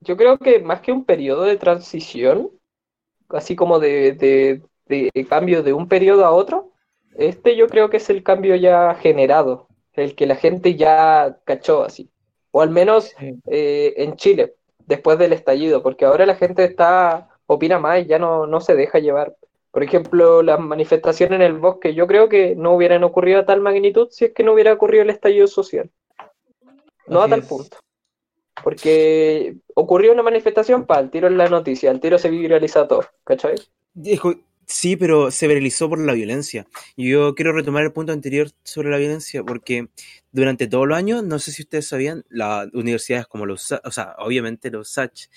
[0.00, 2.50] Yo creo que más que un periodo de transición,
[3.30, 6.72] así como de, de- de cambio de un periodo a otro,
[7.16, 11.84] este yo creo que es el cambio ya generado, el que la gente ya cachó
[11.84, 12.10] así.
[12.50, 13.12] O al menos
[13.46, 14.54] eh, en Chile,
[14.86, 18.74] después del estallido, porque ahora la gente está, opina más y ya no, no se
[18.74, 19.36] deja llevar.
[19.70, 23.60] Por ejemplo, las manifestaciones en el bosque, yo creo que no hubieran ocurrido a tal
[23.60, 25.90] magnitud si es que no hubiera ocurrido el estallido social.
[27.06, 27.46] No a tal es.
[27.46, 27.76] punto.
[28.62, 33.04] Porque ocurrió una manifestación, para el tiro en la noticia, el tiro se viraliza todo,
[33.24, 33.56] ¿cachai?
[33.94, 34.32] Dijo,
[34.66, 36.66] sí, pero se viralizó por la violencia.
[36.96, 39.88] Yo quiero retomar el punto anterior sobre la violencia, porque
[40.32, 44.14] durante todos los años, no sé si ustedes sabían, las universidades como los, o sea,
[44.18, 45.28] obviamente los SACH,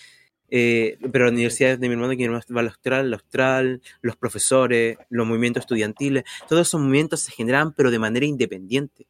[0.50, 3.82] eh, pero las universidades de mi hermano, que mi hermano va al Austral, la Austral,
[4.02, 9.08] los profesores, los movimientos estudiantiles, todos esos movimientos se generaban, pero de manera independiente.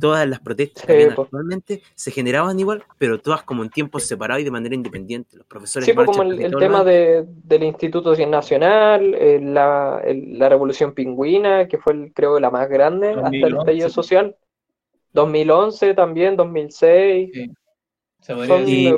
[0.00, 4.40] Todas las protestas que habían actualmente se generaban igual, pero todas como en tiempos separados
[4.40, 5.36] y de manera independiente.
[5.36, 10.38] Los profesores Sí, pues marchan como el, tema de, del Instituto Nacional, eh, la, el-
[10.38, 13.58] la Revolución Pingüina, que fue, el- creo, la más grande hasta el 2011.
[13.58, 14.36] estallido social.
[15.12, 17.30] 2011 también, 2006.
[17.32, 17.50] Sí.
[18.20, 18.34] Se.
[18.66, 18.92] Y-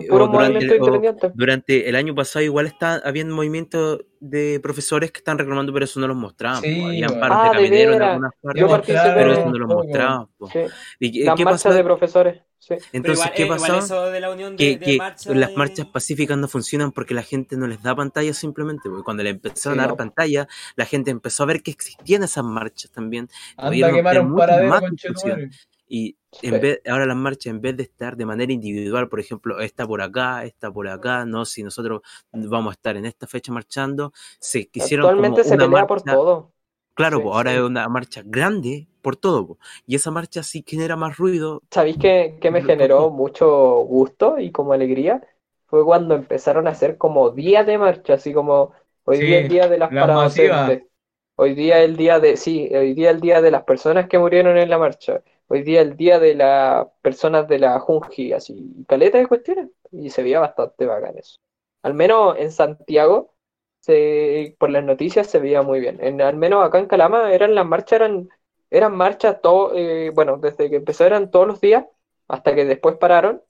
[1.35, 6.01] durante- el año pasado igual está, habían movimientos de profesores que están reclamando, pero eso
[6.01, 6.63] no los mostraban.
[6.63, 6.83] Sí.
[6.83, 7.21] Habían bueno.
[7.21, 8.33] paros Ah, de camioneros en algunas
[8.71, 9.85] partes, pero eso no lo poco.
[9.85, 10.27] mostraban.
[10.37, 10.47] po.
[10.51, 10.59] Sí.
[10.99, 11.75] ¿Y qué, Las qué marchas pasó?
[11.77, 12.41] de profesores.
[12.59, 12.75] Sí.
[12.93, 13.47] Entonces, igual, ¿qué eh,
[14.53, 17.67] de, Que, de que marcha las de- marchas pacíficas no funcionan porque la gente no
[17.67, 19.97] les da pantalla simplemente, porque cuando le empezaron Sí, a dar no.
[19.97, 23.29] pantalla, la gente empezó a ver que existían esas marchas también.
[23.57, 24.71] Anda a Pudieron quemar obtener un mucha paradero
[25.91, 26.41] Y Sí.
[26.43, 29.87] en vez, ahora las marchas, en vez de estar de manera individual, por ejemplo, esta
[29.89, 32.03] por acá, esta por acá, no, si nosotros
[32.33, 36.03] vamos a estar en esta fecha marchando, se quisieron Actualmente como se una pelea por
[36.03, 36.53] todo.
[36.95, 37.55] claro, Sí, pues ahora sí.
[37.55, 39.59] es una marcha grande por todo, po.
[39.87, 41.63] y esa marcha sí genera más ruido.
[41.71, 43.47] ¿Sabéis qué, qué me generó mucho
[43.85, 45.23] gusto y como alegría?
[45.67, 48.73] Fue cuando empezaron a hacer como días de marcha, así como
[49.05, 50.11] hoy Sí, día es el día de las las
[51.37, 54.57] hoy día el día de, sí, hoy día el día de las personas que murieron
[54.59, 59.19] en la marcha, hoy día el día de las personas de la Junji, así, caleta
[59.19, 61.39] de cuestiones, y se veía bastante bacán eso.
[61.83, 63.35] Al menos en Santiago,
[63.81, 65.99] se, por las noticias se veía muy bien.
[66.01, 68.29] En, al menos acá en Calama eran las marchas, eran,
[68.71, 71.85] eran marchas todo, eh, bueno, desde que empezó eran todos los días,
[72.29, 73.43] hasta que después pararon.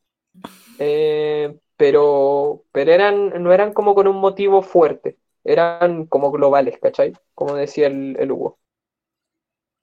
[0.79, 7.13] Eh, pero, pero eran, no eran como con un motivo fuerte, eran como globales, ¿cachai?
[7.35, 8.60] Como decía el, el Hugo.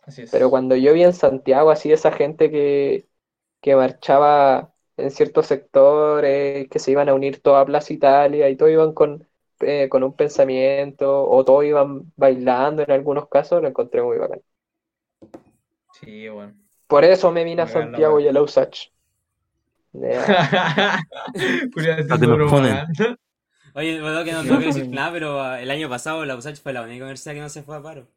[0.07, 0.31] Así es.
[0.31, 3.07] Pero cuando yo vi en Santiago así esa gente que,
[3.61, 8.71] que marchaba en ciertos sectores, que se iban a unir toda Plaza Italia y todos
[8.71, 9.27] iban con,
[9.59, 14.41] eh, con un pensamiento o todos iban bailando en algunos casos, lo encontré muy bacán.
[15.91, 16.55] Sí, bueno.
[16.87, 18.91] Por eso me vine a Santiago y a la USACH.
[19.93, 20.07] No
[22.19, 22.85] te me ponen.
[23.73, 26.61] Oye, bueno, que no tengo que decir nada, pero ah, el año pasado la USACH
[26.61, 28.07] fue la única universidad que no se fue a paro.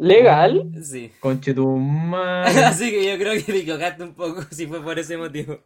[0.00, 0.70] ¿Legal?
[0.82, 1.12] Sí.
[1.20, 2.64] Conche tu madre.
[2.64, 5.58] Así que yo creo que te equivocaste un poco si fue por ese motivo.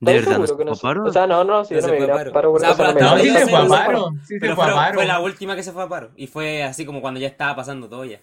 [0.00, 0.86] ¿De ¿Estás verdad no se?
[0.98, 2.32] O sea, no, no, si No yo no se me fue a paro.
[2.32, 4.10] paro por O sea, no pero No, sí se fue a paro.
[4.26, 4.94] Sí se Pero fue a paro.
[4.94, 6.10] fue la última que se fue a paro.
[6.16, 8.20] Y fue así como cuando ya estaba pasando todo ya.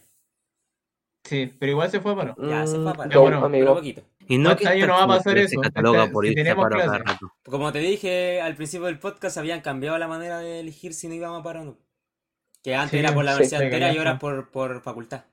[1.23, 2.35] Sí, pero igual se fue a paro.
[2.37, 3.09] Ya, se fue a paro.
[3.09, 3.75] Mm, Ya, bueno, Pero amigo.
[3.75, 4.01] poquito.
[4.27, 5.49] Y no Este que año no va a pasar eso.
[5.49, 7.13] Se cataloga por si irse a tenemos paro cada clase.
[7.13, 7.33] rato.
[7.45, 11.13] Como te dije al principio del podcast, habían cambiado la manera de elegir si no
[11.15, 11.77] íbamos a paro o no.
[12.63, 15.23] Que antes Sí, era por la universidad entera y ahora por, por facultad.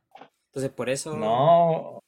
[0.47, 1.17] Entonces por eso...
[1.17, 2.03] No,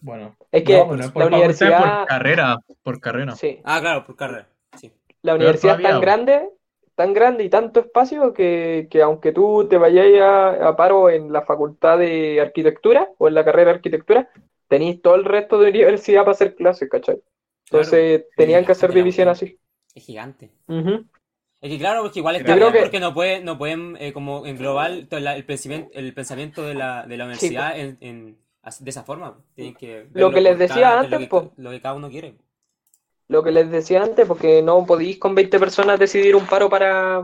[0.00, 0.36] bueno.
[0.50, 2.58] Es que No, pues no es por la facultad, es universidad- por carrera.
[2.82, 3.36] Por carrera.
[3.36, 4.48] Sí, Ah, claro, por carrera.
[4.76, 4.92] Sí.
[5.22, 6.50] la universidad es tan grande,
[6.96, 11.32] tan grande y tanto espacio que, que aunque tú te vayas a, a paro en
[11.32, 14.28] la facultad de arquitectura o en la carrera de arquitectura,
[14.68, 17.22] tenéis todo el resto de universidad para hacer clases, ¿cachai?
[17.70, 19.58] Entonces tenían que hacer división así.
[19.94, 20.50] Es gigante.
[20.66, 21.04] Ujú.
[21.64, 24.44] Es que claro, porque igual está bien que- porque no pueden, no pueden eh, como
[24.44, 28.36] englobar el pensamiento, el pensamiento de la, de la universidad en,
[28.80, 29.38] de esa forma.
[29.54, 31.54] Tienen que Lo que les decía cada- antes, lo que, po.
[31.56, 32.34] lo que cada uno quiere.
[33.28, 37.22] Lo que les decía antes, porque no podéis con 20 personas decidir un paro para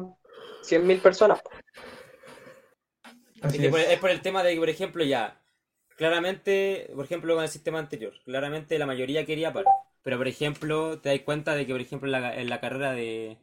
[0.63, 1.43] 100.000 personas.
[3.37, 3.91] Es, Así que por- es.
[3.91, 5.39] es por el tema de que, por ejemplo, ya,
[5.97, 9.69] claramente, por ejemplo, con el sistema anterior, claramente la mayoría quería paro.
[10.03, 12.93] Pero, por ejemplo, te das cuenta de que, por ejemplo, en la, en la carrera
[12.93, 13.37] de,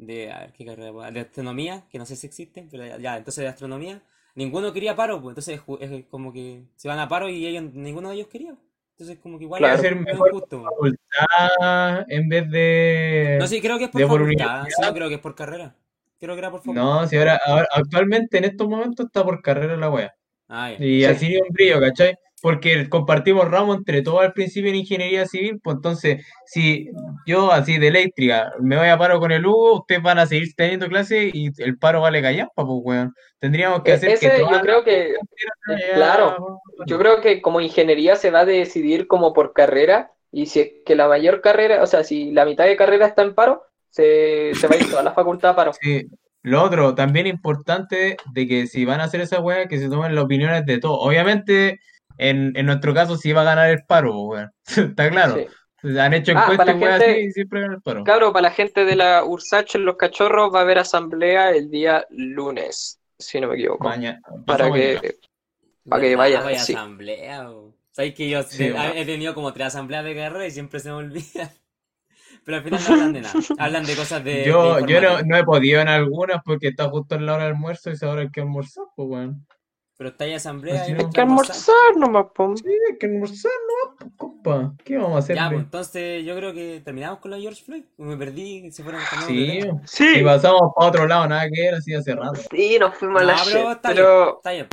[0.00, 1.10] de, a ver, ¿qué carrera?
[1.10, 4.02] De astronomía, que no sé si existe, pero ya, ya, entonces de astronomía,
[4.34, 8.08] ninguno quería paro, pues entonces es como que se van a paro y ellos, ninguno
[8.08, 8.54] de ellos quería.
[8.92, 9.82] Entonces, como que igual Claro.
[9.82, 10.62] mejor injusto.
[10.62, 13.36] facultad en vez de.
[13.40, 15.74] No, sí, creo que es por facultad, sí, no creo que es por carrera.
[16.18, 16.82] Creo que era por facultad.
[16.82, 20.14] No, si ahora, ahora actualmente en estos momentos está por carrera la wea.
[20.48, 20.84] Ah, ya.
[20.84, 21.04] Y Sí.
[21.06, 22.14] así un brillo, ¿cachai?
[22.42, 26.88] Porque compartimos ramos entre todos al principio en ingeniería civil, pues entonces, si
[27.26, 30.48] yo así de eléctrica me voy a paro con el Hugo, ustedes van a seguir
[30.56, 33.14] teniendo clases y el paro vale callampa, pues weón.
[33.38, 35.14] Tendríamos que E- hacer que Ese todas yo creo que,
[35.66, 40.46] las- claro, yo creo que como ingeniería se va a decidir como por carrera y
[40.46, 43.34] si es que la mayor carrera, o sea, si la mitad de carrera está en
[43.34, 45.72] paro, se, se va a ir toda la facultad a paro.
[45.80, 46.06] Sí.
[46.42, 50.14] Lo otro, también importante de que si van a hacer esa weá, que se tomen
[50.14, 50.98] las opiniones de todos.
[51.02, 51.80] Obviamente,
[52.28, 54.50] en, en nuestro caso sí va a ganar el paro, weón.
[54.66, 55.36] Está claro.
[55.82, 55.98] Sí.
[55.98, 58.04] Han hecho Ah, encuestas gente- así y siempre gana el paro.
[58.04, 61.70] Claro, para la gente de la URSACH en Los Cachorros va a haber asamblea el
[61.70, 63.88] día lunes, si no me equivoco.
[63.88, 64.20] Mañana.
[64.46, 65.00] Para mañana.
[65.00, 65.16] que,
[65.88, 66.74] para que vaya, Vaya sí.
[66.74, 68.92] asamblea, o- ¿Sabes que yo Sí, he- bueno.
[68.94, 71.50] he tenido como tres asambleas de carrera y siempre se me olvida?
[72.44, 73.34] Pero al final no hablan de nada.
[73.58, 74.44] Hablan de cosas de.
[74.46, 77.44] Yo, de yo no, no he podido en algunas porque está justo en la hora
[77.44, 79.46] del almuerzo y esa hora hay que almorzar, pues weón.
[80.00, 80.98] Pero está ahí asamblea no.
[81.04, 82.56] hay que almorzar nomás, po.
[82.56, 84.72] Sí, hay que almorzar, no, pues, compa.
[84.82, 85.36] ¿Qué vamos a hacer?
[85.36, 87.82] Ya, pues entonces yo creo que terminamos con de George Floyd.
[87.98, 89.60] Me perdí, se fueron Sí.
[89.84, 92.40] Sí, y pasamos para otro lado, nada que ver, así hace rato.
[92.50, 94.66] sí, nos fuimos a la No, pero shit, está pero Está bien.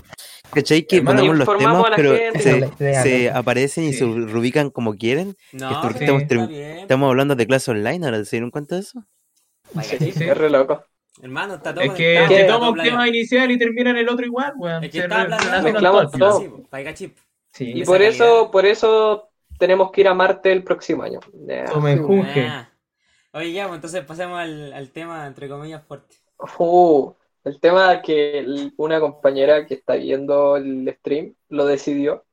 [0.54, 0.84] ¿Cachai?
[0.84, 2.40] Que Hermano, ponemos los temas, la pero gente.
[2.78, 4.00] se, se aparecen y Sí.
[4.00, 5.36] se rubican como quieren.
[5.52, 6.78] No, Es porque pero estamos bien.
[6.78, 9.04] Estamos hablando de clase online, ¿ahora se dieron cuenta de eso?
[9.84, 10.32] Sí, chiste.
[10.32, 10.86] es re loco.
[11.22, 14.10] Hermano, está todo Es que conectado, se toma un tema inicial y termina en el
[14.10, 14.84] otro igual, weón.
[14.84, 15.28] Es que está
[15.62, 16.40] Mezclamos todo.
[16.40, 17.18] Sí, po, paiga chip.
[17.52, 17.72] Sí.
[17.76, 18.52] Y por eso, calidad.
[18.52, 21.20] por eso tenemos que ir a Marte el próximo año.
[21.34, 21.66] Ya.
[21.66, 22.46] Tomen junge.
[22.48, 22.70] Ah.
[23.34, 26.16] Oye, ya, pues entonces pasemos al, al tema, entre comillas, fuerte.
[26.60, 27.12] Uh,
[27.44, 32.24] el tema que el- una compañera que está viendo el stream lo decidió.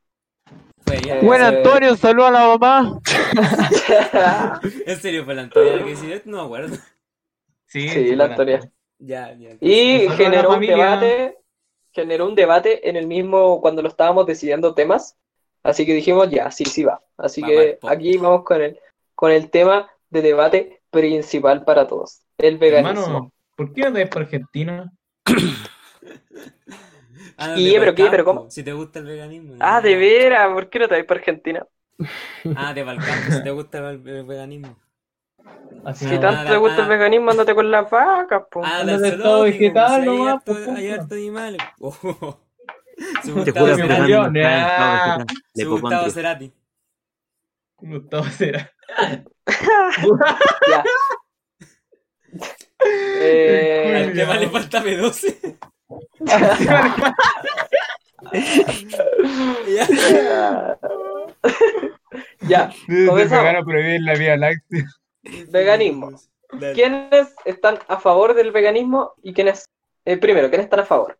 [0.86, 1.16] Fue ella.
[1.20, 3.00] Eh, Bueno, Antonio, saluda a la mamá.
[4.86, 6.76] En serio, fue la Antonia la que decidió esto, no me acuerdo.
[7.80, 8.60] Sí, la Antonia.
[8.98, 9.56] Ya, ya.
[9.60, 11.38] Y generó un debate,
[11.92, 15.16] generó un debate en el mismo cuando lo estábamos decidiendo temas.
[15.64, 17.02] Así que dijimos, ya, sí, sí va.
[17.16, 18.78] Así que aquí vamos con el,
[19.16, 23.02] con el tema de debate principal para todos, el veganismo.
[23.02, 24.92] Hermano, ¿por qué no te vas para Argentina?
[27.36, 28.06] Ah, ¿Y, de pero qué?
[28.08, 28.48] ¿Pero cómo?
[28.48, 29.54] Si te gusta el veganismo.
[29.58, 31.66] Ah, de veras, ¿por qué no te vas para Argentina?
[32.54, 34.76] Ah, de Balcán, si te gusta el, el veganismo.
[35.84, 36.88] Así Si no, tanto te gusta el ah.
[36.88, 38.62] veganismo, ándate con las vacas, po.
[38.64, 41.60] Ah, Ándate del todo vegetal pues, nomás, pues, Hay harto animales.
[41.80, 42.40] Oh.
[43.24, 45.34] Su Te Gustavo juro se que Cerati.
[45.54, 46.10] Su Gustavo.
[46.10, 46.52] Cerati.
[47.78, 48.24] Gustavo.
[50.68, 50.84] Ya.
[52.86, 55.58] Eh, Al tema le falta B12.
[59.68, 60.78] Ya.
[62.40, 63.44] Ya, Desde comenzamos.
[63.44, 64.84] vegano prohibir la vía láctea.
[65.48, 66.12] Veganismo.
[66.52, 66.72] Dale.
[66.74, 69.64] ¿Quiénes están a favor del veganismo y quiénes,
[70.04, 71.18] eh, primero, quiénes están a favor?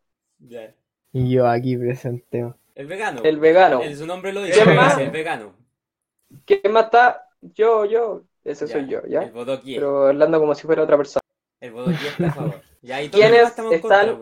[1.11, 2.53] Y yo aquí presente.
[2.75, 3.21] El vegano.
[3.23, 3.81] El vegano.
[3.81, 4.65] El- su nombre lo ¿Quién dice.
[4.73, 4.97] más?
[4.97, 5.53] El vegano.
[6.45, 7.29] ¿Quién más está?
[7.41, 8.23] Yo, yo.
[8.43, 8.73] Ese Ya.
[8.73, 9.23] soy yo, ¿ya?
[9.23, 9.79] El bodoquier.
[9.79, 11.21] Pero hablando como si fuera otra persona.
[11.59, 12.61] El bodoquier está a favor.
[12.81, 14.17] Ya, y ¿Quiénes están- contra.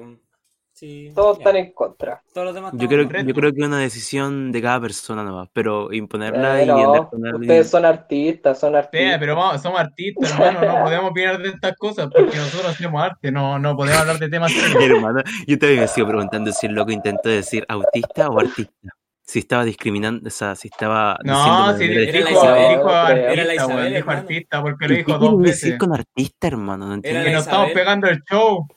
[0.76, 1.42] Sí, Todos ya.
[1.44, 2.22] están en contra.
[2.34, 3.22] Todos los demás Yo creo, contra.
[3.22, 7.36] yo creo que es una decisión de cada persona nomás, pero imponerla Eh, y alguien-
[7.36, 9.02] ustedes son artistas, son artistas.
[9.02, 13.02] Espera, pero vamos, somos artistas, hermano, no podemos opinar de estas cosas porque nosotros hacemos
[13.04, 14.52] arte, no, no podemos hablar de temas.
[14.82, 18.90] Hermano, yo también me sigo preguntando si el loco intentó decir autista o artista.
[19.26, 22.96] Si estaba discriminando, o sea, si estaba No, si Era dijo, Isabel, dijo creo.
[22.96, 23.54] artista, Era la
[23.90, 25.80] dijo artista porque lo ¿Qué dijo dos decir veces.
[25.80, 26.88] con artista, hermano?
[26.88, 27.20] No entiendo.
[27.22, 28.68] Era Que nos estamos pegando el show.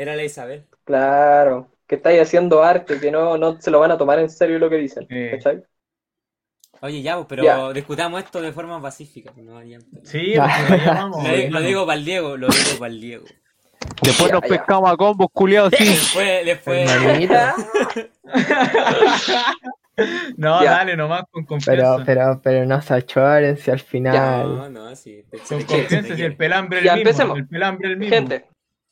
[0.00, 0.64] Era la Isabel.
[0.84, 4.60] Claro, que estáis haciendo arte, que no, no se lo van a tomar en serio
[4.60, 5.08] lo que dicen.
[5.10, 5.30] Eh.
[5.32, 5.64] ¿cachai?
[6.80, 7.72] Oye, ya, pues, pero Ya.
[7.72, 9.32] discutamos esto de forma pacífica.
[9.32, 9.60] pues, No
[10.04, 10.34] Sí,
[10.86, 11.24] vamos.
[11.24, 13.24] Lo, di- lo digo para el Diego, lo digo para el Diego.
[14.02, 14.48] Después Ya, nos ya.
[14.48, 15.84] pescamos a combos, culiados, sí.
[15.84, 16.90] Después, después.
[20.36, 20.70] No, Ya.
[20.70, 21.96] dale nomás con confianza.
[21.96, 24.46] Pero, pero, pero no se achoren si al final.
[24.56, 25.24] No, no, sí.
[25.48, 26.98] con confianza si el pelambre el mismo.
[26.98, 27.36] empecemos.
[27.38, 28.14] El pelambre el mismo.
[28.14, 28.46] Gente,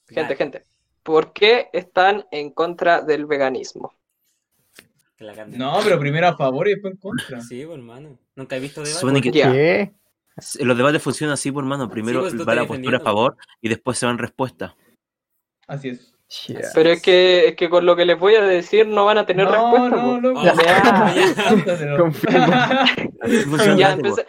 [0.08, 0.64] gente, gente.
[1.06, 3.94] ¿Por qué están en contra del veganismo?
[5.50, 7.40] No, pero primero a favor y después en contra.
[7.40, 8.18] Sí, pues, hermano.
[8.34, 8.98] Nunca he visto debate.
[8.98, 9.30] Supone que.
[9.30, 9.92] ¿Qué?
[10.64, 11.88] los debates funcionan así, por hermano.
[11.88, 14.74] Primero pues, tú va la postura a favor y después se van respuestas.
[15.68, 16.12] Así es.
[16.74, 19.26] Pero es que, es que con lo que les voy a decir no van a
[19.26, 20.20] tener no, respuesta.
[20.20, 20.44] no.
[20.44, 21.96] Ya.
[21.96, 22.52] Confirmo.
[23.20, 24.26] Así funciona el Ya, empece-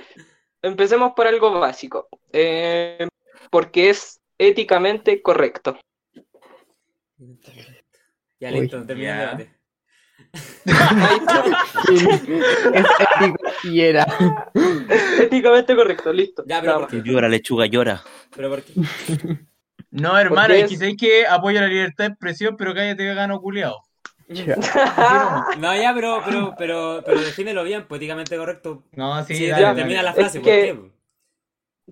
[0.61, 2.07] empecemos por algo básico.
[2.31, 3.07] Eh,
[3.49, 5.79] porque es éticamente correcto.
[8.39, 9.25] Ya, listo, termina el ya.
[9.35, 9.57] debate.
[12.73, 14.05] Es ético y era.
[15.19, 16.43] éticamente correcto, listo.
[16.47, 16.87] Ya, pero.
[17.03, 18.03] Llora, lechuga, llora.
[18.35, 18.73] ¿Pero por qué?
[19.91, 23.81] No, hermano, es- quizás que apoya la libertad de expresión, pero cállate vegano culiao.
[25.59, 28.83] No, ya, pero, pero, pero, pero defínelo bien, poéticamente correcto.
[28.91, 30.97] No, sí, Sí, dale, ya, termina la Es frase, que- ¿por qué?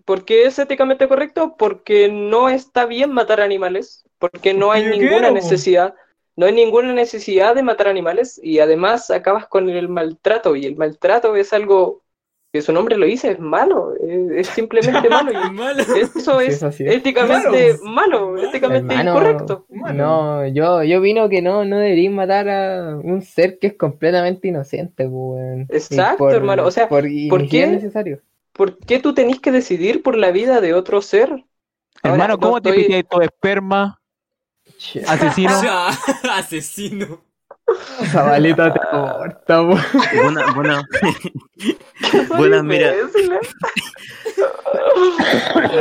[0.03, 1.55] ¿Por qué es éticamente correcto?
[1.57, 5.95] Porque no está bien matar animales, porque no hay ninguna quiero, necesidad,
[6.35, 10.75] no hay ninguna necesidad de matar animales y además acabas con el maltrato y el
[10.77, 12.03] maltrato es algo
[12.53, 15.83] que su nombre lo dice, es malo, es, es simplemente malo y Malo.
[15.93, 16.95] eso Sí, es eso sí es.
[16.95, 18.43] éticamente malo, Malo.
[18.43, 19.65] éticamente Hermano, incorrecto.
[19.69, 21.77] No, yo, yo vino que no, no
[22.11, 27.47] matar a un ser que es completamente inocente, pues, Exacto, hermano, o sea, por, ¿por
[27.49, 27.63] qué?
[27.63, 28.21] es necesario.
[28.53, 31.43] ¿Por qué tú tenés que decidir por la vida de otro ser?
[32.03, 33.99] Ahora, Hermano, no ¿cómo te estoy- tu esperma.
[35.07, 35.51] Asesino?
[36.31, 37.21] Asesino.
[38.11, 39.61] Zabaleta te corta.
[39.61, 40.87] Buena, buena.
[42.37, 42.93] buena, mira.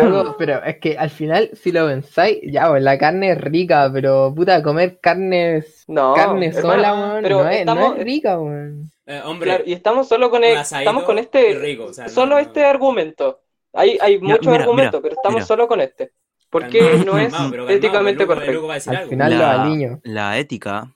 [0.02, 3.90] Loco, pero es que al final, si lo pensáis, ya, pues la carne es rica,
[3.92, 8.04] pero puta, comer carne, No, carne hermano, sola, weón, pero no, es, no estamos- es
[8.04, 8.90] rica, weón.
[9.06, 12.10] Eh, hombre, Claro, y estamos solo con el, estamos con este, rico, o sea, no-
[12.10, 13.40] solo no- este argumento.
[13.74, 15.46] Hay, hay muchos mira, argumentos, mira, pero estamos mira.
[15.46, 16.12] solo con este.
[16.55, 19.10] Porque Calmado, no es calmado, éticamente loco- decir Al algo.
[19.10, 20.01] final La, aliño.
[20.05, 20.94] la ética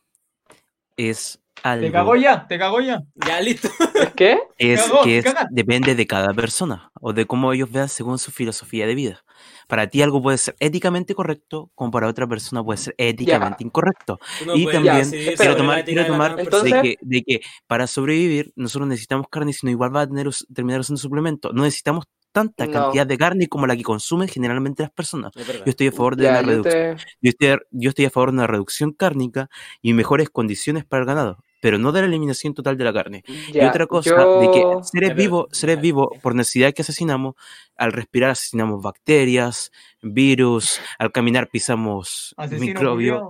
[0.97, 3.01] es algo Te cagó ya, te cagó ya.
[3.26, 3.68] Ya, listo.
[3.94, 4.39] ¿Es qué?
[4.59, 8.30] es Cagó, que es, depende de cada persona o de cómo ellos vean según su
[8.30, 9.24] filosofía de vida.
[9.66, 14.18] Para ti algo puede ser éticamente correcto, como para otra persona puede ser éticamente incorrecto.
[14.39, 17.40] Tú no y también decidir quiero tomar, quiero de tomar Entonces- de, que, de que
[17.66, 21.52] para sobrevivir nosotros necesitamos carne, sino igual va a tener, terminar usando suplementos.
[21.52, 22.72] No necesitamos tanta No.
[22.72, 25.32] cantidad de carne como la que consumen generalmente las personas.
[25.36, 25.46] Es.
[25.46, 26.96] Yo estoy a favor de Ya, la yo reducción.
[26.96, 29.48] te- Yo estoy, yo estoy a favor de una reducción cárnica
[29.82, 33.24] y mejores condiciones para el ganado, pero no de la eliminación total de la carne.
[33.26, 37.35] y ya, otra cosa, yo- de que seres vivos, seres vivos, por necesidad que asesinamos,
[37.76, 39.70] al respirar asesinamos bacterias,
[40.02, 43.22] virus, al caminar pisamos Asesino microbios,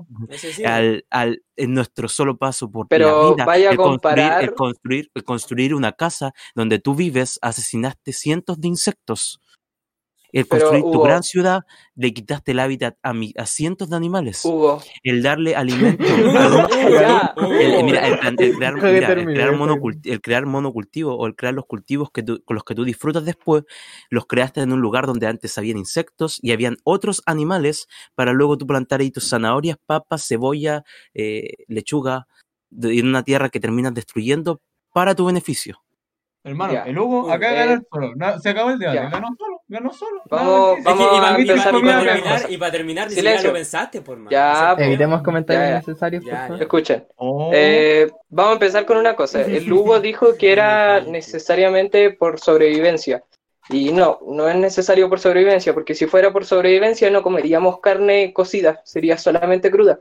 [0.66, 4.42] al, al, en nuestro solo paso por Pero la vida, vaya a el construir, comparar-
[4.44, 9.40] el construir, el construir una casa donde tú vives, asesinaste cientos de insectos.
[10.30, 11.62] El Pero, construir tu Hugo- gran ciudad,
[11.96, 16.04] le quitaste el hábitat a, mi- a cientos de animales Hugo, el darle alimento.
[20.04, 23.24] El, crear, monocultivo o el crear los cultivos que tú- con los que tú disfrutas
[23.24, 23.64] después,
[24.10, 28.56] los creaste en un lugar donde antes habían insectos y habían otros animales para luego
[28.58, 30.84] tú plantar ahí tus zanahorias, papas, cebolla,
[31.14, 32.26] eh, lechuga,
[32.70, 34.60] de- en una tierra que terminas destruyendo
[34.92, 35.82] para tu beneficio.
[36.44, 36.82] Hermano, Ya.
[36.84, 38.12] el Hugo acá Eh, gana el solo.
[38.16, 39.57] No, se acabó el debate, ganó solo.
[39.68, 40.22] Ganó solo.
[40.30, 43.08] Vamos- vamos es que- a y para, y empezar para con terminar, y para terminar,
[43.08, 44.30] ni siquiera lo pensaste, por más.
[44.30, 44.86] Ya, Ese es el problema.
[44.88, 46.56] Evitemos comentarios innecesarios, por Ya, favor.
[46.56, 46.62] ya.
[46.62, 47.06] Escuchen.
[47.16, 47.50] Oh.
[47.52, 49.42] Eh, vamos a empezar con una cosa.
[49.42, 53.22] El Hugo dijo que era necesariamente por sobrevivencia.
[53.70, 58.32] Y no, no es necesario por sobrevivencia, porque si fuera por sobrevivencia no comeríamos carne
[58.32, 60.00] cocida, sería solamente cruda.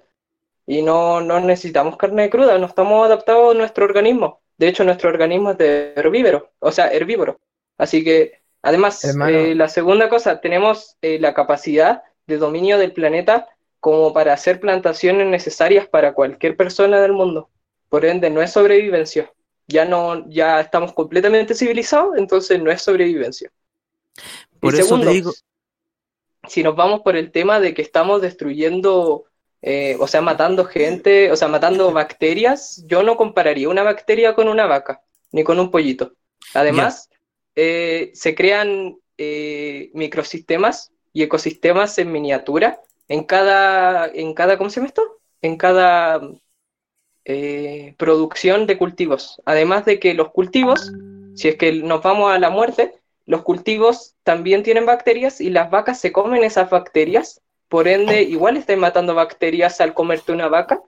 [0.65, 4.39] Y no, no necesitamos carne cruda, no estamos adaptados a nuestro organismo.
[4.57, 7.39] De hecho, nuestro organismo es de herbívoro, o sea, herbívoro.
[7.77, 8.36] Así que,
[8.67, 13.47] además, eh, la segunda cosa, tenemos eh, la capacidad de dominio del planeta
[13.79, 17.49] como para hacer plantaciones necesarias para cualquier persona del mundo.
[17.87, 19.31] Por ende, no es sobrevivencia.
[19.67, 23.49] Ya no, ya estamos completamente civilizados, entonces no es sobrevivencia.
[24.59, 25.33] Por Y eso segundo, te digo,
[26.49, 29.25] si nos vamos por el tema de que estamos destruyendo,
[29.61, 34.49] eh, o sea, matando gente, o sea, matando bacterias, yo no compararía una bacteria con
[34.49, 36.11] una vaca, ni con un pollito.
[36.53, 37.09] Además,
[37.57, 44.75] eh, se crean eh, microsistemas y ecosistemas en miniatura en cada, en cada, ¿cómo se
[44.77, 45.19] llama esto?
[45.41, 46.21] En cada
[47.25, 49.41] eh, producción de cultivos.
[49.45, 50.91] Además de que los cultivos,
[51.35, 55.69] si es que nos vamos a la muerte, los cultivos también tienen bacterias y las
[55.69, 57.41] vacas se comen esas bacterias.
[57.69, 60.81] Por ende, igual están matando bacterias al comerte una vaca.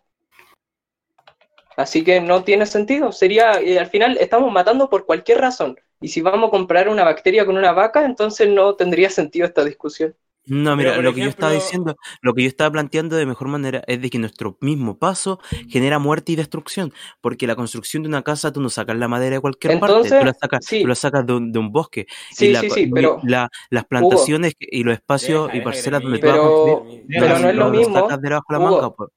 [1.76, 3.12] Así que no tiene sentido.
[3.12, 5.78] Sería, al final, estamos matando por cualquier razón.
[6.02, 9.64] Y si vamos a comprar una bacteria con una vaca, entonces no tendría sentido esta
[9.66, 10.16] discusión.
[10.46, 13.84] No, mira, lo que yo estaba diciendo, lo que yo estaba planteando de mejor manera
[13.86, 18.24] es de que nuestro mismo paso genera muerte y destrucción, porque la construcción de una
[18.24, 20.82] casa tú no sacas la madera de cualquier parte, tú la sacas, sí.
[20.82, 22.08] tú la sacas de un, de un bosque.
[22.32, 25.60] y Sí, la, sí, sí, y pero, la- las plantaciones y los espacios Deja, y
[25.60, 26.44] deja parcelas donde tú termine.
[26.44, 28.72] vas a Pero- construir, pero no es lo mismo, sacas debajo de la Hugo.
[28.78, 29.10] manga, pues.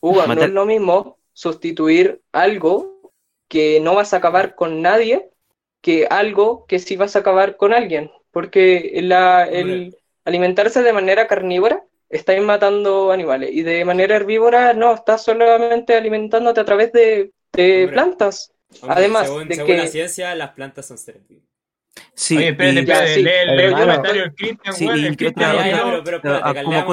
[0.00, 3.12] Hugo, no es lo mismo sustituir algo
[3.48, 5.30] que no vas a acabar con nadie
[5.80, 8.10] que algo que sí vas a acabar con alguien.
[8.30, 14.94] Porque la, el alimentarse de manera carnívora estáis matando animales y de manera herbívora no,
[14.94, 18.52] estás solamente alimentándote a través de, de plantas.
[18.82, 21.47] Hombre, Además según, de según que- la ciencia, las plantas son seres vivos.
[22.14, 25.04] Sí, Oye, espérate, y- espérate, Ya, sí, lee el- comentario del Cristian, Sí, weón, y
[25.06, 26.84] el que Cristian otra- Ya, ya, otra- pero, pero pero, espérate, ah, como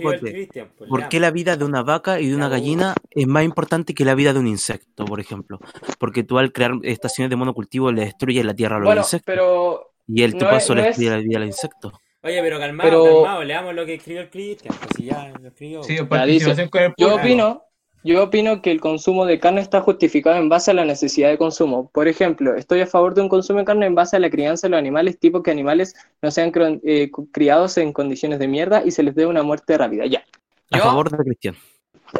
[0.00, 0.48] Cote,
[0.78, 3.94] pues, ¿Por qué la vida de una vaca y de una gallina es más importante
[3.94, 5.58] que la vida de un insecto, por ejemplo?
[5.98, 9.24] Porque tú al crear estaciones de monocultivo le destruyes la tierra a los Bueno, insectos.
[9.26, 11.48] pero Y el tu no es- paso no le es- destruye la vida a los
[11.48, 11.92] insectos.
[12.22, 14.74] Oye, pero calmado, Pero- calmado, leamos lo que escribió el Cristian.
[14.78, 15.82] Pues si ya lo escribió.
[15.84, 17.62] Sí, participación dice, con el Yo opino,
[18.06, 21.38] yo opino que el consumo de carne está justificado en base a la necesidad de
[21.38, 21.90] consumo.
[21.92, 24.66] Por ejemplo, estoy a favor de un consumo de carne en base a la crianza
[24.66, 26.52] de los animales, tipo que animales no sean
[26.84, 30.06] eh, criados en condiciones de mierda y se les dé una muerte rápida.
[30.06, 30.24] Ya.
[30.70, 31.56] A Yo, favor de Cristian.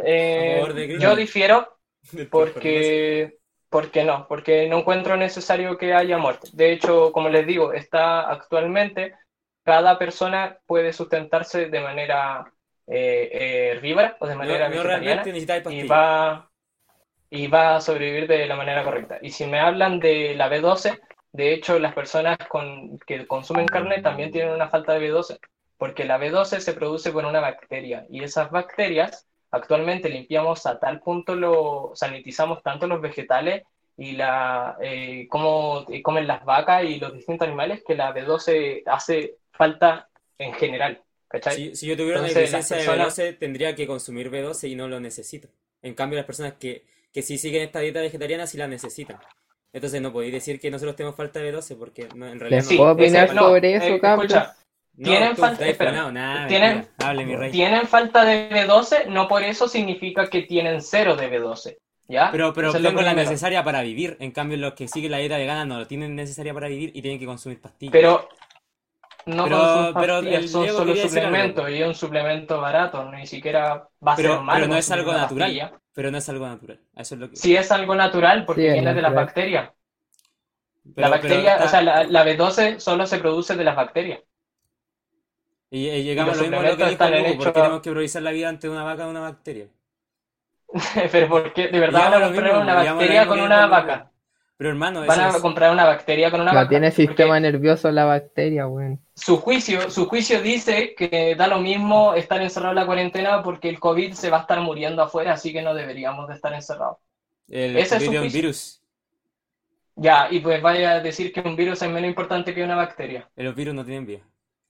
[0.05, 1.11] eh, A favor de Cristian.
[1.11, 1.79] yo difiero
[2.31, 3.39] porque,
[3.69, 6.49] porque no, porque no encuentro necesario que haya muerte.
[6.53, 9.15] De hecho, como les digo, está actualmente,
[9.65, 12.53] cada persona puede sustentarse de manera
[12.87, 15.25] eh, eh, herbívora o de manera no vegetariana
[15.71, 16.51] y va,
[17.31, 19.19] y va a sobrevivir de la manera correcta.
[19.21, 21.01] Y si me hablan de la B12,
[21.33, 25.39] de hecho las personas con, que consumen carne también tienen una falta de B12,
[25.77, 31.01] porque la B12 se produce por una bacteria y esas bacterias actualmente limpiamos a tal
[31.01, 33.65] punto, lo sanitizamos tanto los vegetales
[33.97, 38.83] y la eh, cómo eh, comen las vacas y los distintos animales que la B12
[38.87, 40.09] hace falta
[40.39, 41.03] en general.
[41.28, 41.57] ¿Cachai?
[41.57, 44.69] Si, si yo tuviera una Entonces, las deficiencia personas- de B12, tendría que consumir B12
[44.70, 45.48] y no lo necesito.
[45.82, 49.19] En cambio, las personas que, que sí siguen esta dieta vegetariana sí la necesitan.
[49.73, 52.70] Entonces no podéis decir que nosotros tenemos falta de B12 porque no, en realidad ¿Les
[52.70, 52.77] no.
[52.78, 54.32] puedo opinar no, sobre eh, eso, cabros?
[54.32, 54.57] escucha,
[54.97, 56.89] No, tienen falta- estáis espera, nada, tienen-.
[57.05, 57.51] Hable, mi rey.
[57.53, 61.77] tienen falta de B12, no por eso significa que tienen cero de B12.
[62.09, 62.31] ¿Ya?
[62.31, 63.15] Pero, pero es tengo la primero.
[63.28, 64.16] necesaria para vivir.
[64.20, 67.03] En cambio, los que siguen la dieta vegana no lo tienen necesaria para vivir y
[67.03, 67.90] tienen que consumir pastillas.
[67.93, 68.28] Pero
[69.27, 73.89] no Pero- pero el son Diego solo suplementos y es un suplemento barato, ni siquiera
[74.07, 74.59] va a Pero- ser malo.
[74.61, 75.48] pero no es algo natural.
[75.48, 75.73] pastilla.
[75.93, 76.81] Pero no es algo natural.
[76.94, 77.36] Eso es lo que.
[77.36, 79.70] Sí es algo natural porque Sí, viene de las bacterias.
[80.94, 84.20] Pero- la bacteria, o sea, la, la B12 solo se produce de las bacterias.
[85.70, 87.90] Y, y llegamos a los lo mismo a lo que dijo hechos- porque tenemos que
[87.90, 89.69] priorizar la vida ante una vaca o una bacteria.
[91.12, 91.69] pero ¿por qué?
[91.69, 94.11] ¿De verdad van a a lo comprar mismo, una a bacteria con una vaca?
[94.59, 97.91] Pero hermano, Van a es- comprar una bacteria con una No tiene porque sistema nervioso
[97.91, 98.99] la bacteria, weón.
[99.15, 103.69] Su juicio, su juicio dice que da lo mismo estar encerrado en la cuarentena porque
[103.69, 106.97] el COVID se va a estar muriendo afuera, así que no deberíamos de estar encerrados.
[107.49, 108.41] el ese es su COVID es un juicio.
[108.41, 108.83] virus.
[109.97, 113.28] Ya, y pues vaya a decir que un virus es menos importante que una bacteria.
[113.37, 114.20] Los virus no tienen vida.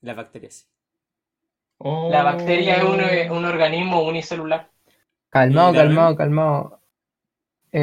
[0.01, 0.65] Las bacterias sí.
[1.79, 2.09] Oh.
[2.11, 4.69] La bacteria es un, eh, un organismo unicelular.
[5.29, 6.76] Calmado, calmado, calmado.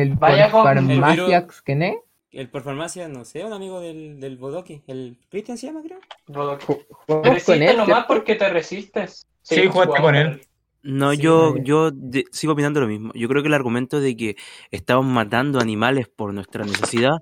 [0.00, 1.98] El Vaya con- Farmaciax, ¿qué ne?
[2.32, 4.82] el por farmacia, no sé, un amigo del, del Bodoki.
[4.88, 6.00] El Cristian se llama, creo.
[6.26, 6.58] Jugamos
[7.06, 9.24] Te con resistes él, nomás porque te resistes.
[9.42, 10.40] Sí, jugaste jugamos con él.
[10.82, 13.12] No, Sí, yo, yo de- sigo opinando lo mismo.
[13.14, 14.36] Yo creo que el argumento de que
[14.72, 17.18] estamos matando animales por nuestra necesidad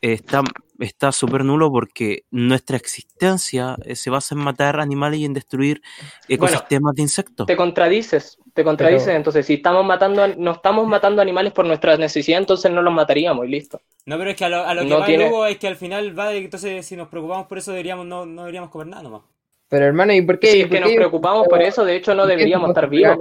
[0.00, 0.42] está
[0.78, 5.80] está súper nulo porque nuestra existencia eh, se basa en matar animales y en destruir
[6.28, 7.46] ecosistemas de insectos.
[7.46, 9.04] Te contradices, te contradices.
[9.06, 12.92] Pero- Entonces, si estamos matando, no estamos matando animales por nuestra necesidad, entonces no los
[12.92, 13.80] mataríamos y listo.
[14.06, 15.68] No, pero es que a lo, a lo que No va tiene- Lugo es que
[15.68, 18.70] al final va de que entonces si nos preocupamos por eso deberíamos no, no deberíamos
[18.70, 19.22] comer nada nomás.
[19.68, 20.50] Pero hermano, ¿y por qué?
[20.50, 23.16] Si ¿Y es por que nos preocupamos por eso, de hecho, no deberíamos estar vivos.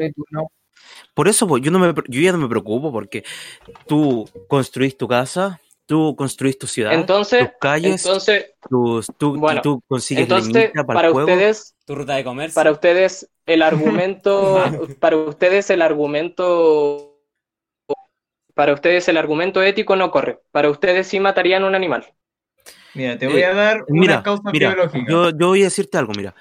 [1.14, 3.24] Por eso pues, yo, no me, yo ya no me preocupo porque
[3.88, 5.60] tú construís tu casa,
[5.92, 10.86] tú construís tu ciudad, Entonces, tus calles, entonces, tus- tú, bueno, tú consigues entonces, para,
[10.88, 11.30] para el juego.
[11.30, 12.56] ustedes, Tu ruta de comercio.
[12.56, 14.70] para ustedes, el argumento,
[15.02, 17.20] para ustedes el argumento,
[18.54, 20.40] para ustedes el argumento ético no corre.
[20.52, 22.06] Para ustedes sí matarían un animal.
[22.94, 25.12] Mira, te voy a dar una Mira, causa mira, biológica.
[25.12, 26.34] yo, yo voy a decirte algo, mira.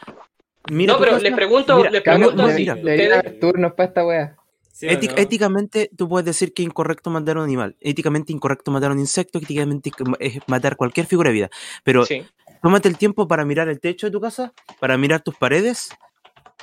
[0.70, 4.06] Mira no, pero les pregunto, mira, les pregunto mira, debería ustedes, haber turnos para esta
[4.06, 4.36] wea.
[4.80, 5.22] ¿Sí o Étic- no?
[5.22, 7.76] éticamente, tú puedes decir que es incorrecto matar a un animal.
[7.80, 9.38] Éticamente incorrecto matar a un insecto.
[9.38, 11.50] Éticamente es matar cualquier figura de vida.
[11.84, 12.24] Pero sí.
[12.62, 15.90] tómate el tiempo para mirar el techo de tu casa, para mirar tus paredes.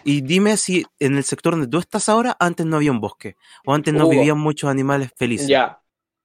[0.03, 3.35] Y dime si en el sector donde tú estás ahora, antes no había un bosque.
[3.65, 4.11] O antes no Hugo.
[4.11, 5.47] vivían muchos animales felices.
[5.47, 5.79] Ya.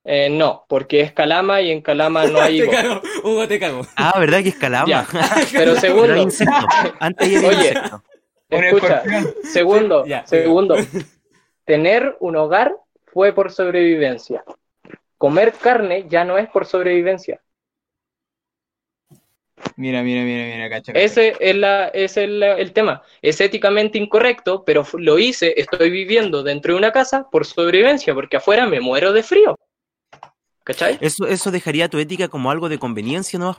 [0.05, 3.87] Eh, no, porque es Calama y en Calama no hay te cago, Hugo, te cago.
[3.97, 4.89] Ah, ¿verdad que es calama?
[4.89, 5.07] Ya.
[5.13, 6.65] Pero Pero hay segundo, insectos.
[7.01, 7.57] Antes había Oye.
[7.69, 8.01] insectos.
[8.49, 9.03] Escucha,
[9.45, 10.77] segundo, Ya, segundo.
[11.65, 12.77] Tener un hogar
[13.07, 14.45] fue por sobrevivencia.
[15.19, 17.41] Comer carne ya no es por sobrevivencia.
[19.77, 20.93] Mira, mira, mira, mira, cacha.
[20.93, 21.05] cacha.
[21.05, 23.03] Ese es, la, ese es la- el tema.
[23.23, 28.37] Es éticamente incorrecto, pero lo hice, estoy viviendo dentro de una casa por sobrevivencia, porque
[28.39, 29.57] afuera me muero de frío.
[30.65, 30.97] ¿Cachai?
[31.01, 33.57] Eso, eso dejaría tu ética como algo de conveniencia, ¿no?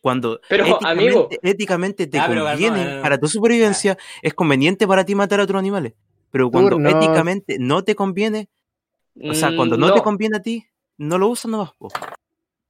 [0.00, 1.28] Cuando Pero, éticamente, amigo.
[1.42, 5.58] éticamente te Ah, pero, conviene para tu supervivencia, es conveniente para ti matar a otros
[5.58, 5.94] animales.
[6.30, 8.48] Pero cuando éticamente no te conviene,
[9.22, 10.66] o sea, cuando Mm, no, te conviene a ti,
[10.98, 11.70] no lo usas nomás.
[11.78, 11.88] po.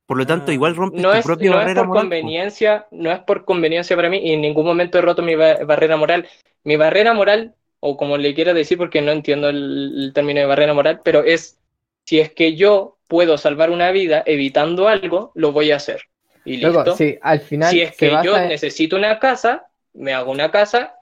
[0.06, 0.54] Por lo tanto, Ah.
[0.54, 2.02] igual rompes no tu es, propia no es barrera por moral.
[2.02, 2.04] po.
[2.04, 5.58] conveniencia, no es por conveniencia para mí y en ningún momento he roto mi ba-
[5.64, 6.28] barrera moral.
[6.62, 10.46] Mi barrera moral, o como le quiera decir porque no entiendo el, el término de
[10.46, 11.58] barrera moral, pero es
[12.04, 16.02] si es que yo puedo salvar una vida evitando algo, lo voy a hacer.
[16.44, 16.72] Y listo.
[16.72, 20.52] Luego, sí, al final si es que yo en- necesito una casa, me hago una
[20.52, 20.95] casa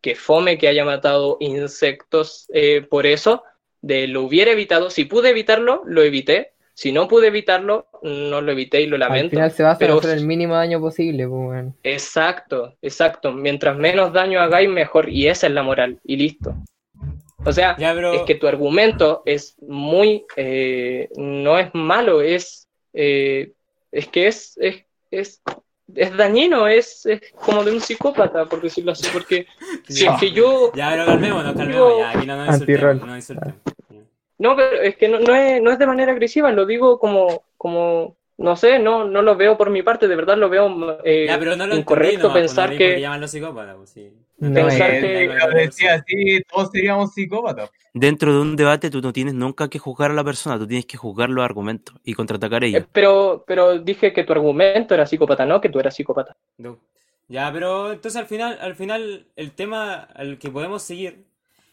[0.00, 3.42] que fome que haya matado insectos eh, por eso,
[3.82, 4.90] de lo hubiera evitado.
[4.90, 6.52] Si pude evitarlo, lo evité.
[6.74, 9.30] Si no pude evitarlo, no lo evité y lo al lamento.
[9.30, 11.66] final se pero- en hacer el mínimo daño posible, pues.
[11.82, 13.32] Exacto, exacto.
[13.32, 15.10] Mientras menos daño hagáis, mejor.
[15.10, 15.98] Y esa es la moral.
[16.04, 16.54] Y listo.
[17.44, 18.12] O sea, Ya, pero.
[18.14, 20.24] es que tu argumento es muy.
[20.36, 22.66] eh, no es malo, es.
[22.94, 23.52] eh,
[23.92, 24.56] es que es.
[24.58, 25.42] es, es
[25.94, 29.46] es dañino, es, es como de un psicópata, por decirlo así, porque
[29.88, 31.98] si es que yo, Ya, pero calmémonos, calmémonos.
[31.98, 33.00] Ya, aquí no nos insultemos.
[33.00, 33.56] No nos insultemos.
[34.38, 37.42] no, pero es que no, no es, no es de manera agresiva, lo digo como,
[37.56, 41.26] como, no sé, no, no lo veo por mi parte, de verdad lo veo eh,
[41.26, 43.90] Ya, pero no lo incorrecto entendí nomás, pensar pues, qué que, llaman los psicópatas, pues,
[43.90, 44.12] sí.
[44.40, 47.70] No, Pensar que- lo decía así, todos seríamos psicópatas.
[47.92, 50.86] Dentro de un debate, tú no tienes nunca que juzgar a la persona, tú tienes
[50.86, 52.82] que juzgar los argumentos y contraatacar a ellos.
[52.82, 56.36] eh, pero, pero dije que tu argumento era psicópata, no que tú eras psicópata.
[56.58, 56.78] No.
[57.28, 61.24] Ya, pero entonces al final, al final, el tema al que podemos seguir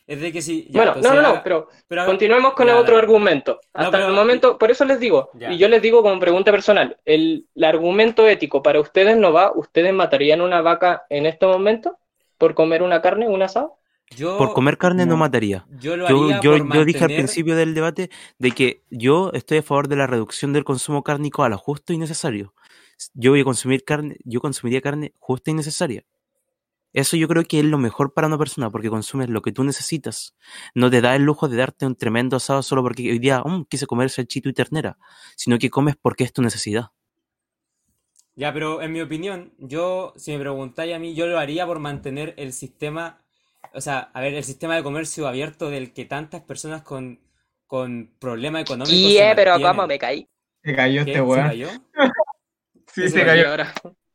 [0.05, 0.65] es de que si.
[0.69, 3.05] ya, bueno, no, entonces no, no, pero pero continuemos con Ya, el otro dale.
[3.05, 3.59] argumento.
[3.73, 5.51] No, Hasta pero- el momento, por eso les digo, Ya.
[5.53, 9.51] y yo les digo como pregunta personal, el, el argumento ético para ustedes no va,
[9.55, 11.97] ¿ustedes matarían una vaca en este momento
[12.37, 13.77] por comer una carne, un asado?
[14.15, 15.17] Yo, Por comer carne no no.
[15.17, 15.67] mataría.
[15.79, 18.09] yo lo Yo, haría yo, yo dije al principio del debate
[18.39, 21.91] de que yo estoy a favor de la reducción del consumo cárnico a lo justo
[21.91, 22.53] y necesario.
[23.13, 26.05] Yo voy a consumir carne, yo consumiría carne justa y necesaria.
[26.93, 29.63] Eso yo creo que es lo mejor para una persona, porque consumes lo que tú
[29.63, 30.35] necesitas.
[30.73, 33.65] No te da el lujo de darte un tremendo asado solo porque hoy día "Mm,
[33.69, 34.97] quise comer salchito y ternera,
[35.35, 36.87] sino que comes porque es tu necesidad.
[38.37, 41.79] Ya, pero en mi opinión, yo, si me preguntáis a mí, yo lo haría por
[41.79, 43.19] mantener el sistema,
[43.73, 47.19] o sea, a ver, el sistema de comercio abierto del que tantas personas con,
[47.65, 49.33] con problemas económicos se
[49.73, 49.99] mantienen.
[49.99, 50.27] caí?
[50.63, 51.11] Se cayó ¿Qué?
[51.11, 51.47] este ¿Se weón.
[51.47, 51.67] cayó?
[52.93, 53.49] Sí, ¿Qué se se cayó.
[53.49, 53.73] ahora.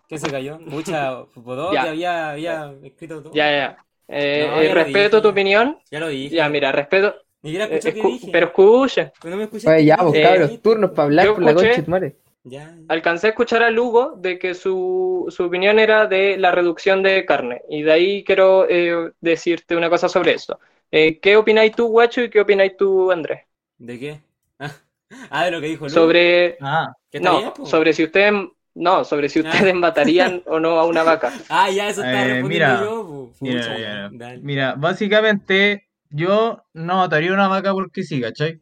[0.09, 0.59] ¿Qué se cayó?
[0.61, 1.83] Mucha Podó, Ya.
[1.83, 3.33] había, había escrito todo.
[3.35, 3.85] Ya, ya.
[4.09, 5.21] Eh, No, eh, ya lo respeto dije.
[5.23, 5.79] tu opinión.
[5.91, 6.35] Ya lo dije.
[6.37, 7.15] Ya, mira, respeto.
[7.43, 8.29] Ni siquiera eh, escuché qué escu- dije.
[8.33, 9.13] pero escuche.
[9.23, 9.73] Pero no me.
[9.75, 12.17] Oye, ya, ¿qué pues cabros, turnos para hablar yo por la escuché- concha madre.
[12.45, 12.75] Ya.
[12.89, 17.25] Alcancé a escuchar a Lugo de que su, su opinión era de la reducción de
[17.25, 17.63] carne.
[17.71, 20.59] Y de ahí quiero eh, decirte una cosa sobre eso.
[20.91, 23.47] Eh, ¿qué opináis tú, Guacho, y qué opináis tú, Andrés?
[23.79, 24.23] ¿De qué?
[24.59, 24.75] Ah,
[25.31, 25.99] Ah, de lo que dijo Lu.
[25.99, 28.33] Sobre, Ah, ¿Qué está no, sobre si ustedes,
[28.75, 31.35] no, sobre si ustedes matarían o no a una vaca.
[31.49, 33.33] Ah, ya, eso estaba Eh, respondiendo mira, yo.
[33.41, 38.61] mira, mira, mira, básicamente yo no mataría una vaca porque sí, ¿cachai?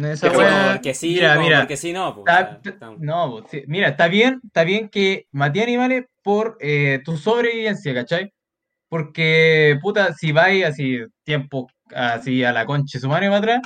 [0.00, 2.24] Esa Pero porque sí, mira, como mira, porque sí, no.
[2.98, 7.92] no, pues, sí, mira, está bien, está bien que maté animales por eh, tu sobrevivencia,
[7.92, 8.32] ¿cachai?
[8.88, 13.60] Porque, puta, si vais así tiempo así a la concha su madre para atrás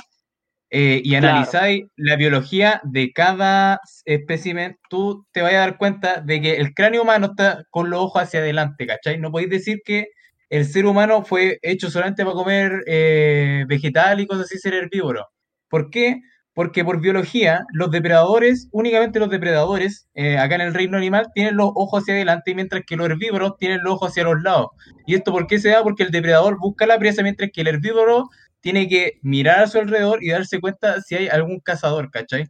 [0.69, 1.27] eh, y Claro.
[1.27, 6.73] analizáis la biología de cada espécimen, tú te vas a dar cuenta de que el
[6.73, 9.17] cráneo humano está con los ojos hacia adelante, ¿cachai?
[9.17, 10.07] No podéis decir que
[10.49, 15.25] el ser humano fue hecho solamente para comer eh, vegetal y cosas así, ser herbívoro.
[15.69, 16.21] ¿Por qué?
[16.53, 21.55] Porque por biología, los depredadores, únicamente los depredadores, eh, acá en el reino animal, tienen
[21.55, 24.69] los ojos hacia adelante, mientras que los herbívoros tienen los ojos hacia los lados.
[25.05, 25.83] ¿Y esto por qué se da?
[25.83, 28.29] Porque el depredador busca la presa, mientras que el herbívoro
[28.59, 32.47] tiene que mirar a su alrededor y darse cuenta si hay algún cazador, ¿cachai?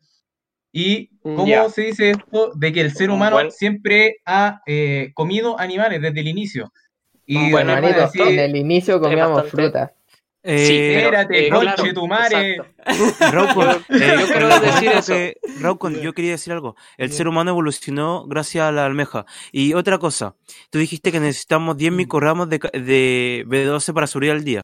[0.72, 1.68] ¿Y cómo Ya.
[1.69, 2.52] se dice esto?
[2.56, 3.52] De que el ser humano Bueno.
[3.52, 6.72] siempre ha eh, comido animales desde el inicio.
[7.26, 7.84] Y Bueno, en
[8.39, 9.94] el inicio comíamos bastante- fruta.
[10.49, 12.57] Eh, pero, espérate, eh, claro, tu madre.
[12.98, 13.30] Yo-
[13.90, 15.14] eh, yo quiero decir eso.
[15.14, 15.38] que-
[16.02, 16.76] yo quería decir algo.
[16.98, 19.26] El ser humano evolucionó gracias a la almeja.
[19.52, 20.36] Y otra cosa,
[20.69, 24.61] tú dijiste que necesitamos 10 microgramos de, de B12 para sobrevivir al día.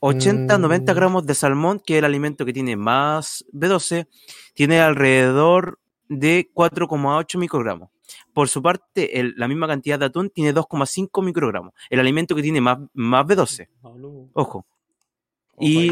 [0.00, 0.96] 80, 90 Mm.
[0.96, 4.08] gramos de salmón, que es el alimento que tiene más B12,
[4.54, 5.78] tiene alrededor
[6.08, 7.88] de 4,8 microgramos.
[8.34, 11.72] Por su parte, el- la misma cantidad de atún tiene 2,5 microgramos.
[11.88, 13.68] El alimento que tiene más, más B12.
[13.80, 14.28] Pablo.
[14.34, 14.66] Ojo.
[15.58, 15.88] Y.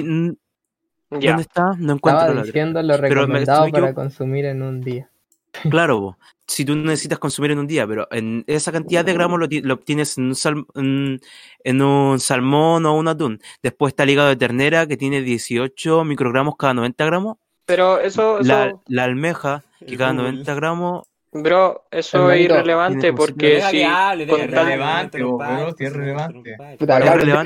[1.11, 1.74] ¿dónde está?
[1.78, 4.81] No encuentro Estaba la diciendo lo Pero me- recomendado si me para consumir en un
[4.81, 5.11] día.
[5.70, 9.41] Claro, bo, si tú necesitas consumir en un día, pero en esa cantidad de gramos
[9.41, 11.20] lo, ti- lo obtienes en un, sal- en-
[11.65, 13.41] en un salmón o un atún.
[13.62, 17.37] Después está el hígado de ternera que tiene 18 microgramos cada 90 gramos.
[17.66, 20.31] Pero eso, eso La, la almeja que cada Google.
[20.32, 21.03] 90 gramos.
[21.32, 26.57] Bro, eso es irrelevante porque si hable, relevante, bro, sí es relevante.
[26.78, 26.78] Es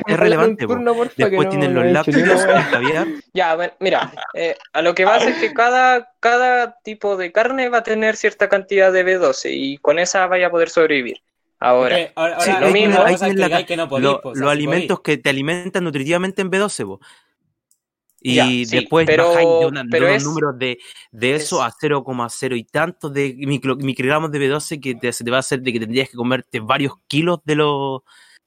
[0.06, 2.06] es relevante, Después no- tienen los
[2.70, 3.06] caviar.
[3.35, 7.69] Ya, bueno, mira, eh, a lo que pasa es que cada, cada tipo de carne
[7.69, 11.19] va a tener cierta cantidad de B12 y con esa vaya a poder sobrevivir.
[11.61, 13.05] Ahora, Ok, ahora, Sí, ahora lo mismo,
[13.35, 17.01] tienes que no lo- o sea, los alimentos que te alimentan nutritivamente en B12, bo.
[18.27, 20.79] Y Ya, sí, después pero- bajáis de, una- de pero unos es- números de,
[21.13, 25.25] de eso es- a 0,0 y tantos de micro- microgramos de B12 que te, se
[25.25, 28.03] te va a hacer de que tendrías que comerte varios kilos de lo,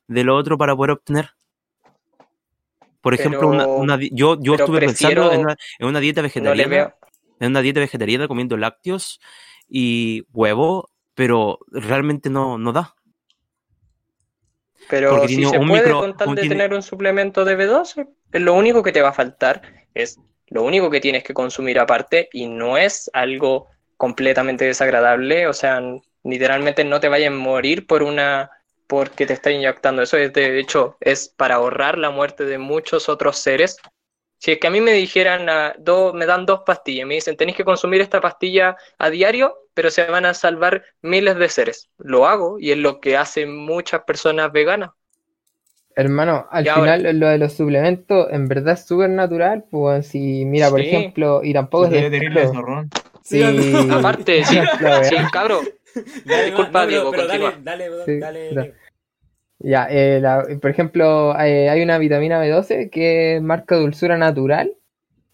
[0.07, 1.29] de lo otro para poder obtener.
[3.01, 6.95] Por ejemplo, Pero- una, una yo, yo estuve pensando en una, en una dieta vegetariana,
[7.39, 9.19] en una dieta vegetariana comiendo lácteos
[9.69, 12.95] y huevo, pero realmente no, no da.
[14.89, 17.57] Pero Porque si se puede micro- con tal un de tiene- tener un suplemento de
[17.57, 19.61] B12, es lo único que te va a faltar
[19.93, 23.67] es lo único que tienes que consumir aparte y no es algo
[23.97, 25.81] completamente desagradable, o sea,
[26.23, 28.49] literalmente no te vayas a morir por una
[28.87, 33.09] porque te está inyectando eso, es de hecho es para ahorrar la muerte de muchos
[33.09, 33.77] otros seres.
[34.39, 37.37] Si es que a mí me dijeran, ah, do- me dan dos pastillas, me dicen,
[37.37, 41.89] tenéis que consumir esta pastilla a diario, pero se van a salvar miles de seres.
[41.97, 44.91] Lo hago y es lo que hacen muchas personas veganas.
[45.97, 50.45] Hermano, al ahora- final lo de los suplementos en verdad es súper natural, pues si
[50.45, 50.87] mira, por Sí.
[50.87, 52.89] ejemplo, y tampoco es de zorrón.
[53.23, 53.41] Sí.
[53.91, 54.57] Aparte, sí,
[55.03, 55.61] sí, cabro,
[56.25, 58.73] Dale, Disculpa, no, Diego, pero dale, dale.
[59.59, 64.71] Ya, eh, la- por ejemplo, eh, hay una vitamina B12 que marca dulzura natural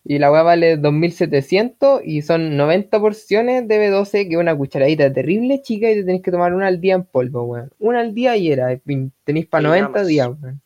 [0.06, 5.12] y la weá vale 2700 y son 90 porciones de B12 que es una cucharadita
[5.14, 7.72] terrible chica y te tenés que tomar una al día en polvo, weón.
[7.80, 8.78] Una al día y era,
[9.24, 10.08] tenéis para Y nada 90 más.
[10.08, 10.62] días, weón.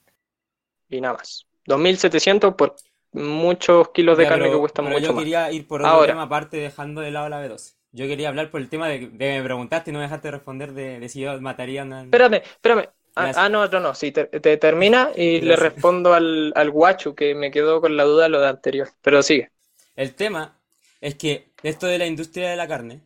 [0.89, 1.45] y nada más.
[1.65, 2.75] 2700 por
[3.13, 5.23] muchos kilos de Ya, carne pero- que cuestan pero mucho yo más.
[5.23, 6.13] quería ir por otro Ahora.
[6.13, 7.75] tema aparte dejando de lado la B12.
[7.93, 10.73] Yo quería hablar por el tema de, de me preguntaste y no me dejaste responder
[10.73, 12.03] de, de si yo mataría a una...
[12.03, 12.89] Espérame, espérame.
[13.19, 17.15] Ah, ah, no, no, no, sí, te, te termina y le respondo al, al guachu
[17.15, 18.89] que me quedó con la duda de lo de anterior.
[19.01, 19.51] Pero sigue.
[19.95, 20.59] El tema
[21.01, 23.01] es que esto de la industria de la carne,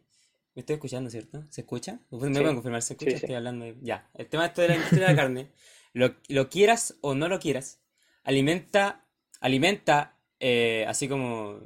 [0.55, 1.43] me estoy escuchando, ¿cierto?
[1.49, 1.99] ¿Se escucha?
[2.09, 2.41] ¿Me Sí.
[2.41, 2.81] pueden confirmar?
[2.81, 3.15] ¿Se escucha?
[3.15, 3.27] Sí, sí.
[3.31, 3.75] Estoy hablando de...
[3.81, 5.51] Ya, el tema de esto de la industria de la carne,
[5.93, 7.79] lo, lo quieras o no lo quieras,
[8.23, 9.05] alimenta,
[9.39, 11.59] alimenta, eh, así como,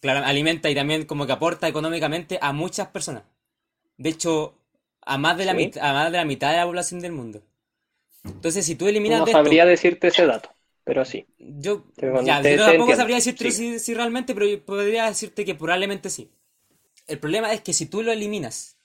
[0.00, 3.22] claro, alimenta y también como que aporta económicamente a muchas personas.
[3.98, 4.58] De hecho,
[5.02, 7.42] a más de la, a más de la mitad de la población del mundo.
[8.24, 10.50] Entonces, si tú eliminas No de esto, sabría decirte ese dato,
[10.84, 11.26] pero sí.
[11.38, 11.84] yo,
[12.24, 13.72] ya, te- yo tampoco sabría decirte sí.
[13.72, 16.30] si, si realmente, pero yo podría decirte que probablemente sí.
[17.06, 18.78] El problema es que si tú lo eliminas,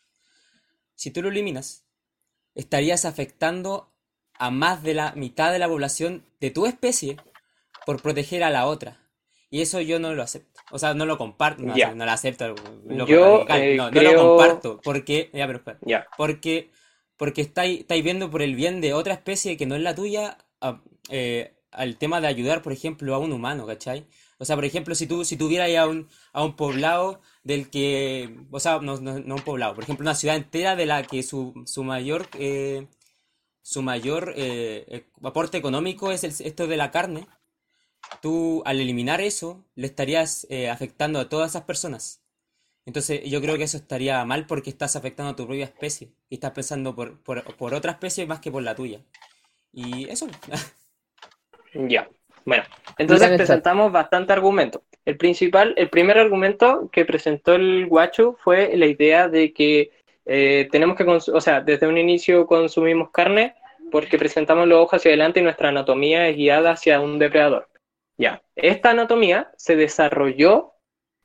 [0.95, 1.85] si tú lo eliminas,
[2.55, 3.91] estarías afectando
[4.39, 7.17] a más de la mitad de la población de tu especie
[7.85, 8.99] por proteger a la otra.
[9.49, 10.61] Y eso yo no lo acepto.
[10.71, 11.63] O sea, no lo comparto.
[11.63, 12.49] No, no lo acepto.
[12.87, 14.81] loco, Yo, eh, no, no lo comparto.
[14.83, 15.29] Porque.
[15.33, 15.79] Ya, pero espera.
[15.85, 16.07] Ya.
[16.17, 16.71] Porque,
[17.19, 20.39] porque estáis, estáis viendo por el bien de otra especie que no es la tuya
[21.09, 24.07] eh, al tema de ayudar, por ejemplo, a un humano, ¿cachai?
[24.39, 25.69] O sea, por ejemplo, si tú, si tuvieras
[26.33, 30.15] a un, poblado del que, o sea, no, no, no un poblado, por ejemplo, una
[30.15, 32.87] ciudad entera de la que su, su mayor, eh,
[33.63, 37.27] su mayor eh, eh, aporte económico es el- esto de la carne,
[38.21, 42.21] tú al eliminar eso le estarías eh, afectando a todas esas personas.
[42.89, 46.33] Entonces yo creo que eso estaría mal porque estás afectando a tu propia especie y
[46.33, 48.99] estás pensando por, por, por otra especie más que por la tuya.
[49.71, 50.27] Y eso.
[51.75, 52.09] Ya.
[52.45, 52.63] Bueno,
[52.97, 54.81] entonces presentamos bastante argumento.
[55.05, 59.91] El principal, el primer argumento que presentó el Guacho fue la idea de que
[60.25, 63.53] eh, tenemos que, o sea, desde un inicio consumimos carne
[63.91, 67.69] porque presentamos los ojos hacia adelante y nuestra anatomía es guiada hacia un depredador.
[68.17, 70.73] Ya, esta anatomía se desarrolló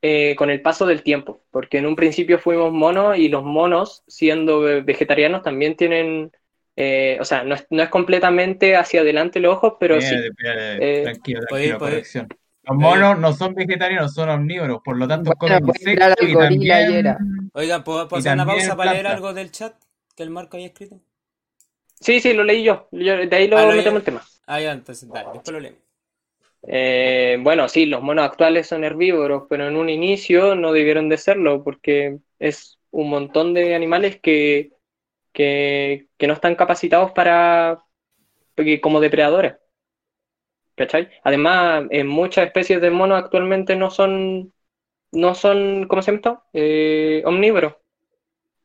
[0.04, 4.04] eh, con el paso del tiempo, porque en un principio fuimos monos y los monos,
[4.06, 6.30] siendo ve- vegetarianos, también tienen,
[6.76, 10.16] eh, o sea, no es, no es completamente hacia adelante los ojos, pero sí.
[10.78, 12.28] Eh, tranquilo, tranquilo, corrección.
[12.62, 16.96] Los monos no son vegetarianos, son omnívoros, por lo tanto Bueno, comen insectos y también...
[16.96, 17.18] era.
[17.54, 19.74] Oigan, ¿puedo, puedo hacer una pausa para leer algo del chat
[20.16, 21.00] que el Marco había escrito?
[22.00, 22.88] Sí, sí, lo leí yo.
[22.92, 24.22] Yo- de ahí lo Ah, lo metemos el tema.
[24.46, 25.80] Ah, ya, entonces, dale, después lo leemos.
[26.66, 31.18] Eh, bueno, sí, los monos actuales son herbívoros, pero en un inicio no debieron de
[31.18, 34.72] serlo, porque es un montón de animales que,
[35.32, 37.84] que, no están capacitados para
[38.82, 39.56] como depredadores.
[40.76, 41.08] ¿Cachai?
[41.22, 44.52] Además, en muchas especies de monos actualmente no son,
[45.12, 46.44] no son, ¿cómo se llama?
[46.52, 47.74] Eh, omnívoros.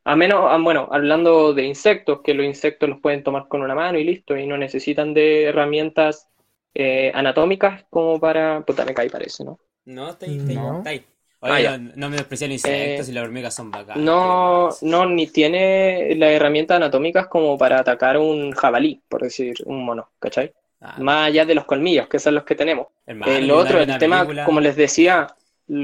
[0.06, 3.76] A menos, ah, bueno, hablando de insectos, que los insectos los pueden tomar con una
[3.76, 6.30] mano y listo, y no necesitan de herramientas
[6.74, 8.62] eh, anatómicas como para...
[8.62, 9.60] Puta, me caí parece, ¿no?
[9.86, 10.78] No, está ahí, está ahí, No.
[10.78, 11.06] está ahí.
[11.42, 14.04] Ah, Oye, no, no me desprecian los insectos Eh, y las hormigas son bacanas.
[14.04, 19.86] No, no, ni tiene las herramientas anatómicas como para atacar un jabalí, por decir, un
[19.86, 20.52] mono, ¿cachai?
[20.82, 22.88] Ah, Más allá de los colmillos, que son los que tenemos.
[23.06, 25.28] hermano, El otro, el tema, película- como les decía,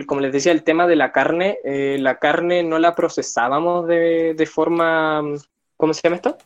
[0.08, 4.34] como les decía, el tema de la carne, eh, la carne no la procesábamos de,
[4.34, 5.22] de forma,
[5.78, 6.38] ¿cómo se llama esto?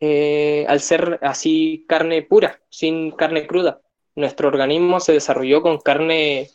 [0.00, 3.82] Eh, al ser así carne pura, sin carne cruda.
[4.16, 6.48] Nuestro organismo se desarrolló con carne,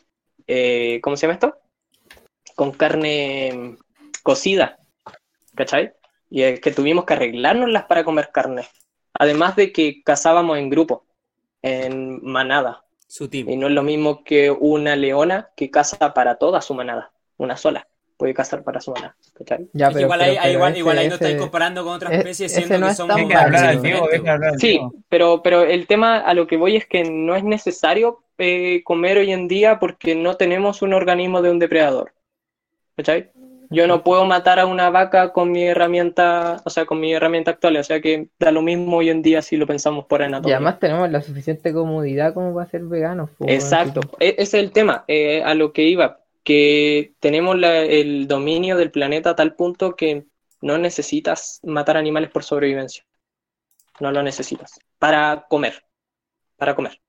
[0.48, 1.56] eh, ¿cómo se llama esto?
[2.56, 3.78] Con carne mm,
[4.24, 4.80] cocida,
[5.56, 5.94] ¿cachai?
[6.30, 8.68] Y es que tuvimos que arreglárnoslas para comer carne.
[9.14, 11.06] Además de que cazábamos en grupo,
[11.62, 12.84] en manada.
[13.08, 13.50] Su team.
[13.50, 17.56] Y no es lo mismo que una leona que caza para toda su manada, una
[17.56, 17.88] sola.
[18.18, 18.94] Puede cazar para su.
[18.94, 19.68] ¿cachai?
[19.74, 21.94] Ya, pero, igual pero- ahí, pero igual, ese- igual ahí no ese- estáis comparando con
[21.96, 24.80] otras e- especies, siendo no que son al Sí,
[25.10, 29.18] pero, pero el tema a lo que voy es que no es necesario eh, comer
[29.18, 32.12] hoy en día porque no tenemos un organismo de un depredador.
[32.98, 33.32] ¿Cachai?
[33.70, 37.52] Yo no puedo matar a una vaca con mi herramienta, o sea, con mi herramienta
[37.52, 40.26] actual, o sea que da lo mismo hoy en día si lo pensamos por Y
[40.26, 40.58] anatomía.
[40.58, 43.30] además tenemos la suficiente comodidad como para ser veganos.
[43.40, 43.52] weón.
[43.54, 48.28] Exacto, e- ese es el tema, eh, a lo que iba, que tenemos la- el
[48.30, 50.28] dominio del planeta a tal punto que
[50.62, 53.06] no necesitas matar animales por sobrevivencia,
[54.00, 55.84] no lo necesitas, para comer,
[56.58, 57.02] para comer.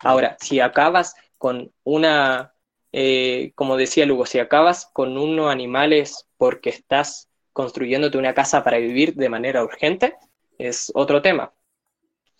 [0.00, 2.54] Ahora, si acabas con una,
[2.92, 8.78] eh, como decía Lugo, si acabas con unos animales porque estás construyéndote una casa para
[8.78, 10.16] vivir de manera urgente,
[10.58, 11.52] es otro tema,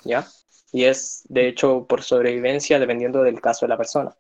[0.05, 0.27] ¿ya?
[0.73, 4.17] Y es, de hecho, por sobrevivencia dependiendo del caso de la persona.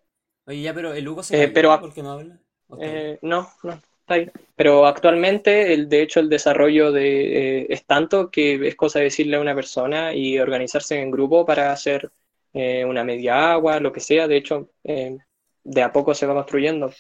[0.48, 2.38] Oye, ya, pero el Hugo se Eh, pero- ¿por qué no habla?
[2.80, 4.30] Eh, no, no, está ahí.
[4.56, 9.06] Pero actualmente, el, de hecho, el desarrollo de, eh, es tanto que es cosa de
[9.06, 12.10] decirle a una persona y organizarse en grupo para hacer
[12.54, 14.26] eh, una media agua, lo que sea.
[14.26, 16.90] De hecho, de a poco se va construyendo.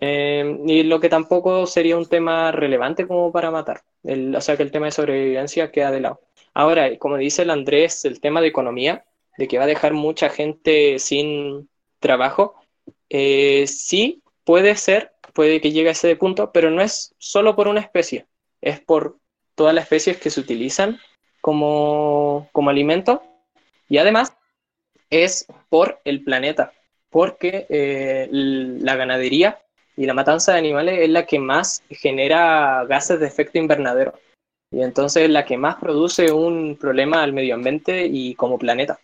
[0.00, 3.80] Y lo que tampoco sería un tema relevante como para matar.
[4.04, 6.20] El- o sea que el tema de sobrevivencia queda de lado.
[6.54, 9.04] Ahora, como dice el Andrés, el tema de economía,
[9.36, 11.68] de que va a dejar mucha gente sin
[12.00, 12.54] trabajo,
[13.10, 17.68] eh, sí puede ser, puede que llegue a ese punto, pero no es solo por
[17.68, 18.26] una especie,
[18.60, 19.18] es por
[19.54, 20.98] todas las especies que se utilizan
[21.40, 23.22] como, como alimento
[23.88, 24.34] y además
[25.10, 26.72] es por el planeta,
[27.10, 29.58] porque eh, la ganadería
[29.96, 34.14] y la matanza de animales es la que más genera gases de efecto invernadero
[34.70, 39.00] y entonces es la que más produce un problema al medio ambiente y como planeta.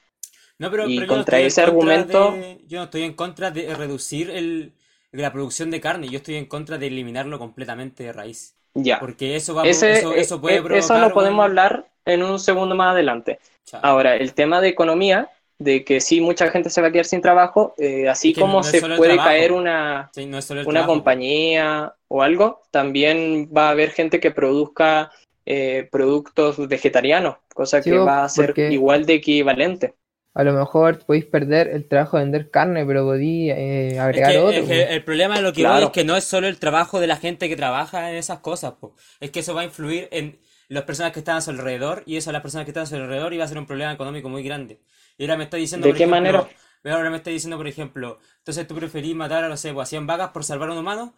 [0.59, 2.85] No, pero, y pero yo no contra estoy en ese contra argumento- de- yo no
[2.85, 4.73] estoy en contra de reducir el,
[5.13, 8.55] la producción de carne, yo estoy en contra de eliminarlo completamente de raíz.
[8.75, 8.99] Ya.
[9.01, 12.23] Porque eso va a- Ese, eso, eso puede provocar eso lo podemos un- hablar en
[12.23, 13.39] un segundo más adelante.
[13.65, 13.81] Chao.
[13.83, 15.29] Ahora, el tema de economía,
[15.59, 18.41] de que sí, mucha gente se va a quedar sin trabajo, eh, así Es que
[18.41, 19.29] como no se puede trabajo.
[19.29, 20.87] caer una, Sí, no una trabajo.
[20.87, 25.11] compañía o algo, también va a haber gente que produzca
[25.47, 29.95] eh, productos vegetarianos, cosa Sí, que va a ser porque- igual de equivalente.
[30.35, 34.23] A lo mejor podéis perder el trabajo de vender carne, pero podéis eh, Es agregar
[34.25, 34.61] que, otro.
[34.61, 35.67] es que el problema de lo que Claro.
[35.67, 38.39] voy es que no es solo el trabajo de la gente que trabaja en esas
[38.41, 38.95] cosas, po.
[39.21, 40.39] Es que eso va a influir en
[40.69, 42.87] las personas que están a su alrededor y eso a las personas que están a
[42.87, 44.81] su alrededor y va a ser un problema económico muy grande.
[45.19, 46.51] Y ahora me está diciendo, ¿De por qué ejemplo, manera?
[46.85, 49.91] Ahora me está diciendo, por ejemplo, entonces tú preferís matar a, no sé, pues, a
[49.91, 51.15] 100 vacas por salvar a un humano.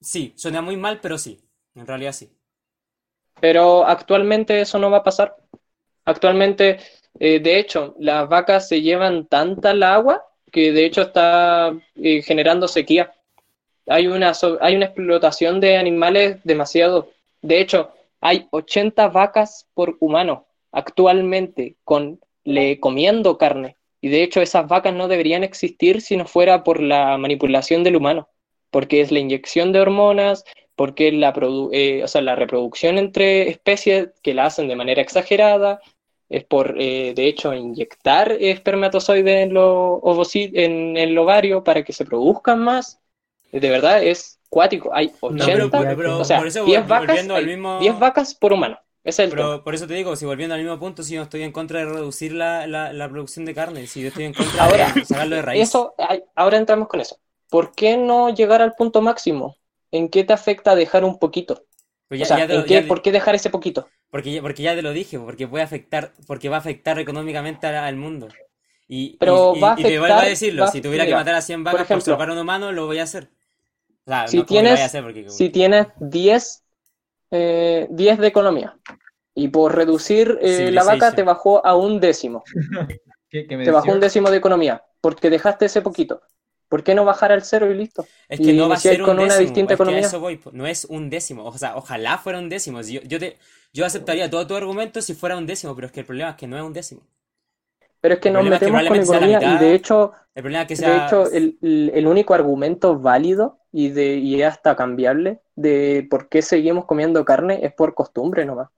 [0.00, 1.40] Sí, suena muy mal, pero sí.
[1.74, 2.32] En realidad sí.
[3.40, 5.36] Pero actualmente eso no va a pasar.
[6.04, 6.80] Actualmente,
[7.20, 12.22] eh, de hecho, las vacas se llevan tanta el agua que de hecho está eh,
[12.22, 13.12] generando sequía.
[13.86, 17.10] Hay una, hay una explotación de animales demasiado.
[17.42, 23.76] De hecho, hay 80 vacas por humano actualmente con, le, comiendo carne.
[24.00, 27.96] Y de hecho, esas vacas no deberían existir si no fuera por la manipulación del
[27.96, 28.28] humano,
[28.70, 30.44] porque es la inyección de hormonas,
[30.76, 35.00] porque la, produ- eh, o sea, la reproducción entre especies que la hacen de manera
[35.02, 35.80] exagerada,
[36.28, 41.92] es por, eh, de hecho, inyectar espermatozoides en, lo, ovoci- en el ovario para que
[41.92, 43.00] se produzcan más.
[43.52, 44.90] De verdad, es cuático.
[44.94, 47.78] Hay No, 80, pero, pero- pero o sea, por eso 10 vol- vacas, al mismo...
[47.80, 48.78] 10 vacas por humano.
[49.04, 49.42] Es el tema.
[49.42, 51.52] Pero por eso te digo, si volviendo al mismo punto, si yo no estoy en
[51.52, 54.90] contra de reducir la, la, la producción de carne, si yo estoy en contra Ahora,
[54.92, 55.62] de sacarlo de raíz.
[55.62, 55.94] Eso,
[56.34, 57.18] ahora entramos con eso.
[57.50, 59.56] ¿Por qué no llegar al punto máximo?
[59.92, 61.66] ¿En qué te afecta dejar un poquito?
[62.08, 63.86] Pues O ya- sea, ya te ¿en qué- ya ¿por qué dejar ese poquito?
[64.10, 67.66] Porque, ya- porque ya te lo dije, porque puede afectar, porque va a afectar económicamente
[67.66, 68.28] al, al mundo.
[68.86, 71.14] Y, Pero y- va a y te vuelvo a afectar- decirlo, a- si tuviera que
[71.14, 73.30] matar a 100 por vacas por, ejemplo, salvar a un humano, lo voy a hacer.
[74.06, 75.28] O sea, Si no a tienes, hacer porque...
[75.30, 76.64] si tienes 10,
[77.30, 78.78] eh, 10 de economía
[79.34, 82.44] y por reducir eh, la vaca te bajó a un décimo,
[83.30, 86.22] ¿Qué, qué me te bajó un décimo de economía porque dejaste ese poquito.
[86.68, 88.08] ¿Por qué no bajar al cero y listo?
[88.28, 89.98] Es y que no va a ser un con una distinta es que a economía.
[89.98, 90.50] eso voy, po.
[90.52, 92.80] no es un décimo, o sea, ojalá fuera un décimo.
[92.82, 93.38] Yo, yo, te,
[93.72, 96.36] yo aceptaría todo tu argumento si fuera un décimo, pero es que el problema es
[96.36, 97.02] que no es un décimo.
[98.00, 100.42] Pero es que el nos es que metemos con la economía y de hecho, El
[100.42, 104.76] problema es que de hecho el, el- el único argumento válido y, de, y hasta
[104.76, 108.68] cambiable de por qué seguimos comiendo carne es por costumbre nomás.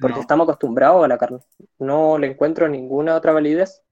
[0.00, 0.20] Porque No.
[0.20, 1.40] estamos acostumbrados a la carne.
[1.78, 3.82] No le encuentro ninguna otra validez.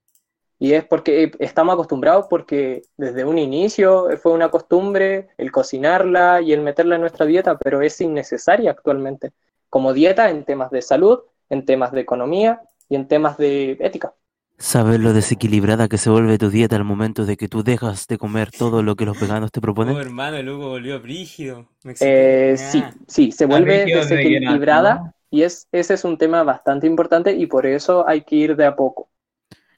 [0.62, 6.52] Y es porque estamos acostumbrados porque desde un inicio fue una costumbre el cocinarla y
[6.52, 9.32] el meterla en nuestra dieta, pero es innecesaria actualmente.
[9.68, 11.18] Como dieta en temas de salud,
[11.50, 14.14] en temas de economía y en temas de ética.
[14.58, 18.18] ¿Sabes lo desequilibrada que se vuelve tu dieta al momento de que tú dejas de
[18.18, 19.96] comer todo lo que los veganos te Oh, proponen?
[19.96, 21.66] hermano, el Hugo volvió brígido.
[21.82, 22.92] Me Eh, sí, Ah.
[23.08, 25.14] sí, se vuelve de desequilibrada llenar, ¿no?
[25.30, 28.66] y es, ese es un tema bastante importante y por eso hay que ir de
[28.66, 29.08] a poco.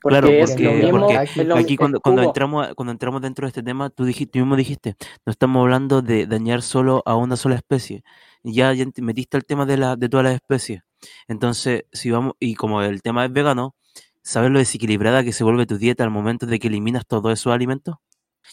[0.05, 2.93] Porque Claro, es porque- lo mismo, porque es lo- Aquí cuando, cuando entramos a- cuando
[2.93, 6.61] entramos dentro de este tema, tú dijiste, tú mismo dijiste, no estamos hablando de dañar
[6.61, 8.05] solo a una sola especie.
[8.43, 10.83] Ya, ya te metiste el tema de la, de todas las especies.
[11.27, 13.75] Entonces, si vamos, y como el tema es vegano,
[14.23, 17.55] ¿sabes lo desequilibrada que se vuelve tu dieta al momento de que eliminas todos esos
[17.55, 17.95] alimentos?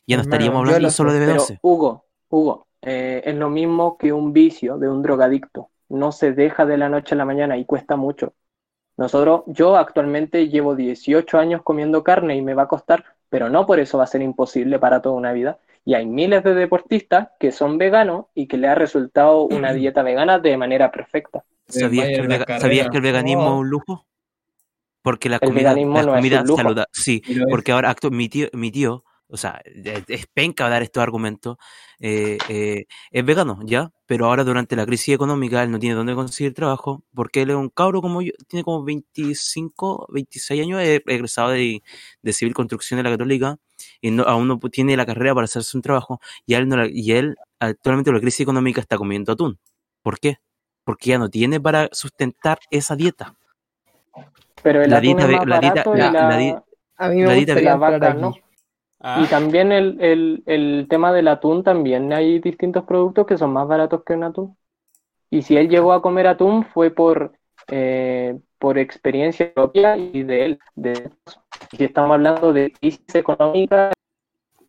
[0.07, 1.59] Ya no estaríamos hablando lo solo de sé, Pero B12.
[1.63, 5.67] Hugo, Hugo, eh, es lo mismo que un vicio de un drogadicto.
[5.89, 8.35] No se deja de la noche a la mañana y cuesta mucho.
[8.97, 13.65] Nosotros, yo actualmente llevo 18 años comiendo carne y me va a costar, pero no
[13.65, 15.59] por eso va a ser imposible para toda una vida.
[15.85, 20.03] Y hay miles de deportistas que son veganos y que le ha resultado una dieta
[20.03, 21.43] vegana de manera perfecta.
[21.67, 22.61] ¿Sabías que, el las vega- carreras.
[22.61, 23.53] ¿Sabías que el veganismo No.
[23.55, 24.05] es un lujo?
[25.01, 26.57] Porque la El comida, veganismo las no es un comidas lujo.
[26.61, 30.83] saluda- Sí, porque ahora actu- mi tío, mi tío, o sea, es, es penca dar
[30.83, 31.57] estos argumentos,
[31.99, 33.91] eh, eh, es vegano, ¿ya?
[34.05, 37.55] Pero ahora durante la crisis económica él no tiene dónde conseguir trabajo, porque él es
[37.55, 41.81] un cabro como yo, tiene como 25, 26 años, es egresado de,
[42.21, 43.57] de Civil Construcción de la Católica,
[44.01, 46.77] y no, aún no tiene la carrera para hacerse un trabajo, y a él, no
[46.77, 49.57] la- y él actualmente la crisis económica está comiendo atún.
[50.03, 50.37] ¿Por qué?
[50.83, 53.35] Porque ya no tiene para sustentar esa dieta.
[54.63, 56.55] Pero el La atún dieta es más la dieta- barato y la- la- la di-
[56.97, 58.35] A mí La me dieta gustaría la vaca, entrar ¿no?
[59.03, 59.09] Aquí.
[59.09, 63.51] Ah, Y también el, el, el tema del atún, también hay distintos productos que son
[63.53, 64.57] más baratos que un atún.
[65.31, 67.33] Y si él llegó a comer atún fue por,
[67.69, 70.59] eh, por experiencia propia y de él.
[70.75, 71.11] De,
[71.77, 73.91] si estamos hablando de crisis económica,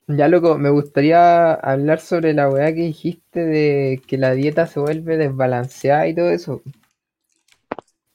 [0.07, 4.79] Ya, loco, me gustaría hablar sobre la weá que dijiste de que la dieta se
[4.79, 6.63] vuelve desbalanceada y todo eso.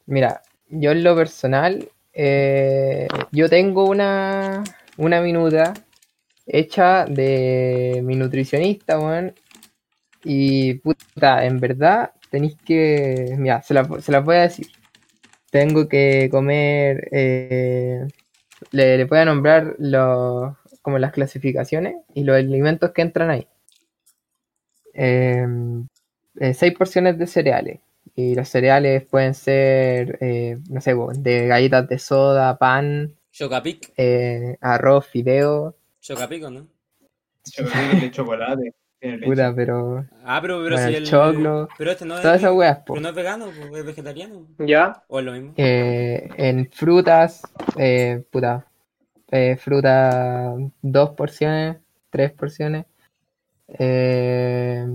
[0.05, 4.63] Mira, yo en lo personal, eh, yo tengo una,
[4.97, 5.73] una minuta
[6.47, 9.33] hecha de mi nutricionista, weón.
[10.23, 13.35] Y puta, en verdad tenéis que.
[13.37, 14.67] Mira, se la, se las voy a decir.
[15.51, 18.05] Tengo que comer eh,
[18.71, 23.47] le, le voy a nombrar los, como las clasificaciones y los alimentos que entran ahí.
[24.93, 25.45] Eh,
[26.39, 27.79] eh, seis porciones de cereales.
[28.15, 33.93] Y los cereales pueden ser, eh, no sé, de galletas de soda, pan, Chocapic.
[33.97, 35.75] eh, arroz, fideo.
[36.07, 36.67] Chocapic, ¿o no?
[37.51, 38.73] Chocolate, chocolate.
[38.99, 39.29] tiene leche.
[39.29, 42.21] Puta, pero Ah, pero, pero Bueno, si el choclo, Pero este no es.
[42.21, 42.93] todas esas weas, po.
[42.93, 44.47] Pero no es vegano, es vegetariano.
[44.59, 45.03] ¿Ya?
[45.07, 45.53] O es lo mismo.
[45.57, 47.41] Eh, en frutas,
[47.77, 48.65] eh, puta,
[49.31, 51.77] eh, fruta, dos porciones,
[52.09, 52.85] tres porciones.
[53.67, 54.85] Eh,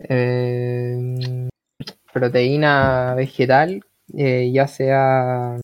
[0.00, 1.48] eh,
[2.12, 3.82] proteína vegetal,
[4.16, 5.58] eh, ya sea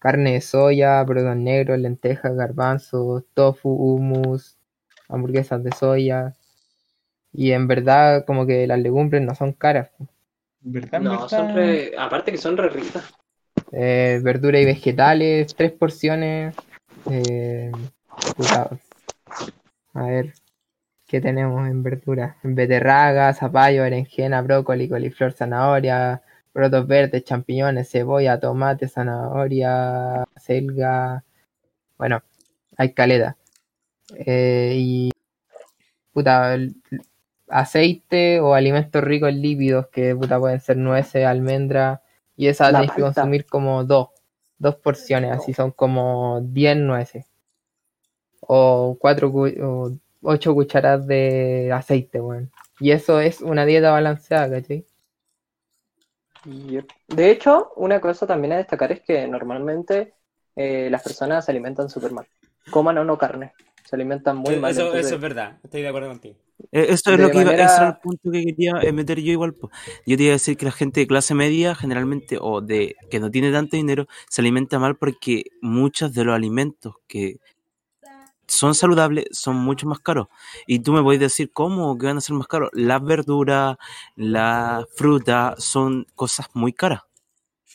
[0.00, 4.58] carne de soya, porotos negros, lentejas, garbanzos, tofu, hummus,
[5.08, 6.34] hamburguesas de soya.
[7.32, 9.90] Y en verdad, como que las legumbres no son caras.
[10.62, 11.28] ¿Verdad, No, verdad?
[11.28, 11.92] son re...
[11.96, 13.04] aparte que son re ricas.
[13.72, 16.56] Eh, verdura y vegetales, tres porciones.
[17.08, 17.70] Eh,
[19.94, 20.32] a ver,
[21.06, 22.36] ¿qué tenemos en verdura?
[22.42, 26.22] Beterraga, zapallo, berenjena, brócoli, coliflor, zanahoria,
[26.52, 31.24] brotos verdes, champiñones, cebolla, tomate, zanahoria, selga.
[31.98, 32.22] Bueno,
[32.76, 33.36] hay caleta.
[34.16, 35.10] Eh, y
[36.12, 36.56] puta,
[37.48, 42.00] aceite o alimentos ricos en lípidos que puta pueden ser nueces, almendras.
[42.36, 44.08] Y esa tenéis que consumir como dos,
[44.58, 47.26] dos porciones, así son como 10 nueces.
[48.40, 52.50] O cuatro cu- o ocho cucharadas de aceite, weón.
[52.78, 54.86] Y eso es una dieta balanceada, ¿cachai?
[56.44, 56.88] Yep.
[57.08, 60.14] De hecho, una cosa también a destacar es que normalmente
[60.56, 62.26] eh, las personas se alimentan súper mal.
[62.70, 63.52] Coman o no carne.
[63.84, 64.70] Se alimentan muy mal.
[64.70, 65.58] eso, entonces- eso es verdad.
[65.62, 66.36] Estoy de acuerdo contigo.
[66.72, 68.92] Eh, Esto es De lo que iba, manera- ese era el punto que quería eh,
[68.92, 69.56] meter yo igual.
[70.06, 73.18] Yo te iba a decir que la gente de clase media generalmente o de que
[73.18, 77.38] no tiene tanto dinero se alimenta mal porque muchos de los alimentos que
[78.50, 80.28] son saludables son mucho más caros.
[80.66, 82.70] Y tú me puedes decir cómo que van a ser más caros.
[82.72, 83.76] Las verduras,
[84.16, 87.02] la fruta son cosas muy caras.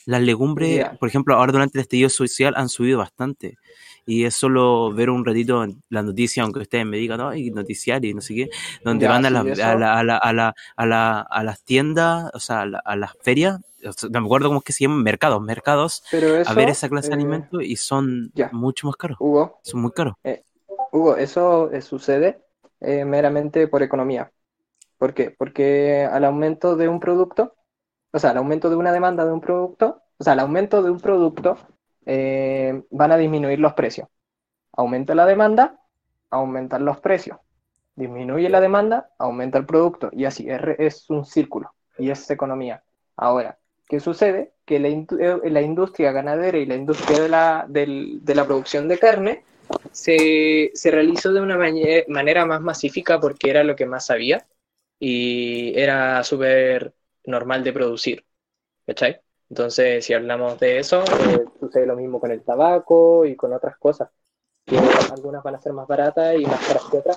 [0.06, 3.58] Las legumbres, por ejemplo, ahora durante el estallido social han subido bastante.
[4.04, 7.50] Y es solo ver un ratito en la noticia, aunque ustedes me digan, no, y
[7.50, 8.50] noticiario y no sé qué,
[8.84, 12.30] donde van a, las- a, la- a, la- a, la- a, la- a las tiendas,
[12.34, 13.58] o sea, a, la- a las ferias,
[14.10, 16.88] no me acuerdo cómo es que se llaman, mercados, mercados, Pero eso, a ver esa
[16.88, 18.48] clase de eh, alimentos y son ya.
[18.52, 20.14] mucho más caros, Hugo, son muy caros.
[21.18, 22.40] Eso eh, sucede
[22.80, 24.32] eh, meramente por economía.
[24.98, 25.30] ¿Por qué?
[25.30, 27.54] Porque al aumento de un producto,
[28.12, 30.90] o sea, al aumento de una demanda de un producto, o sea, al aumento de
[30.90, 31.58] un producto,
[32.06, 34.08] eh, van a disminuir los precios.
[34.72, 35.80] Aumenta la demanda,
[36.30, 37.38] aumentan los precios.
[37.94, 40.08] Disminuye la demanda, aumenta el producto.
[40.12, 41.72] Y así, es, es un círculo.
[41.98, 42.82] Y es economía.
[43.16, 43.58] Ahora,
[43.88, 44.52] ¿qué sucede?
[44.64, 44.88] Que la,
[45.44, 49.44] la industria ganadera y la industria de la producción de carne
[49.92, 51.58] se, se realizó de una
[52.08, 54.46] manera más masífica porque era lo que más sabía
[54.98, 56.94] y era súper
[57.24, 58.24] normal de producir.
[58.86, 59.20] ¿Cachai?
[59.48, 63.76] Entonces, si hablamos de eso, eh, sucede lo mismo con el tabaco y con otras
[63.78, 64.10] cosas,
[65.12, 67.16] algunas van a ser más baratas y más caras que otras,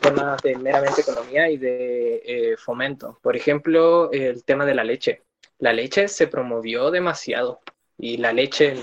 [0.00, 3.18] temas de meramente economía y de eh, fomento.
[3.22, 5.24] Por ejemplo, el tema de la leche.
[5.58, 7.60] La leche se promovió demasiado
[7.98, 8.76] y la leche,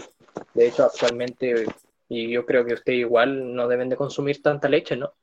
[0.53, 1.65] de hecho, actualmente,
[2.09, 5.13] y yo creo que usted igual no deben de consumir tanta leche, ¿no?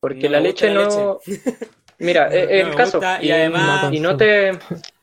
[0.00, 1.20] Porque No la leche la no...
[1.98, 4.52] Mira, No- eh, no el caso, gusta, y y, además- y no te...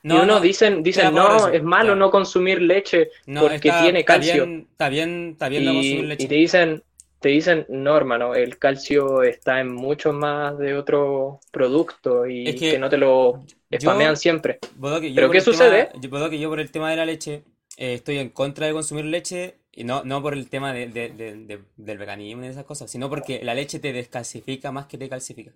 [0.04, 3.84] No, y uno no, dicen, dicen, no, es malo no consumir leche No, porque está-
[3.84, 4.46] tiene está calcio.
[4.46, 6.24] bien- Está bien, está bien no consumir Y, leche.
[6.24, 6.84] y te dicen,
[7.20, 12.56] te dicen, no, hermano, el calcio está en mucho más de otro producto y Es
[12.56, 14.58] que que no te lo yo- spamean siempre.
[14.76, 15.90] Bodoque, ¿Pero qué tema- sucede?
[16.10, 17.44] Bodoque, yo por el tema de la leche
[17.78, 21.10] eh, estoy en contra de consumir leche y no, no por el tema de- de-
[21.10, 24.98] de- de- del veganismo y esas cosas, sino porque la leche te descalcifica más que
[24.98, 25.52] te calcifica.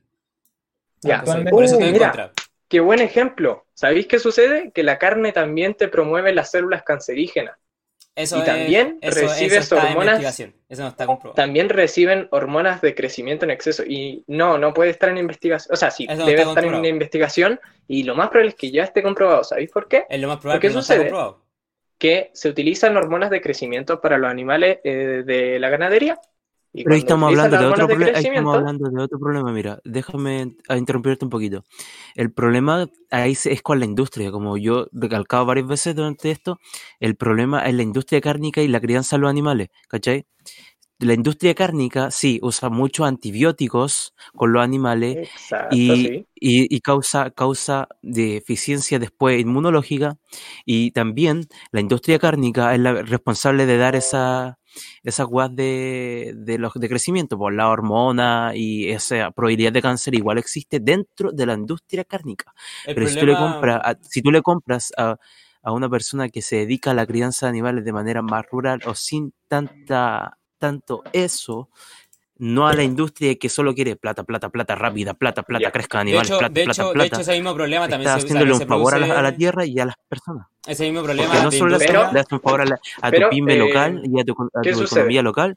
[1.01, 1.15] Ya.
[1.15, 2.31] Entonces, Actualmente- por eso Uh, estoy en mira, contra.
[2.67, 3.65] Qué buen ejemplo.
[3.73, 4.71] ¿Sabéis qué sucede?
[4.71, 7.55] Que la carne también te promueve las células cancerígenas.
[8.15, 10.55] Eso y es- también eso- recibes eso hormonas- investigación.
[10.69, 11.35] Eso no está comprobado.
[11.35, 13.83] También reciben hormonas de crecimiento en exceso.
[13.85, 15.73] Y no, no puede estar en investigación.
[15.73, 16.85] O sea, sí, no debe estar en comprobado.
[16.87, 17.59] investigación.
[17.89, 19.43] Y lo más probable es que ya esté comprobado.
[19.43, 20.05] ¿Sabéis por qué?
[20.09, 21.09] Es lo más probable, ¿Qué pero no está sucede?
[21.09, 21.44] comprobado.
[21.97, 26.19] Que se utilizan hormonas de crecimiento para los animales eh, de la ganadería.
[26.73, 29.79] Y Pero ahí estamos hablando de otro problema, ahí estamos hablando de otro problema, mira,
[29.85, 31.63] déjame interrumpirte un poquito.
[32.15, 36.59] El problema ahí es con la industria, como yo he recalcado varias veces durante esto,
[36.99, 40.25] el problema es la industria cárnica y la crianza de los animales, ¿cachai?
[41.05, 46.25] La industria cárnica sí usa muchos antibióticos con los animales Exacto, y, sí.
[46.35, 50.17] y- y causa, causa deficiencia después inmunológica
[50.65, 54.57] y también la industria cárnica es la responsable de dar esa
[55.03, 60.15] esas weas de, de, los, de crecimiento por la hormona y esa probabilidad de cáncer
[60.15, 62.53] igual existe dentro de la industria cárnica
[62.83, 65.15] El pero si tú le compras a, si tú le compras a,
[65.63, 68.81] a una persona que se dedica a la crianza de animales de manera más rural
[68.83, 71.69] o sin tanta tanto eso
[72.37, 75.71] no a la industria que solo quiere plata, plata, plata rápida, plata, plata, Ya.
[75.71, 77.07] crezcan De animales, hecho, plata, de, plata, hecho, de plata.
[77.07, 79.21] hecho, ese mismo problema también Está se, haciéndole un se favor a la, produce- a
[79.21, 80.47] la tierra y a las personas.
[80.67, 82.79] Ese mismo problema Porque no solo le, industria- hace- le hace un favor a, la-
[83.01, 85.55] a Pero, tu pyme eh, local y a tu, a ¿qué tu economía local.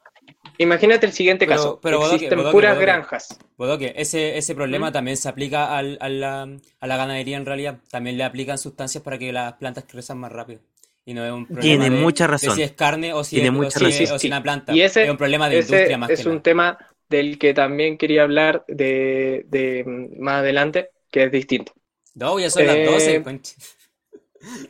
[0.58, 1.80] Imagínate el siguiente Pero- caso.
[1.82, 2.86] pero, Bodoque, Existen Bodoque, puras Bodoque.
[2.86, 3.38] granjas.
[3.56, 4.92] Bodoque, ese, ese problema ¿Mm?
[4.92, 6.42] también se aplica al- a, la,
[6.80, 7.78] a la ganadería en realidad.
[7.90, 10.60] También le aplican sustancias para que las plantas crezcan más rápido.
[11.08, 12.54] Y no es un problema Tiene de, mucha de razón.
[12.56, 14.16] si es carne o si, Tiene es, o mucha si es- razón.
[14.16, 14.72] o si es una planta.
[14.74, 16.42] Y ese- es un problema de Ese industria más es que un nada.
[16.42, 16.78] tema
[17.08, 19.84] del que también quería hablar de, de
[20.18, 21.72] más adelante, que es distinto.
[22.14, 23.54] No, ya son las Eh, 12, concha.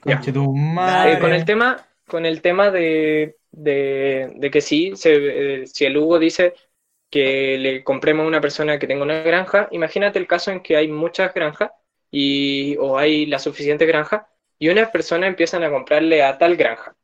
[0.01, 1.19] Conche tu Eh, madre.
[1.20, 5.97] con el tema, con el tema de, de, de que sí, se- eh, si el
[5.97, 6.55] Hugo dice
[7.10, 10.77] que le compremos a una persona que tenga una granja, imagínate el caso en que
[10.77, 11.70] hay muchas granjas
[12.10, 14.28] y, o hay la suficiente granja
[14.59, 16.94] y unas personas empiezan a comprarle a tal granja.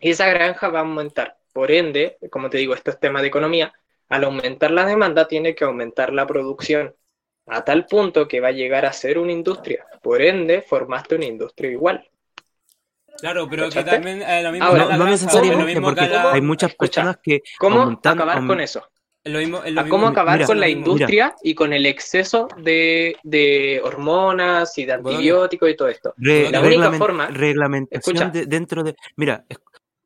[0.00, 1.36] Y esa granja va a aumentar.
[1.52, 3.72] Por ende, como te digo, esto es tema de economía,
[4.08, 6.94] al aumentar la demanda tiene que aumentar la producción
[7.46, 9.86] a tal punto que va a llegar a ser una industria.
[10.02, 12.08] Por ende, formaste una industria igual.
[13.18, 17.18] Claro, pero que también eh, lo mismo Ahora, no, necesariamente, porque hay muchas Escucha, personas
[17.22, 18.86] que ¿Cómo aumentan- acabar con eso?
[19.26, 20.78] Es lo mismo, es lo a mismo- cómo acabar mira, con la mira.
[20.78, 26.14] industria y con el exceso de, de hormonas y de Bueno, antibióticos y todo esto.
[26.16, 28.30] Re- La única forma- reglamentación Escucha.
[28.30, 28.94] de- dentro de.
[29.16, 29.58] Mira, es-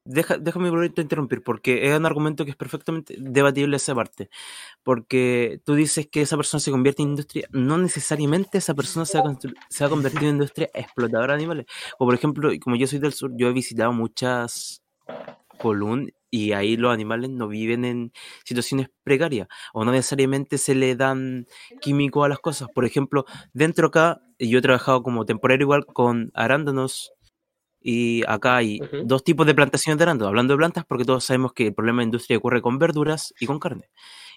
[0.05, 4.31] deja, déjame volver a interrumpir, porque es un argumento que es perfectamente debatible esa parte.
[4.83, 9.19] Porque tú dices que esa persona se convierte en industria, no necesariamente esa persona se
[9.19, 11.67] va, a constru- se va a convertir en industria explotadora de animales.
[11.99, 14.83] O por ejemplo, como yo soy del sur, yo he visitado muchas
[15.59, 18.13] column y ahí los animales no viven en
[18.45, 21.47] situaciones precarias o no necesariamente se le dan
[21.81, 22.69] químicos a las cosas.
[22.75, 27.13] Por ejemplo, dentro acá yo he trabajado como temporario igual con arándanos
[27.83, 30.29] y acá hay dos tipos de plantaciones de arándanos.
[30.29, 33.47] Hablando de plantas, porque todos sabemos que el problema de industria ocurre con verduras y
[33.47, 33.89] con carne.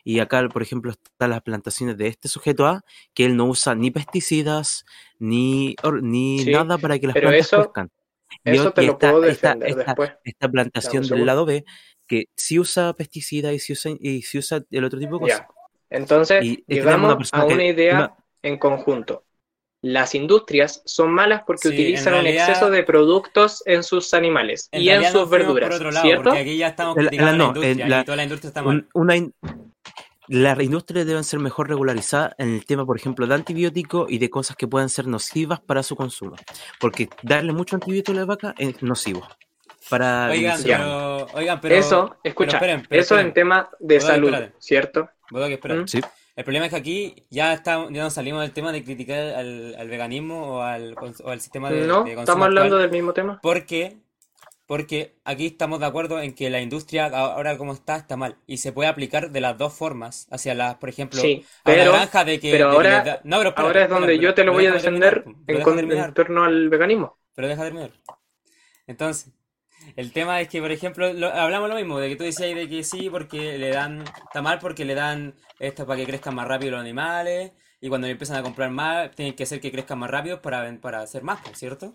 [0.06, 2.82] Y acá, por ejemplo, están las plantaciones de este sujeto A,
[3.14, 4.86] que él no usa ni pesticidas,
[5.20, 7.90] ni, ni Sí, nada para que las plantas eso- crezcan.
[8.44, 10.12] Eso te lo esta- puedo esta- defender esta- después.
[10.24, 11.66] esta plantación Dame un del lado B,
[12.08, 15.40] que sí usa pesticidas y sí usa, y sí usa el otro tipo de cosas.
[15.40, 15.48] Ya.
[15.90, 19.24] Entonces, Y llegamos una a que- una idea una- en conjunto.
[19.82, 24.14] Las industrias son malas porque Sí, en utilizan un realidad- exceso de productos en sus
[24.14, 26.24] animales y en sus verduras, por otro lado, ¿cierto?
[26.24, 28.48] porque aquí ya estamos La- la- criticando la, no, industria en la- toda la industria
[28.48, 28.76] está mal.
[28.78, 29.34] un- una in-
[30.28, 34.30] las industrias deben ser mejor regularizadas en el tema, por ejemplo, de antibióticos y de
[34.30, 36.36] cosas que puedan ser nocivas para su consumo.
[36.80, 39.28] Porque darle mucho antibiótico a la vaca es nocivo.
[39.90, 43.28] Para Oigan, pero, oigan, pero, eso, escucha, pero esperen, pero eso esperen.
[43.28, 44.34] en tema de salud.
[44.60, 45.10] ¿cierto?
[45.30, 45.76] Bodoque, espera.
[45.76, 45.88] ¿Mm?
[45.88, 46.00] Sí.
[46.36, 49.76] El problema es que aquí ya, está, ya nos salimos del tema de criticar al,
[49.78, 52.82] al veganismo o al, cons- o al sistema de, No, de consumo estamos hablando actual,
[52.82, 53.40] del mismo tema.
[53.44, 53.98] porque,
[54.74, 58.58] porque aquí estamos de acuerdo en que la industria ahora como está está mal y
[58.58, 61.92] se puede aplicar de las dos formas hacia las, por ejemplo, Sí, a una pero,
[61.92, 64.52] granja de que, pero de ahora- da- no, pero ahora es donde yo te lo
[64.52, 67.18] pero voy a defender en, pero en torno al veganismo.
[67.36, 67.92] Pero deja terminar.
[68.88, 69.32] Entonces,
[69.96, 72.68] el tema es que, por ejemplo, lo- hablamos lo mismo, de que tú decías de
[72.68, 76.48] que sí, porque le dan, está mal porque le dan esto para que crezcan más
[76.48, 80.10] rápido los animales, y cuando empiezan a comprar más, tienen que hacer que crezcan más
[80.10, 81.94] rápido para, para hacer más, ¿cierto?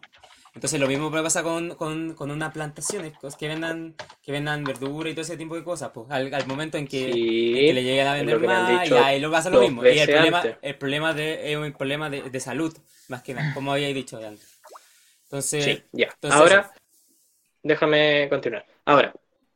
[0.54, 5.08] Entonces lo mismo pasa con, con, con unas plantaciones, cosas que vendan, que vendan verdura
[5.10, 7.72] y todo ese tipo de cosas, pues, al, al momento en que, Sí, en que
[7.74, 9.84] le lleguen a vender más, y ahí lo pasa lo mismo.
[9.86, 10.56] Y el problema, antes.
[10.62, 12.76] el problema de, es un problema de, de salud,
[13.08, 14.60] más que nada, como habíais dicho antes.
[15.24, 16.06] Entonces, Sí, ya.
[16.14, 16.72] entonces Ahora,
[17.62, 18.66] déjame continuar.
[18.84, 19.12] Ahora,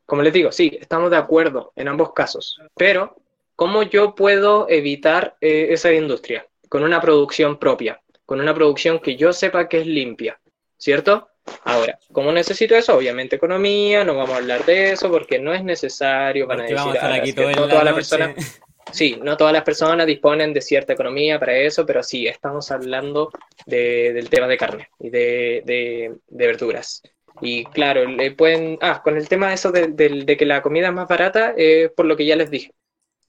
[0.06, 3.16] como les digo, sí, estamos de acuerdo en ambos casos, pero
[3.56, 6.46] ¿cómo yo puedo evitar eh, esa industria?
[6.68, 10.40] Con una producción propia, con una producción que yo sepa que es limpia,
[10.82, 11.28] ¿cierto?
[11.64, 12.96] Ahora, ¿cómo necesito eso?
[12.96, 16.74] Obviamente economía, no vamos a hablar de eso porque no es necesario, van a Porque
[16.74, 18.60] decir, vamos a estar "Ah, aquí no todas la las personas
[18.90, 23.30] Sí, no todas las personas disponen de cierta economía para eso, pero sí, estamos hablando
[23.64, 27.00] de- del tema de carne y de, de- de verduras.
[27.40, 28.78] Y claro, le pueden...
[28.82, 32.06] Ah, con el tema de eso de que la comida es más barata, eh, por
[32.06, 32.72] lo que ya les dije,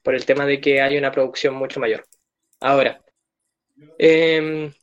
[0.01, 2.03] por el tema de que hay una producción mucho mayor.
[2.59, 2.99] Ahora,
[3.99, 4.73] em,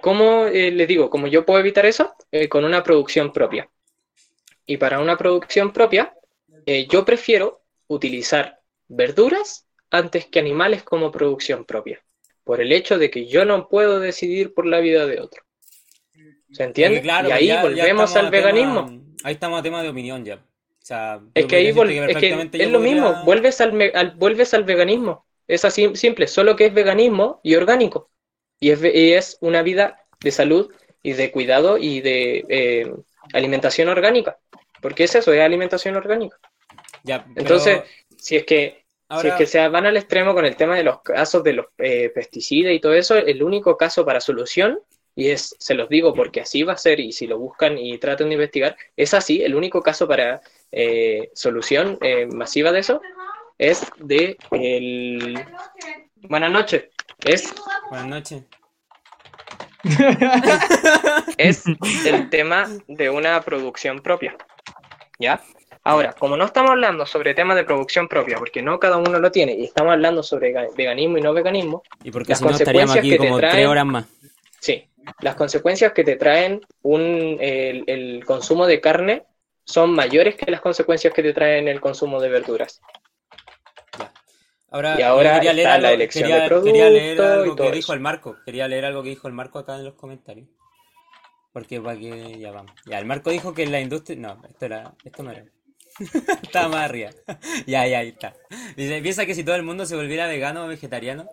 [0.00, 1.10] ¿cómo eh, les digo?
[1.10, 2.14] ¿Cómo yo puedo evitar eso?
[2.32, 3.68] Eh, con una producción propia.
[4.66, 6.14] Y para una producción propia,
[6.66, 12.00] eh, yo prefiero utilizar verduras antes que animales como producción propia,
[12.44, 15.42] por el hecho de que yo no puedo decidir por la vida de otro.
[16.52, 17.00] ¿Se entiende?
[17.02, 19.02] Claro, y ahí ya- ya volvemos al tema- veganismo.
[19.24, 20.36] ahí estamos a tema de opinión ya.
[20.36, 20.38] O
[20.90, 22.28] sea, Es que ahí es, que
[22.62, 25.24] es lo podría- mismo, vuelves al, al- vuelves al veganismo.
[25.46, 28.10] Es así simple, solo que es veganismo y orgánico.
[28.60, 30.72] Y es, y es una vida de salud
[31.02, 32.92] y de cuidado y de eh,
[33.32, 34.38] alimentación orgánica.
[34.80, 36.38] Porque es eso, es alimentación orgánica.
[37.02, 37.82] Ya, pero Entonces,
[38.16, 38.80] si es que
[39.20, 41.66] si es que se van al extremo con el tema de los casos de los
[41.78, 44.78] eh, pesticidas y todo eso, el único caso para solución,
[45.16, 47.98] y es, se los digo porque así va a ser, y si lo buscan y
[47.98, 53.00] tratan de investigar, es así, el único caso para eh, solución eh, masiva de eso
[53.58, 55.34] es de el...
[56.28, 56.84] Buenas noches.
[57.24, 57.52] Es,
[57.90, 58.42] buenas noches.
[61.38, 61.64] es
[62.06, 64.36] el tema de una producción propia.
[65.18, 65.40] ¿Ya?
[65.82, 69.30] Ahora, como no estamos hablando sobre temas de producción propia, porque no cada uno lo
[69.32, 72.50] tiene, y estamos hablando sobre ga- veganismo y no veganismo, Y porque Las si no
[72.50, 74.04] estaríamos consecuencias aquí que te como traen- tres horas más.
[74.60, 74.88] Sí,
[75.20, 79.24] las consecuencias que te traen un, el, el consumo de carne
[79.64, 82.82] son mayores que las consecuencias que te traen el consumo de verduras.
[84.70, 87.56] Ahora, Y ahora leer está algo, la elección quería, de producto quería leer y algo
[87.56, 87.94] todo que dijo eso.
[87.94, 88.36] el Marco.
[88.44, 90.48] Quería leer algo que dijo el Marco acá en los comentarios.
[91.52, 92.72] Porque para que ya vamos.
[92.86, 94.18] Ya, el Marco dijo que la industria.
[94.18, 94.94] No, esto era.
[95.04, 95.44] Esto no era.
[96.42, 97.10] Estaba más arriba.
[97.66, 98.34] ya, ya, ahí está.
[98.76, 101.28] Dice, piensa que si todo el mundo se volviera vegano o vegetariano,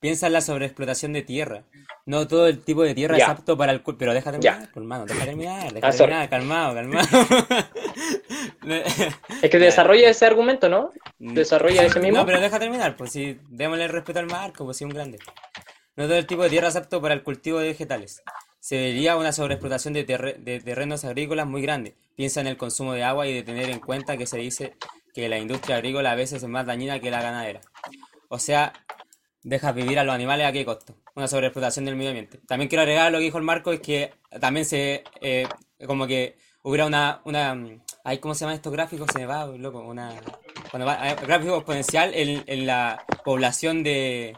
[0.00, 1.64] piensa en la sobreexplotación de tierra.
[2.06, 3.24] No todo el tipo de tierra Ya.
[3.24, 4.38] es apto para el cu- Pero deja Ya.
[4.40, 7.08] terminar, pues, hermano, deja terminar, deja Ah, terminar, calmado, calmado.
[9.42, 10.92] Es que desarrolla ese argumento, ¿no?
[11.18, 12.18] Desarrolla ese mismo.
[12.18, 15.18] No, pero deja terminar, pues si démosle el respeto al marco, pues si un grande.
[15.96, 18.22] No todo el tipo de tierra es apto para el cultivo de vegetales.
[18.60, 21.94] Se vería una sobreexplotación de, de terrenos agrícolas muy grande.
[22.16, 24.74] Piensa en el consumo de agua y de tener en cuenta que se dice
[25.14, 27.60] que la industria agrícola a veces es más dañina que la ganadera.
[28.28, 28.72] O sea,
[29.48, 30.94] dejas vivir a los animales a qué costo.
[31.14, 32.38] Una sobreexplotación del medio ambiente.
[32.46, 35.46] También quiero agregar lo que dijo el Marco, es que también se, eh,
[35.86, 37.56] como que hubiera una, una,
[38.04, 39.08] ay, ¿cómo se llaman estos gráficos?
[39.12, 40.12] Se me va, loco, una,
[40.70, 44.36] cuando va, gráfico exponencial en, en la población de,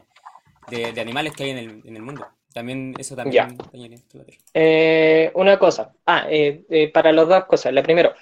[0.69, 2.27] de, de animales que hay en el, en el mundo.
[2.53, 4.25] También, eso también tierra.
[4.55, 5.93] Eh, una cosa.
[6.05, 7.73] Ah, eh, eh, para las dos cosas.
[7.73, 8.13] La primera,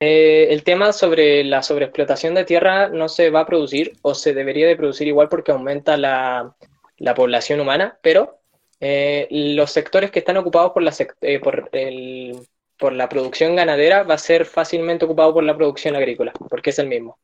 [0.00, 4.34] eh, el tema sobre la sobreexplotación de tierra no se va a producir o se
[4.34, 6.54] debería de producir igual porque aumenta la,
[6.98, 8.40] la población humana, pero
[8.80, 12.36] eh, los sectores que están ocupados por la, eh, por, el,
[12.78, 16.78] por la producción ganadera va a ser fácilmente ocupado por la producción agrícola, porque es
[16.78, 17.18] el mismo.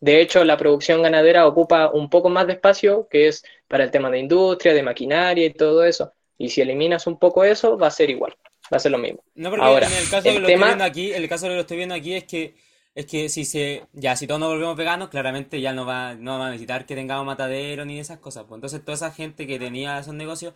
[0.00, 3.90] De hecho, la producción ganadera ocupa un poco más de espacio, que es para el
[3.90, 6.12] tema de industria, de maquinaria y todo eso.
[6.38, 8.36] Y si eliminas un poco eso, va a ser igual,
[8.72, 9.22] va a ser lo mismo.
[9.34, 11.46] No, porque Ahora, en el caso el que lo tema- estoy viendo aquí, el caso
[11.48, 12.54] que lo estoy viendo aquí es que
[12.94, 16.38] es que si se ya si todos nos volvemos veganos, claramente ya no va no
[16.38, 18.44] va a necesitar que tengamos matadero ni esas cosas.
[18.48, 20.54] Pues entonces toda esa gente que tenía esos negocios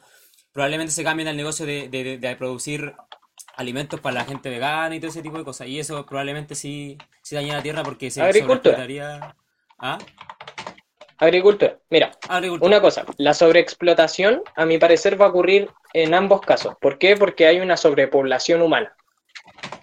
[0.52, 2.94] probablemente se cambien al negocio de, de, de- de producir
[3.56, 5.68] alimentos para la gente vegana y todo ese tipo de cosas.
[5.68, 9.34] Y eso probablemente sí, sí daña la tierra porque se Agricultura.
[9.78, 9.98] ¿Ah?
[11.18, 11.78] Agricultura.
[11.90, 12.66] Mira, Agricultura.
[12.68, 16.74] una cosa, la sobreexplotación, a mi parecer, va a ocurrir en ambos casos.
[16.80, 17.16] ¿Por qué?
[17.16, 18.94] Porque hay una sobrepoblación humana.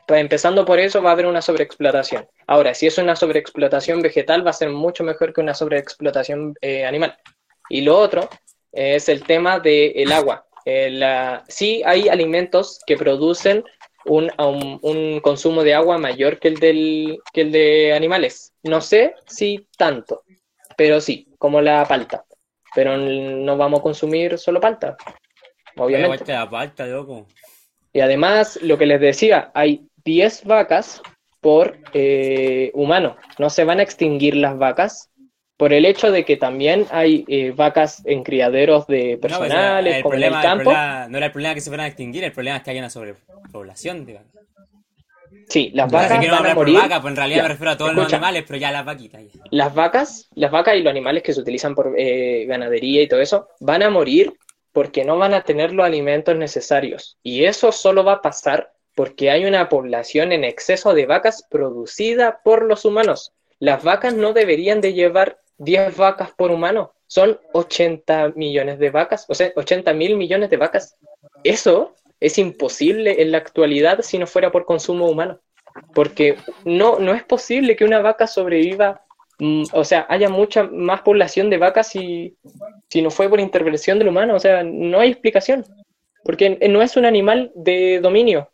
[0.07, 2.27] Pues empezando por eso va a haber una sobreexplotación.
[2.47, 6.85] Ahora, si es una sobreexplotación vegetal, va a ser mucho mejor que una sobreexplotación eh,
[6.85, 7.17] animal.
[7.69, 8.29] Y lo otro
[8.71, 10.45] es el tema del agua.
[10.65, 13.63] Eh, la- sí hay alimentos que producen
[14.05, 18.53] un, un- un consumo de agua mayor que el, del, que el de animales.
[18.63, 20.23] No sé si tanto,
[20.77, 22.23] pero sí, como la palta.
[22.75, 24.95] Pero no vamos a consumir solo palta,
[25.75, 26.07] obviamente.
[26.17, 26.25] Loco.
[27.93, 31.01] Y además, lo que les decía, hay 10 vacas
[31.41, 33.17] por eh, humano.
[33.37, 35.09] No se van a extinguir las vacas
[35.57, 39.95] por el hecho de que también hay eh, vacas en criaderos de No, pues, personales,
[39.97, 40.63] el como en problema, el el campo.
[40.71, 42.79] problema- no era el problema que se fueran a extinguir, el problema es que hay
[42.79, 44.33] una sobrepoblación de vacas.
[45.53, 46.75] Sí, las No sé vacas van a por morir.
[46.79, 49.21] vaca, pues en realidad Ya, me refiero a todos los animales, pero ya las vaquitas.
[49.31, 49.41] ya.
[49.51, 53.21] Las vacas, las vacas y los animales que se utilizan por eh, ganadería y todo
[53.21, 54.33] eso, van a morir
[54.71, 57.17] porque no van a tener los alimentos necesarios.
[57.21, 62.39] Y eso solo va a pasar porque hay una población en exceso de vacas producida
[62.43, 63.31] por los humanos.
[63.59, 66.93] Las vacas no deberían de llevar 10 vacas por humano.
[67.05, 70.95] Son 80 millones de vacas, o sea, 80 mil millones de vacas.
[71.43, 71.93] Eso
[72.23, 75.39] es imposible en la actualidad si no fuera por consumo humano.
[75.93, 76.35] Porque
[76.65, 79.01] no, no es posible que una vaca sobreviva,
[79.39, 82.35] mm, o sea, haya mucha más población de vacas si,
[82.89, 84.35] si no fue por intervención del humano.
[84.35, 85.65] O sea, no hay explicación.
[86.23, 88.49] Porque no es un animal de dominio.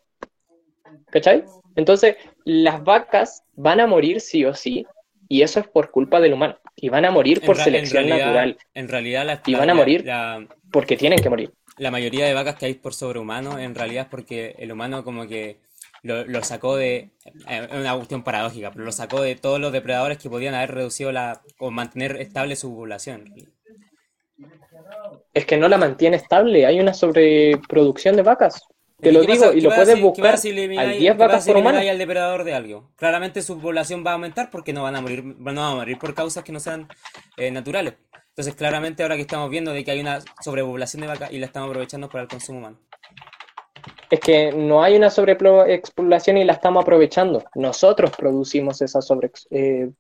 [1.12, 1.44] ¿Cachai?
[1.76, 2.16] Entonces,
[2.46, 4.86] las vacas van a morir sí o sí
[5.32, 6.58] Y eso es por culpa del humano.
[6.76, 9.66] Y van a morir por en selección realidad- natural, En realidad, la, Y van a
[9.68, 10.04] la- morir.
[10.06, 11.52] La, porque tienen que morir.
[11.80, 15.28] La mayoría de vacas que hay por sobrehumano, en realidad es porque el humano como
[15.28, 15.60] que
[16.04, 17.12] lo, lo sacó de...
[17.48, 20.72] eh, Es una cuestión paradójica, pero lo sacó de todos los depredadores que podían haber
[20.76, 21.42] reducido la...
[21.60, 23.34] o mantener estable su población.
[25.34, 28.62] Es que no la mantiene estable, hay una sobreproducción de vacas.
[29.00, 30.38] Te ¿Y lo digo pasa- y lo puedes si- buscar.
[30.38, 31.80] si elimináis- Hay 10 qué pasa vacas si por humano.
[31.80, 32.92] al depredador de algo?
[32.98, 35.98] Claramente su población va a aumentar porque no van a morir, no van a morir
[35.98, 36.88] por causas que no sean
[37.38, 37.94] eh, naturales.
[38.40, 41.48] Entonces, claramente ahora que estamos viendo de que hay una sobrepoblación de vacas y la
[41.48, 42.80] estamos aprovechando para el consumo humano.
[44.10, 47.44] Es que no hay una sobreexplotación y la estamos aprovechando.
[47.56, 49.92] Nosotros producimos esa, sobre, eh,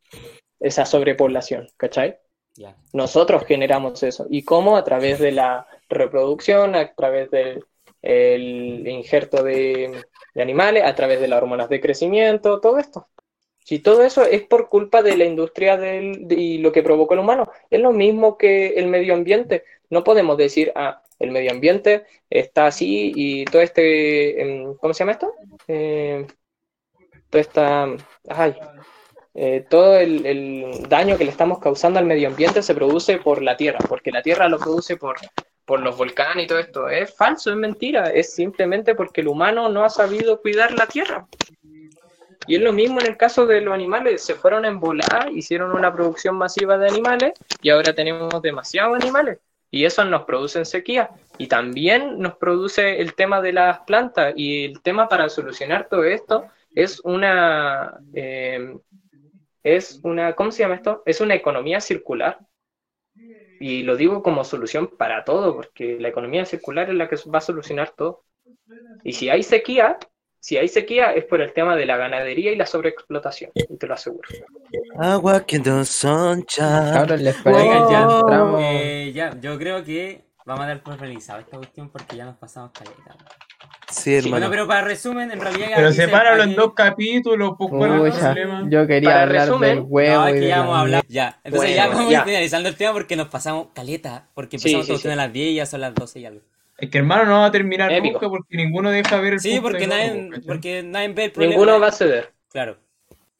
[0.57, 2.17] esa sobrepoblación, ¿cachai?
[2.55, 2.77] Ya.
[2.93, 4.25] Nosotros generamos eso.
[4.29, 4.77] ¿Y cómo?
[4.77, 7.65] A través de la reproducción, a través del
[8.01, 10.01] el injerto de,
[10.33, 13.05] de animales, a través de las hormonas de crecimiento, todo esto.
[13.63, 17.13] Si todo eso es por culpa de la industria del, de- y lo que provocó
[17.13, 19.63] el humano, es lo mismo que el medio ambiente.
[19.89, 24.99] No podemos decir, ah, el medio ambiente está así y todo este, em, ¿cómo se
[24.99, 25.33] llama esto?
[25.67, 26.25] Eh,
[27.29, 27.87] todo esta,
[28.29, 28.55] ay,
[29.35, 33.41] eh, todo el, el daño que le estamos causando al medio ambiente se produce por
[33.43, 35.17] la tierra, porque la tierra lo produce por,
[35.65, 36.89] por los volcanes y todo esto.
[36.89, 41.27] Es falso, es mentira, es simplemente porque el humano no ha sabido cuidar la tierra.
[42.47, 45.71] Y es lo mismo en el caso de los animales, se fueron en volar, hicieron
[45.71, 49.39] una producción masiva de animales y ahora tenemos demasiados animales.
[49.71, 51.11] Y eso nos produce sequía.
[51.37, 54.33] Y también nos produce el tema de las plantas.
[54.35, 58.77] Y el tema para solucionar todo esto es una, eh,
[59.63, 61.03] es una, ¿cómo se llama esto?
[61.05, 62.39] Es una economía circular.
[63.59, 67.39] Y lo digo como solución para todo, porque la economía circular es la que va
[67.39, 68.23] a solucionar todo.
[69.03, 69.97] Y si hay sequía,
[70.39, 73.87] si hay sequía es por el tema de la ganadería y la sobreexplotación, y te
[73.87, 74.27] lo aseguro.
[74.97, 76.91] Agua que no son ya.
[76.93, 80.99] Cabros, les Oigan, que ya, entramos- eh, ya, yo creo que vamos a dar por
[80.99, 83.15] realizado esta cuestión porque ya nos pasamos caleta.
[83.91, 84.31] Sí, hermano.
[84.35, 85.69] Bueno, pero para resumen, en realidad...
[85.75, 88.67] Pero aquí se- sepáralo en dos capítulos, pues cuál es el Pucha, problema.
[88.69, 91.05] yo quería Para hablar resumen, del huevo No, es y que ya vamos a hablar.
[91.09, 92.23] Ya, entonces ya vamos ya.
[92.23, 94.27] finalizando el tema porque nos pasamos caleta.
[94.35, 95.07] Porque empezamos sí, sí.
[95.09, 96.41] a las 10 y ya son las 12 y algo.
[96.81, 98.13] Es que hermano no va a terminar Épico.
[98.13, 101.51] nunca porque ninguno deja ver el Sí, punto porque nadie, porque nadie ve el problema.
[101.55, 102.31] Ninguno va a ceder.
[102.51, 102.77] Claro.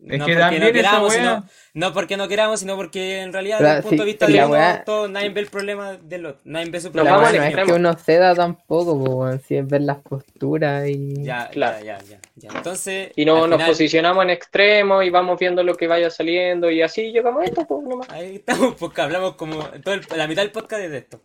[0.02, 3.20] Es no que porque también no queramos, wea- sino, no porque no queramos, sino porque
[3.22, 5.48] en realidad desde el punto sí, de vista de uno, wea- todo, nadie ve el
[5.48, 6.42] problema del otro.
[6.46, 7.18] Nadie ve su problema.
[7.20, 11.22] no es que uno ceda tampoco, po, si es ver las posturas y...
[11.22, 11.84] Ya, Claro.
[11.84, 12.50] ya, ya, ya, ya.
[12.56, 16.82] Entonces, Y no nos posicionamos en extremo y vamos viendo lo que vaya saliendo y
[16.82, 18.10] así llegamos a esto, pues, nomás.
[18.10, 21.20] ahí estamos, porque hablamos como todo el- la mitad del podcast es de esto.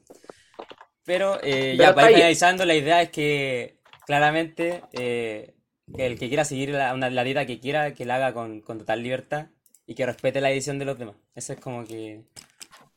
[1.05, 3.76] Pero eh, ya, para ir finalizando, la idea es que
[4.06, 5.55] claramente eh,
[5.98, 8.78] el que quiera seguir la, una- la dieta que quiera, que la haga con, con
[8.78, 9.47] total libertad
[9.86, 11.16] y que respete la decisión de los demás.
[11.35, 12.22] Eso es como que...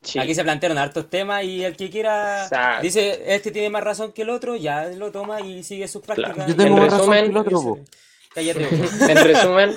[0.00, 0.18] Sí.
[0.20, 2.82] Aquí se plantearon hartos temas y el que quiera Exacto.
[2.82, 6.34] dice este tiene más razón que el otro, ya lo toma y sigue sus prácticas.
[6.34, 6.50] Claro.
[6.50, 7.78] Yo tengo En más razón que resumen, el otro.
[8.34, 8.68] Cállate.
[9.08, 9.74] En resumen,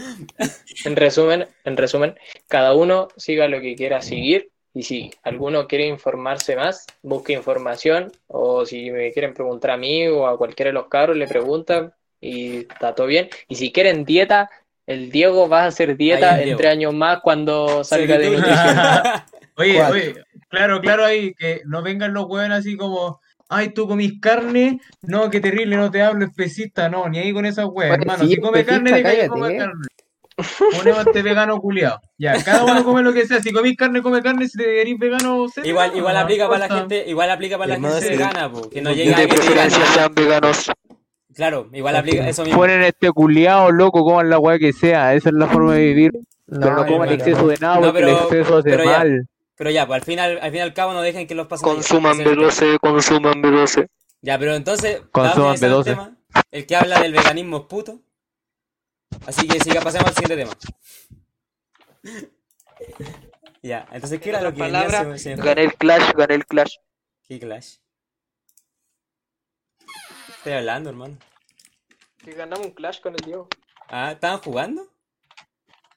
[0.85, 2.15] en resumen, en resumen,
[2.47, 8.11] cada uno siga lo que quiera seguir y si alguno quiere informarse más, busque información
[8.27, 11.93] o si me quieren preguntar a mí o a cualquiera de los cabros le preguntan
[12.21, 13.29] y está todo bien.
[13.47, 14.49] Y si quieren dieta,
[14.85, 18.77] el Diego va a hacer dieta en tres años más cuando salga de nutrición.
[19.57, 19.91] Oye, ¿Cuál?
[19.91, 20.15] oye,
[20.47, 23.19] claro, claro ahí, que no vengan los hueones así como,
[23.49, 27.45] ay, tú comís carne, no, qué terrible, no te hablo especista, no, ni ahí con
[27.45, 29.57] esas Oye, hermano, sí, si come carne, diga que come ¿eh?
[29.57, 29.87] carne.
[30.77, 31.99] Ponemos este vegano culiado.
[32.17, 34.97] Ya, cada uno come lo que sea, si comís carne, come carne, si te querís
[34.99, 38.09] vegano, Igual, igual no aplica para la gente, igual aplica para la gente sí.
[38.09, 39.85] vegana, po, que no llega de preferencia "No".
[39.93, 40.71] sean veganos.
[41.33, 42.59] Claro, igual aplica eso mismo.
[42.59, 45.13] Ponen este culiao, loco, coman la weá que sea.
[45.15, 46.11] Esa es la forma de vivir.
[46.49, 47.11] pero no coman hermano.
[47.13, 48.97] exceso de nada No, porque pero- el exceso hace pero ya.
[48.97, 49.27] mal.
[49.55, 51.63] Pero ya, pues al final, al fin y al cabo no dejen que los pasen.
[51.69, 52.17] Consuman.
[52.17, 53.87] B12, consuman B12.
[54.21, 55.83] Ya, pero entonces, Consuman para finalizar el B12.
[55.85, 56.17] tema,
[56.51, 57.99] el que habla del veganismo es puto.
[59.25, 60.53] Así que siga, pasemos al siguiente tema.
[63.61, 66.45] Ya, entonces, ¿qué era lo que venía Palabra, se- se- gané el Clash, gané el
[66.45, 66.75] Clash.
[67.27, 67.75] ¿Qué Clash?
[70.37, 71.17] Estoy hablando, hermano.
[72.23, 73.47] Que ganamos un Clash con el Diego.
[73.87, 74.87] Ah, ¿estaban jugando?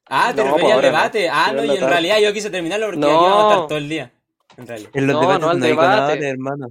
[0.06, 0.86] Ah, te No, refería al no.
[0.86, 1.28] debate.
[1.30, 3.06] Ah, no, en y la en realidad yo quise terminarlo porque No.
[3.06, 4.12] aquí vamos a estar todo el día.
[4.58, 4.90] En realidad.
[4.92, 5.88] En los No, debates no no, al hay debate.
[5.96, 6.66] canales, hermano.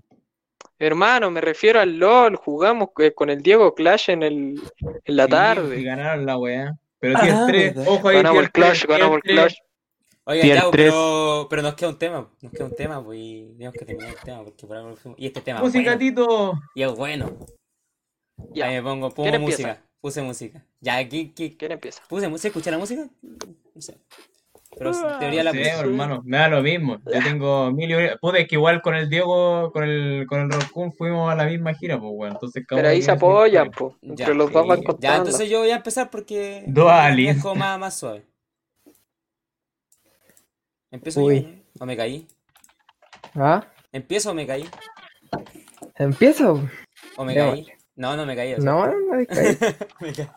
[0.86, 2.36] Hermano, me refiero al LOL.
[2.36, 4.62] Jugamos eh, con el Diego Clash en, el,
[5.06, 5.80] en la Sí, tarde.
[5.80, 6.78] y ganaron la weá.
[7.00, 7.92] Pero tier Ah, 3, verdad.
[7.94, 9.46] ojo ahí, Ganamos tier el Clash, 3, ganamos el tier 3.
[9.56, 10.42] Clash.
[10.42, 10.72] Tier ya, tres.
[10.72, 12.30] pero, pero nos queda un tema.
[12.42, 15.20] Nos queda un tema, pues, y tenemos que terminar el tema porque por algo fuimos-
[15.20, 15.98] Y este tema Música, bueno.
[16.00, 16.54] Tito.
[16.76, 17.38] Y es bueno.
[18.54, 18.68] Ya.
[18.68, 19.70] Ahí me pongo, pongo ¿Quién música.
[19.70, 19.90] empieza?
[20.02, 20.66] Puse música.
[20.82, 22.02] Ya, aquí, aquí- ¿Quién empieza?
[22.08, 22.48] puse música.
[22.50, 23.08] ¿Escuché la música?
[23.76, 23.98] No sé.
[24.78, 26.98] Pero en teoría la Sí, hermano, me da lo mismo.
[27.06, 30.94] Yo tengo mil Puta, es que igual con el Diego, con el, con el Rocún
[30.94, 32.34] fuimos a la misma gira, pues, weón.
[32.34, 33.98] Entonces, cada Pero ahí se apoyan, po.
[34.02, 38.26] Ya, los dos van Ya, entonces yo voy a empezar porque es más, más suave.
[40.92, 41.42] ¿Empiezo Uy.
[41.42, 41.82] yo?
[41.84, 42.28] ¿O me caí?
[43.36, 43.66] ¿Ah?
[43.92, 44.70] ¿Empiezo o me caí?
[45.96, 46.70] ¿Empiezo?
[47.18, 47.68] ¿O me Ya, caí?
[47.96, 48.54] No, no me caí.
[48.54, 50.28] o sea, No, no, no, es que- me caí.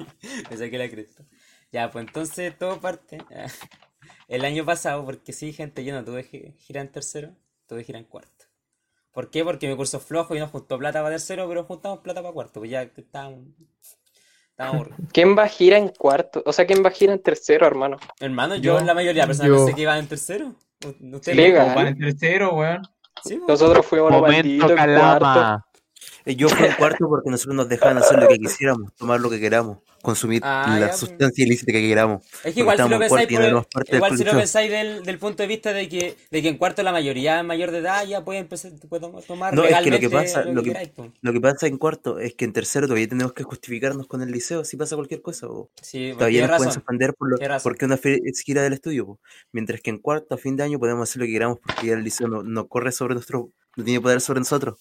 [0.51, 1.25] Me saqué la cresta.
[1.73, 3.19] Ya, pues entonces todo parte.
[4.29, 7.31] El año pasado, porque sí, gente, yo no tuve gi- gira en tercero,
[7.67, 8.45] tuve gira en cuarto.
[9.13, 9.45] ¿Por qué?
[9.45, 12.35] Porque mi curso es flojo y no juntó plata para tercero, pero juntamos plata para
[12.35, 12.61] cuarto.
[12.61, 13.45] Pues ya que estábamos.
[14.51, 14.89] Estábamos.
[15.13, 16.43] ¿Quién va a gira en cuarto?
[16.45, 17.97] O sea, ¿quién va a gira en tercero, hermano?
[18.21, 19.57] Hermano, yo, Yo- la mayoría de personas yo.
[19.59, 20.55] pensé que iban en tercero.
[21.13, 21.75] ¿Ustedes Legal.
[21.75, 22.83] Van en tercero, weón.
[23.25, 23.49] Sí, pues.
[23.49, 25.65] Nosotros fuimos a Momento maldito en cuarto.
[26.27, 29.31] Eh, Yo fui en cuarto porque nosotros nos dejaban hacer lo que quisiéramos, tomar lo
[29.31, 30.99] que queramos, consumir Ah, la ya, pues.
[30.99, 32.25] sustancia ilícita que queramos.
[32.43, 33.63] Es que igual si lo en pensáis, del
[33.93, 36.83] igual si lo pensáis del, del punto de vista de que, de que en cuarto
[36.83, 40.01] la mayoría mayor de edad ya puede empezar puede tom- tomar No, es que lo
[40.01, 41.13] que pasa- lo lo que que- queráis, po.
[41.21, 44.33] Lo que pasa en cuarto es que en tercero todavía tenemos que justificarnos con el
[44.33, 45.47] liceo si pasa cualquier cosa.
[45.47, 45.71] po.
[45.81, 47.99] Sí, pues, Todavía nos pueden suspender por lo, porque una
[48.45, 49.07] gira del estudio.
[49.07, 49.21] po.
[49.53, 51.93] Mientras que en cuarto, a fin de año, podemos hacer lo que queramos porque ya
[51.95, 54.77] el liceo no, no corre sobre nuestro, no tiene poder sobre nosotros.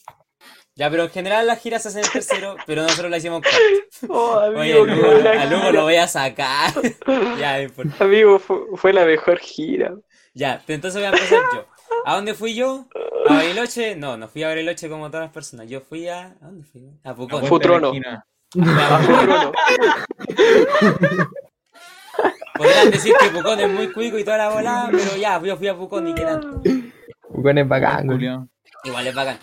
[0.78, 4.14] Ya, pero en general las giras se hacen en tercero, pero nosotros la hicimos cuarto.
[4.14, 5.72] Oh, Oye, amigo, al qué Lugo, gira.
[5.72, 6.72] lo voy a sacar.
[7.40, 8.04] ya, no importa.
[8.04, 9.94] Amigo, fue, fue la mejor gira.
[10.34, 11.66] Ya, entonces voy a empezar yo.
[12.06, 12.88] ¿A dónde fui yo?
[13.30, 13.96] ¿A Bariloche?
[13.96, 15.70] No, no fui a Bariloche como todas las personas.
[15.70, 16.26] Yo fui a...
[16.28, 16.82] ¿A dónde fui?
[17.04, 17.30] A La Pucón.
[17.40, 17.94] vuelta Futrono.
[17.94, 18.26] la.
[18.54, 19.52] Ya, Bruno.
[22.58, 25.68] Podrían decir que Pucón es muy cuico y toda la volada, pero ya, yo fui
[25.68, 26.62] a Pucón y qué tanto.
[27.34, 28.50] Pucón es bacán.
[28.84, 29.38] Igual es bacán.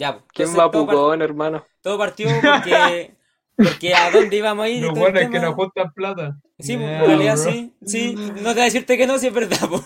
[0.00, 1.66] Ya, pues, ¿Quién entonces va Pucón, hermano?
[1.82, 3.14] todo partió porque,
[3.56, 6.36] porque a dónde íbamos a ir Los buenos que tema- no juntan plata.
[6.58, 7.52] Sí, pues, Yeah, en realidad bro.
[7.52, 9.82] sí, sí, no te voy a decirte que no, si es verdad, pues.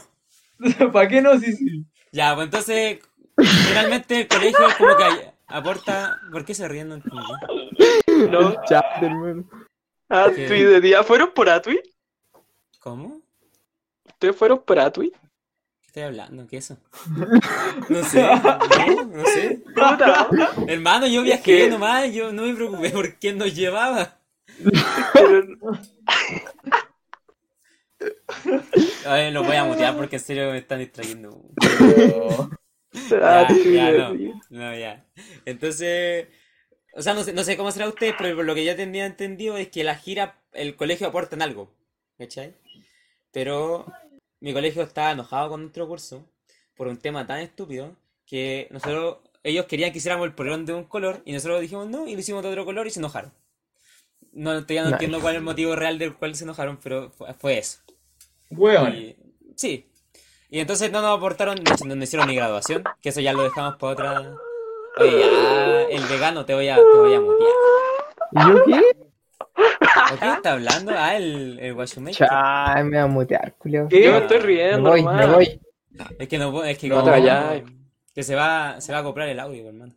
[0.92, 1.36] ¿Para qué no?
[1.40, 1.84] Sí, sí.
[2.12, 3.00] Ya, pues entonces,
[3.66, 6.20] finalmente el colegio es como que aporta...
[6.30, 6.88] ¿Por qué se ríen?
[6.90, 8.30] No entendí.
[8.30, 8.54] No.
[8.66, 9.44] Chat, hermano.
[10.08, 11.02] Atui de día.
[11.02, 11.80] ¿Fueron por Atui?
[12.78, 13.20] ¿Cómo?
[14.06, 15.12] ¿Ustedes fueron por Atui?
[15.94, 16.46] ¿Qué estoy hablando?
[16.48, 16.80] ¿Qué es eso?
[17.88, 19.62] No sé, no, no sé.
[20.66, 21.68] Hermano, yo viajé ¿Qué?
[21.68, 24.18] nomás, yo no me preocupé por quién nos llevaba.
[25.12, 25.46] Pero-
[29.06, 31.40] A ver, lo voy a mutear porque en serio me están distrayendo.
[33.22, 34.76] Ah, ya, de no.
[34.76, 35.06] ya.
[35.44, 36.26] Entonces,
[36.94, 39.06] o sea, no sé, no sé cómo será usted, pero por lo que yo tenía
[39.06, 41.72] entendido es que la gira, el colegio aporta en algo.
[42.18, 42.54] ¿Cachai?
[43.30, 43.86] Pero
[44.44, 46.22] mi colegio estaba enojado con nuestro curso
[46.76, 47.96] por un tema tan estúpido
[48.26, 52.06] que nosotros, ellos querían que hiciéramos el polerón de un color y nosotros dijimos no
[52.06, 53.32] y lo hicimos de otro color y se enojaron.
[54.32, 57.32] No, todavía no entiendo cuál es el motivo real del cual se enojaron, pero fue,
[57.32, 57.78] fue eso.
[58.94, 59.16] Y-
[59.56, 59.88] sí.
[60.50, 61.56] Y entonces no nos aportaron,
[61.86, 64.36] no nos hicieron ni graduación, que eso ya lo dejamos para otra.
[64.98, 67.52] Oye, ya, el vegano te voy a, te voy a mutear.
[68.32, 69.13] ¿Y yo qué?
[69.56, 70.93] ¿O qué está hablando?
[70.94, 72.16] Ah, el, el Guachumeque.
[72.18, 73.86] Chá, me va a mutear, culio.
[73.89, 74.05] ¿Qué?
[74.05, 75.32] Yo me estoy Me riendo, voy, me hermano.
[75.35, 75.60] voy.
[76.18, 77.62] Es que no es que No como- te vayas.
[78.14, 79.94] que se va, se va a comprar el audio, hermano.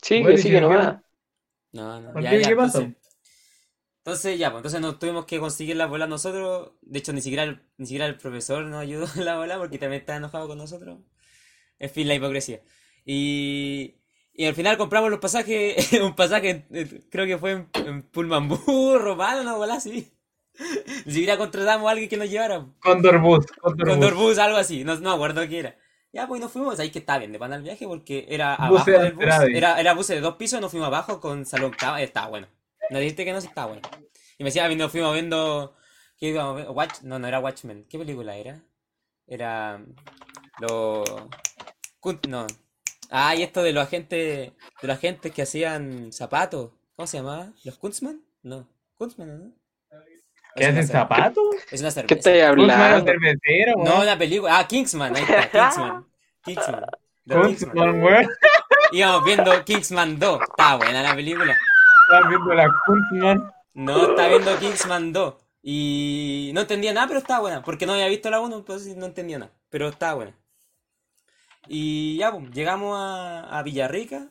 [0.00, 0.96] Sí, Bueno, que sí, ¿y que qué- nomás.
[1.72, 2.42] No, no, ¿Por ya, qué?
[2.42, 2.78] ya, ¿Qué pasa?
[2.78, 3.02] Entonces,
[3.98, 6.72] entonces ya, pues entonces nos tuvimos que conseguir la bola nosotros.
[6.80, 9.78] De hecho, ni siquiera el, ni siquiera el profesor nos ayudó en la bola porque
[9.78, 11.00] también está enojado con nosotros.
[11.78, 12.60] En fin, la hipocresía.
[13.04, 13.96] Y,
[14.38, 18.46] y al final compramos los pasajes, un pasaje, eh, creo que fue en, en Pullman
[18.48, 20.12] Burro, malo, una bola así.
[21.06, 22.64] Ni siquiera contratamos a alguien que nos llevara.
[22.78, 23.46] Condor Bus.
[23.60, 24.22] Condor Condor Bus.
[24.22, 25.76] Bus, algo así, no, no acuerdo qué era.
[26.12, 28.88] Ya, pues nos fuimos, ahí que estaba bien de pana el viaje porque era abajo
[28.88, 32.00] de del bus, era, era bus de dos pisos, nos fuimos abajo con salón cama,
[32.00, 32.46] estaba bueno.
[32.90, 33.82] No dijiste que no, sí estaba bueno.
[34.38, 35.74] Y me decía, "Ah, nos fuimos viendo,
[36.16, 36.72] ¿qué íbamos viendo?
[36.74, 38.62] Watch, no, no era Watchmen, ¿qué película era?
[39.26, 39.84] Era,
[40.60, 41.02] lo,
[42.28, 42.46] no,
[43.10, 47.52] ah, y esto de los agentes, de los agentes que hacían zapatos, ¿cómo se llamaba?
[47.64, 48.20] ¿Los Kunstman?
[48.42, 49.52] No, Kunstman, ¿no?
[50.54, 51.44] ¿Qué una hacen zapatos?
[51.70, 52.14] Es una ¿Qué cerveza.
[52.14, 53.04] Kunstman era hablando?
[53.04, 54.58] cervecero, No, la película.
[54.58, 56.06] Ah, Kingsman, ahí está, Kingsman.
[56.44, 56.84] Kingsman.
[57.28, 58.28] Kunstman, weón.
[58.90, 60.40] Íbamos viendo Kingsman 2.
[60.42, 61.56] Está buena la película.
[62.08, 63.52] Estaban viendo la Kunstman.
[63.74, 65.34] No, está viendo Kingsman 2.
[65.62, 67.62] Y no entendía nada, pero estaba buena.
[67.62, 69.52] Porque no había visto la 1, pues no entendía nada.
[69.68, 70.32] Pero estaba buena.
[71.68, 74.30] Y ya, pues, llegamos a, a Villarrica.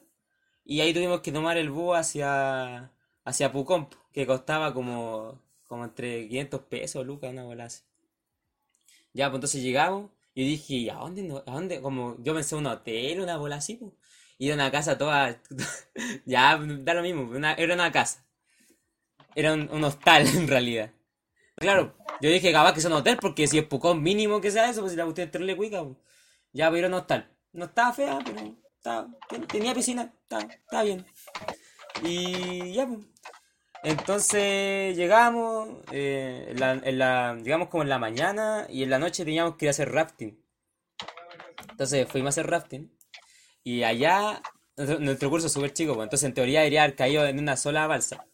[0.66, 2.92] Y ahí tuvimos que tomar el bus hacia,
[3.26, 7.70] hacia Pucón, que costaba como, como entre 500 pesos, lucas, una bola.
[9.14, 10.12] Ya, pues entonces llegamos.
[10.34, 11.24] Y dije, ¿y a dónde?
[11.24, 11.82] no- ¿A dónde?
[11.82, 13.92] Como yo pensé un hotel, una bola así, pues.
[14.38, 15.42] Y era una casa toda.
[16.26, 18.24] ya, da lo mismo, una- era una casa.
[19.36, 20.92] Era un, un hostal en realidad.
[21.58, 24.82] Claro, Yo dije, capaz que son hotel, porque si es Pucón mínimo que sea eso,
[24.82, 25.98] pues si la cuestión es cuica, pues.
[26.54, 27.30] Ya, pero no hostal.
[27.54, 28.56] No estaba fea, pero
[29.48, 31.06] tenía piscina, estaba, estaba bien.
[32.04, 33.00] Y ya, pues.
[33.84, 39.26] Entonces llegamos, eh, en la, la- llegamos como en la mañana y en la noche
[39.26, 40.38] teníamos que ir a hacer rafting.
[41.72, 42.92] Entonces fuimos a hacer rafting
[43.64, 44.42] y allá,
[44.78, 47.58] nuestro, nuestro curso es súper chico, pues, entonces en teoría debería haber caído en una
[47.58, 48.26] sola balsa.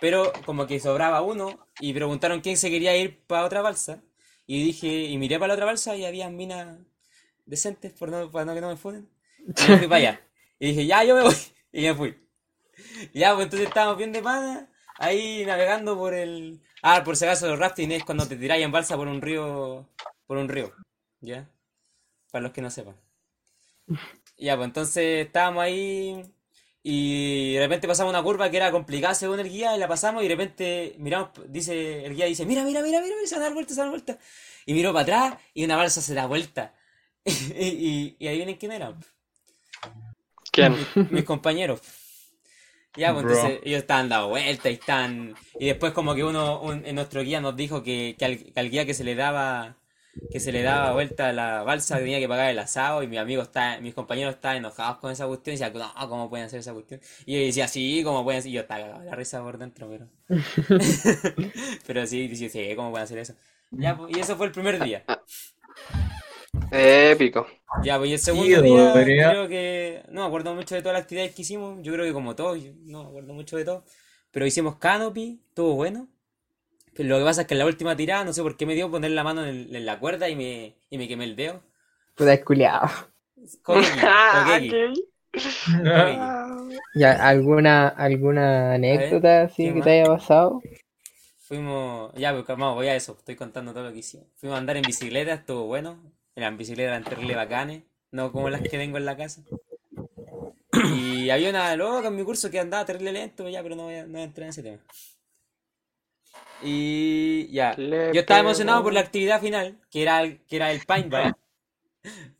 [0.00, 4.02] Pero como que sobraba uno y preguntaron quién se quería ir para otra balsa.
[4.46, 6.78] Y dije, y miré para la otra balsa y había minas
[7.50, 9.08] decentes por no, para no que no me funen.
[9.66, 10.20] Y me fui para allá.
[10.58, 11.36] Y dije, ya, yo me voy.
[11.72, 12.16] Y me fui.
[13.14, 14.68] Ya, pues entonces estábamos bien de pana,
[14.98, 16.60] ahí navegando por el...
[16.82, 19.88] Ah, por si acaso el rafting es cuando te tiráis en balsa por un río,
[20.26, 20.72] por un río,
[21.20, 21.48] ¿ya?
[22.30, 22.96] Para los que no sepan.
[24.38, 26.24] Ya, pues entonces estábamos ahí
[26.82, 30.22] y de repente pasamos una curva que era complicada según el guía y la pasamos
[30.22, 33.46] y de repente miramos, dice, el guía dice, mira, mira, mira, mira, se van a
[33.46, 34.24] dar vuelta, se van a dar vuelta.
[34.64, 36.74] Y miró para atrás y una balsa se da vuelta.
[37.58, 38.94] Y, y, y ahí vienen quién era.
[40.52, 40.74] ¿Quién?
[41.08, 41.80] mis compañeros.
[42.96, 43.22] Ya, pues Bro.
[43.22, 45.36] entonces ellos estaban dando vueltas y están.
[45.58, 48.60] Y después como que uno, un- en nuestro guía nos dijo que, que al, que
[48.60, 49.76] al guía que se le daba
[50.30, 53.16] que se le daba vuelta a la balsa tenía que pagar el asado y mi
[53.18, 56.60] amigo está, mis compañeros estaban enojados con esa cuestión y decían, no, ¿cómo pueden hacer
[56.60, 57.00] esa cuestión?
[57.26, 58.50] Y yo decía, sí, ¿cómo pueden hacer?
[58.50, 60.08] Y yo estaba cagado la risa por dentro, pero.
[61.86, 63.34] pero sí, decía, sí, ¿cómo pueden hacer eso?
[63.76, 65.04] Ya, pues, y eso fue el primer día.
[66.72, 67.46] Épico.
[67.84, 70.82] Ya, pues y el Sí, segundo día debería- creo que no me acuerdo mucho de
[70.82, 73.64] todas las actividades que hicimos, yo creo que como todos, no me acuerdo mucho de
[73.64, 73.84] todo,
[74.32, 76.08] pero hicimos canopy, estuvo bueno.
[76.94, 78.74] Pero lo que pasa es que en la última tirada, no sé por qué me
[78.74, 81.36] dio poner la mano en, el- en la cuerda y me, y me quemé el
[81.36, 81.62] dedo.
[82.16, 82.88] Puta es culiao.
[83.62, 85.04] Coquequi,
[85.86, 86.58] Ah.
[86.94, 89.84] Ya, ¿alguna, alguna anécdota así ¿qué que más?
[89.84, 90.60] te haya pasado?
[91.38, 94.26] Fuimos, ya, pues calmado, voy a eso, estoy contando todo lo que hicimos.
[94.36, 95.98] Fuimos a andar en bicicleta, estuvo bueno.
[96.40, 99.42] Eran bicicletas eran terrible bacanes, no como las que tengo en la casa.
[100.96, 103.96] Y había una loca en mi curso que andaba terrible lento, ya, pero no voy
[103.96, 104.78] a, no voy a entrar en ese tema.
[106.62, 110.72] Y ya, Le yo estaba emocionado por la actividad final, que era el, que era
[110.72, 111.34] el paintball.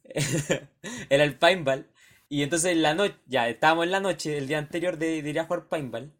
[1.11, 1.87] Era el paintball.
[2.29, 5.31] Y entonces en la noche, ya estábamos en la noche, el día anterior de, de
[5.31, 6.13] ir a jugar paintball.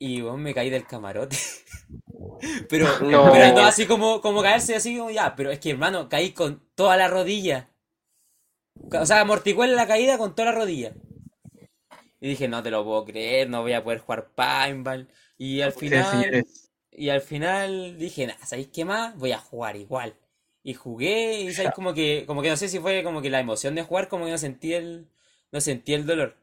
[0.00, 1.36] Y vos me caí del camarote.
[2.70, 3.30] Pero, No.
[3.32, 6.62] pero no así como, como caerse así como ya, pero es que hermano, caí con
[6.74, 7.68] toda la rodilla.
[9.02, 10.92] O sea, amortigué la caída con toda la rodilla.
[12.20, 15.08] Y dije, no te lo puedo creer, no voy a poder jugar paintball.
[15.38, 16.46] Y al final,
[16.90, 19.16] y al final dije, nada, ¿sabéis qué más?
[19.16, 20.14] Voy a jugar igual.
[20.62, 23.40] Y jugué, y sabéis como que, como que no sé si fue como que la
[23.40, 25.08] emoción de jugar, como que no sentí el,
[25.52, 26.36] no sentí el dolor.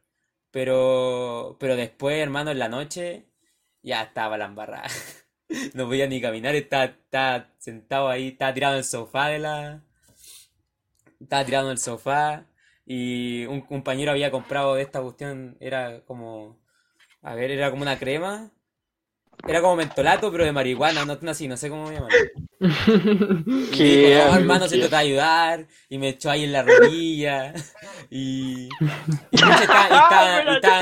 [0.52, 3.26] Pero, pero después, hermano, en la noche,
[3.88, 4.88] ya estaba la embarrada.
[5.74, 9.82] No podía ni caminar, estaba, estaba sentado ahí, estaba tirado en el sofá de la,
[11.22, 12.46] estaba tirado en el sofá.
[12.86, 16.60] Y un compañero había comprado de esta cuestión, era como,
[17.22, 18.52] a ver, era como una crema.
[19.48, 22.18] Era como mentolato, pero de marihuana, no, así, no sé cómo llamarlo.
[23.74, 25.68] Y dijo, no, hermano, se te va a ayudar.
[25.90, 27.54] Y me echó ahí en la rodilla.
[28.10, 28.68] Y,
[29.32, 30.82] y, estaba- y estaba- y estaba-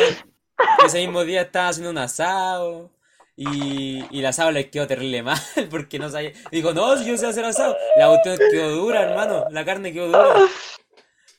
[0.85, 2.94] ese mismo día estaba haciendo un asado.
[3.37, 5.37] Y, y el asado les quedó terrible mal
[5.69, 6.31] porque no sabía.
[6.51, 7.75] Dijo, no, si yo sé hacer asado.
[7.97, 9.45] La cuestión quedó dura, hermano.
[9.51, 10.47] La carne quedó dura.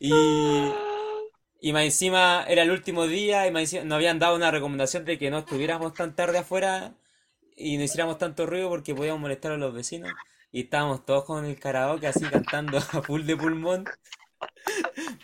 [0.01, 0.13] Y,
[1.61, 5.05] y más encima era el último día y más encima nos habían dado una recomendación
[5.05, 6.95] de que no estuviéramos tan tarde afuera
[7.57, 10.13] y no hiciéramos tanto ruido porque podíamos molestar a los vecinos.
[10.53, 13.85] Y estábamos todos con el karaoke así cantando a full de pulmón.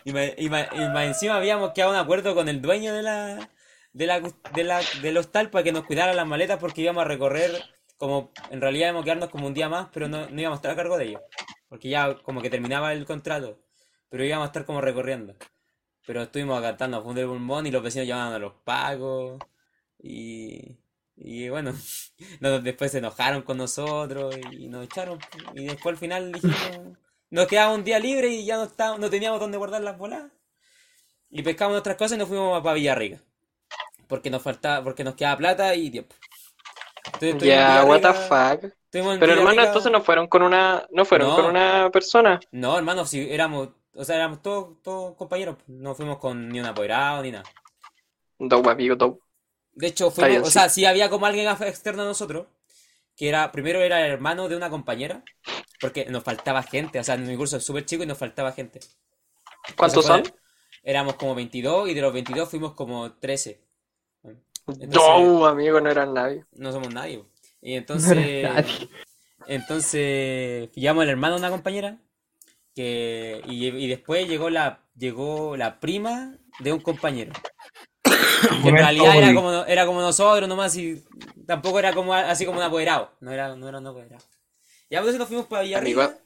[0.05, 3.01] Y más, y más- y más encima habíamos quedado un acuerdo con el dueño de
[3.03, 3.49] la,
[3.93, 4.19] de la,
[4.53, 7.51] de la, del hostal para que nos cuidara las maletas porque íbamos a recorrer
[7.97, 10.59] como, en realidad íbamos a quedarnos como un día más, pero no, no íbamos a
[10.59, 11.21] estar a cargo de ellos.
[11.69, 13.59] Porque ya como que terminaba el contrato,
[14.09, 15.35] pero íbamos a estar como recorriendo.
[16.05, 19.39] Pero estuvimos cantando a full de pulmón y los vecinos llamaban a los pagos.
[19.99, 20.77] Y,
[21.15, 21.73] y bueno,
[22.41, 25.19] no- después se enojaron con nosotros y nos echaron.
[25.55, 26.97] Y después al final dijimos,
[27.31, 30.31] nos quedaba un día libre y ya no, estábamos, no teníamos dónde guardar las bolas.
[31.29, 33.21] Y pescamos nuestras cosas y nos fuimos para Villarrica.
[34.13, 36.15] Porque nos faltaba, porque nos quedaba plata y tiempo.
[37.39, 38.71] Ya, what the fuck.
[38.91, 41.35] Pero hermano, entonces no fueron con una, no fueron No.
[41.35, 42.39] con una persona.
[42.51, 45.57] No, hermano, si éramos, o sea, éramos todos, todos compañeros.
[45.65, 47.43] No fuimos con ni un apoderado ni nada.
[48.37, 49.19] Dope, amigo, dope.
[49.71, 50.51] De hecho, bien, fuimos, o sí.
[50.51, 52.45] sea, sí había como alguien externo a nosotros,
[53.15, 55.23] que era, primero era el hermano de una compañera,
[55.81, 58.51] porque nos faltaba gente, o sea, en mi curso es súper chico y nos faltaba
[58.51, 58.79] gente.
[59.75, 60.21] ¿Cuántos son?
[60.83, 63.62] Éramos como 22 y de los 22 fuimos como 13.
[64.67, 66.45] Entonces- No, amigo, no eran nadie.
[66.53, 67.23] No somos nadie.
[67.61, 68.89] Y entonces, nadie.
[69.47, 71.97] Entonces, pillamos al hermano de una compañera.
[72.75, 77.31] Que, y, y después llegó la, llegó la prima de un compañero.
[78.61, 81.01] Que en realidad era como, era como nosotros nomás y
[81.47, 83.11] tampoco era como así como un apoderado.
[83.21, 84.23] No era, no era un apoderado.
[84.89, 86.17] Ya por eso nos fuimos para Villarrica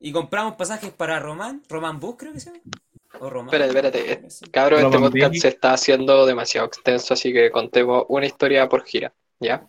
[0.00, 2.62] y compramos pasajes para Román, Román Bus creo que se llama.
[3.20, 3.44] O.
[3.44, 4.28] Espérate, espérate.
[4.50, 9.12] Cabrón, este podcast se está haciendo demasiado extenso, así que contemos una historia por gira.
[9.40, 9.66] ¿Ya?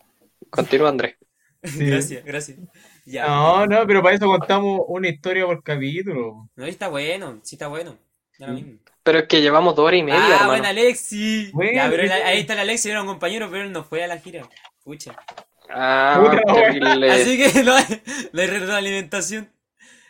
[0.49, 1.15] Continúa, Andrés.
[1.63, 1.85] Sí.
[1.85, 2.57] Gracias, gracias.
[3.05, 3.25] Ya.
[3.25, 6.49] No, no, pero para eso contamos una historia por capítulo.
[6.57, 7.97] No, está bueno, sí está bueno.
[8.39, 8.53] Lo Mm.
[8.55, 8.79] mismo.
[9.01, 10.47] Pero es que llevamos dos horas y media, ah, hermano.
[10.49, 11.51] buen Alexi.
[11.53, 12.23] Bueno, Ya, pero sí, el- sí.
[12.25, 14.47] ahí está el Alexi, era un compañero, pero él no fue a la gira.
[14.83, 15.15] Pucha.
[15.69, 17.13] Ah, Puta.
[17.13, 18.01] Así que no hay,
[18.33, 19.49] no hay retroalimentación.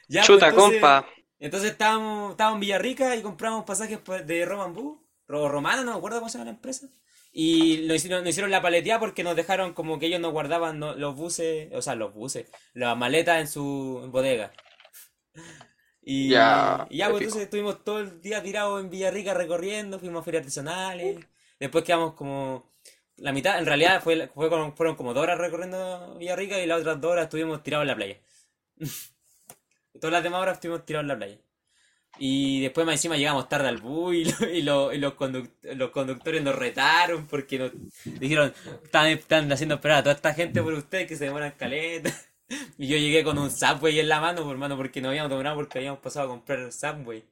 [0.08, 1.08] Ya, pues, Chuta, entonces- compa.
[1.44, 4.98] Entonces estábamos, estábamos en Villarrica y compramos pasajes de Roman Bus,
[5.28, 6.88] o Romano, no me acuerdo cómo se llama la empresa.
[7.34, 10.80] Y nos hicieron, nos hicieron la paleteada porque nos dejaron como que ellos no guardaban
[10.80, 14.54] los buses, o sea, los buses, las maletas en su bodega.
[16.02, 20.22] Y Ya, y ya, pues entonces estuvimos todo el día tirados en Villarrica recorriendo, fuimos
[20.22, 21.26] a ferias artesanales,
[21.60, 22.72] después quedamos como
[23.18, 27.02] la mitad, en realidad fue, fue fueron como dos horas recorriendo Villarrica y las otras
[27.02, 28.18] dos horas estuvimos tirados en la playa.
[30.00, 31.38] Todas las demás horas estuvimos tirados en la playa.
[32.20, 35.52] Y después más encima llegamos tarde al bus y, lo- y lo- y los, conduc-
[35.76, 37.72] los conductores nos retaron porque nos
[38.06, 38.54] dijeron,
[38.84, 42.12] están, haciendo esperar a toda esta gente por ustedes que se demoran caleta.
[42.78, 45.80] Y yo llegué con un Subway en la mano, por porque no habíamos tomado porque
[45.80, 47.24] habíamos pasado a comprar Subway.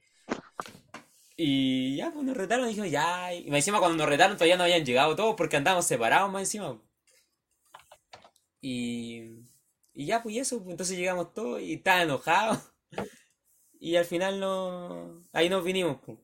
[1.36, 3.34] Y ya, pues nos retaron y dijimos, ya.
[3.34, 6.44] Y más encima cuando nos retaron todavía no habían llegado todos porque andábamos separados más
[6.44, 6.80] encima.
[8.62, 9.44] Y,
[9.94, 12.60] y ya, pues y eso, pues, entonces llegamos todos y estaban enojados.
[13.80, 15.98] Y al final no, ahí nos vinimos.
[16.06, 16.18] pues.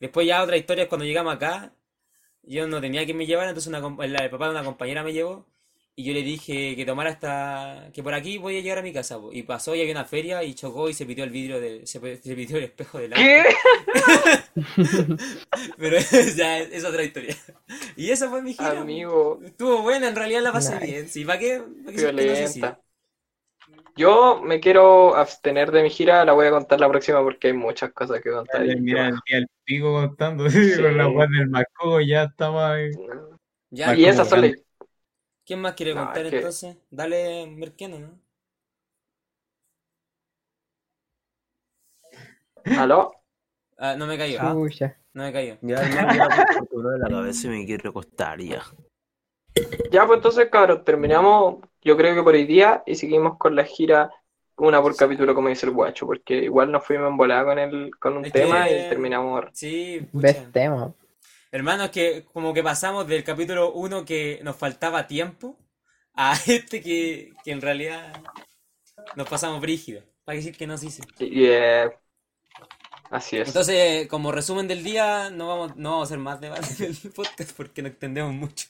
[0.00, 1.74] Después ya otra historia es cuando llegamos acá,
[2.42, 5.46] yo no tenía que me llevar, entonces una, el, papá de una compañera me llevó
[5.96, 8.92] y yo le dije que tomara hasta, que por aquí voy a llegar a mi
[8.92, 9.20] casa.
[9.20, 9.36] pues.
[9.36, 12.00] Y pasó y había una feria y chocó y se pitió el vidrio, del, se,
[12.22, 13.36] se pitió el espejo del auto.
[13.36, 13.44] ¿Qué?
[15.78, 15.96] Pero
[16.36, 17.36] ya es, es otra historia.
[17.96, 18.84] Y esa fue mi gira.
[18.86, 19.00] pues.
[19.00, 20.86] Amigo, Estuvo buena, en realidad la pasé Nice.
[20.86, 21.08] bien.
[21.08, 21.62] Sí, ¿para qué?
[21.84, 22.60] ¿Para qué ser que no sé si?
[22.60, 22.82] violenta.
[23.96, 27.52] Yo me quiero abstener de mi gira, la voy a contar la próxima porque hay
[27.52, 28.64] muchas cosas que contar.
[28.78, 30.80] Mira el del pico contando, Sí.
[30.80, 32.90] con la guardia del Marco, ya estaba ahí.
[33.70, 34.52] Ya, Y esas son las...
[35.44, 36.76] ¿Quién más quiere No, contar es que- entonces?
[36.90, 38.18] Dale, Merqueno, ¿no?
[42.78, 43.12] ¿Aló?
[43.78, 44.38] Ah, no me cayó.
[44.40, 44.52] Ah.
[44.52, 44.96] Chucha.
[45.14, 45.58] No me cayó.
[45.60, 46.28] Ya, ya, ya,
[46.70, 48.62] me de la cabeza y me quiero acostar ya.
[49.90, 53.64] Ya, pues entonces, cabros, terminamos, yo creo que por hoy día, y seguimos con la
[53.64, 54.10] gira,
[54.56, 57.90] una por capítulo, como dice el guacho, porque igual nos fuimos en volada con, el,
[57.98, 59.44] con un Es tema que- y terminamos.
[59.52, 60.06] Sí.
[60.12, 60.92] Best tema.
[61.50, 65.58] Hermano, es que como que pasamos del capítulo 1 que nos faltaba tiempo
[66.14, 68.12] a este que, que en realidad
[69.16, 70.02] nos pasamos brígido.
[70.24, 71.02] Para decir que nos hice.
[71.18, 71.90] Y, eh,
[73.10, 73.48] así es.
[73.48, 77.12] Entonces, como resumen del día, no vamos, no vamos a hacer más debate en el
[77.16, 78.68] podcast porque no extendemos mucho.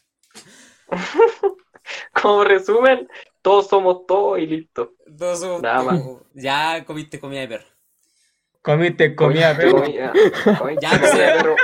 [2.22, 3.08] Como resumen,
[3.42, 4.92] todos somos todos y listo.
[5.18, 6.02] Todos somos- Nada más.
[6.34, 7.66] Ya comiste comida de perro.
[8.62, 11.56] Comiste comida, pero Comida, comiste Ya, comida, pues, perro.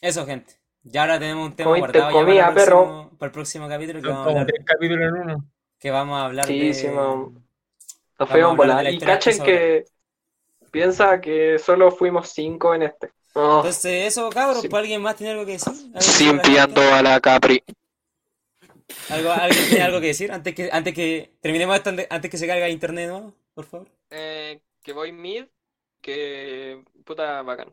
[0.00, 0.54] Eso, gente.
[0.82, 2.76] Ya ahora tenemos un tema Comiste guardado ya para, comida, el perro.
[2.84, 5.44] próximo, para el próximo capítulo que vamos a hablar, tres capítulos en uno.
[5.78, 6.74] que vamos a hablar Sí, de...
[6.74, 7.32] sí, no.
[8.18, 9.84] Nos fuimos de la Y cachen que
[10.70, 13.10] piensa que solo fuimos cinco en este.
[13.34, 14.68] No, Entonces, eso, cabros, Sí.
[14.68, 15.72] ¿pues alguien más tiene algo que decir?
[15.72, 17.62] ¿Algo que sin pillando a la Capri.
[19.08, 22.46] ¿Algo, ¿Alguien tiene algo que decir antes que, antes que terminemos esto, antes que se
[22.46, 23.34] caiga internet nuevo?
[23.54, 23.88] Por favor.
[24.10, 25.44] Eh, que voy mid,
[26.00, 27.72] que puta bacán.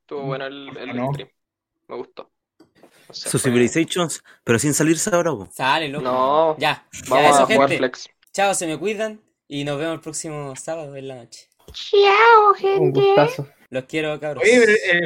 [0.00, 1.10] Estuvo bueno el, el No.
[1.12, 1.28] stream.
[1.88, 2.30] Me gustó.
[3.08, 5.48] No sé, Su fue- Civilizations, pero sin salirse ahora, po.
[5.52, 6.04] Sale, loco.
[6.04, 7.78] No, Ya, ya vamos eso, a jugar gente.
[7.78, 8.08] flex.
[8.32, 11.48] Chao, se me cuidan y nos vemos el próximo sábado en la noche.
[12.78, 13.48] Un gustazo.
[13.70, 14.42] Los quiero, cabros.
[14.44, 15.00] Oye, el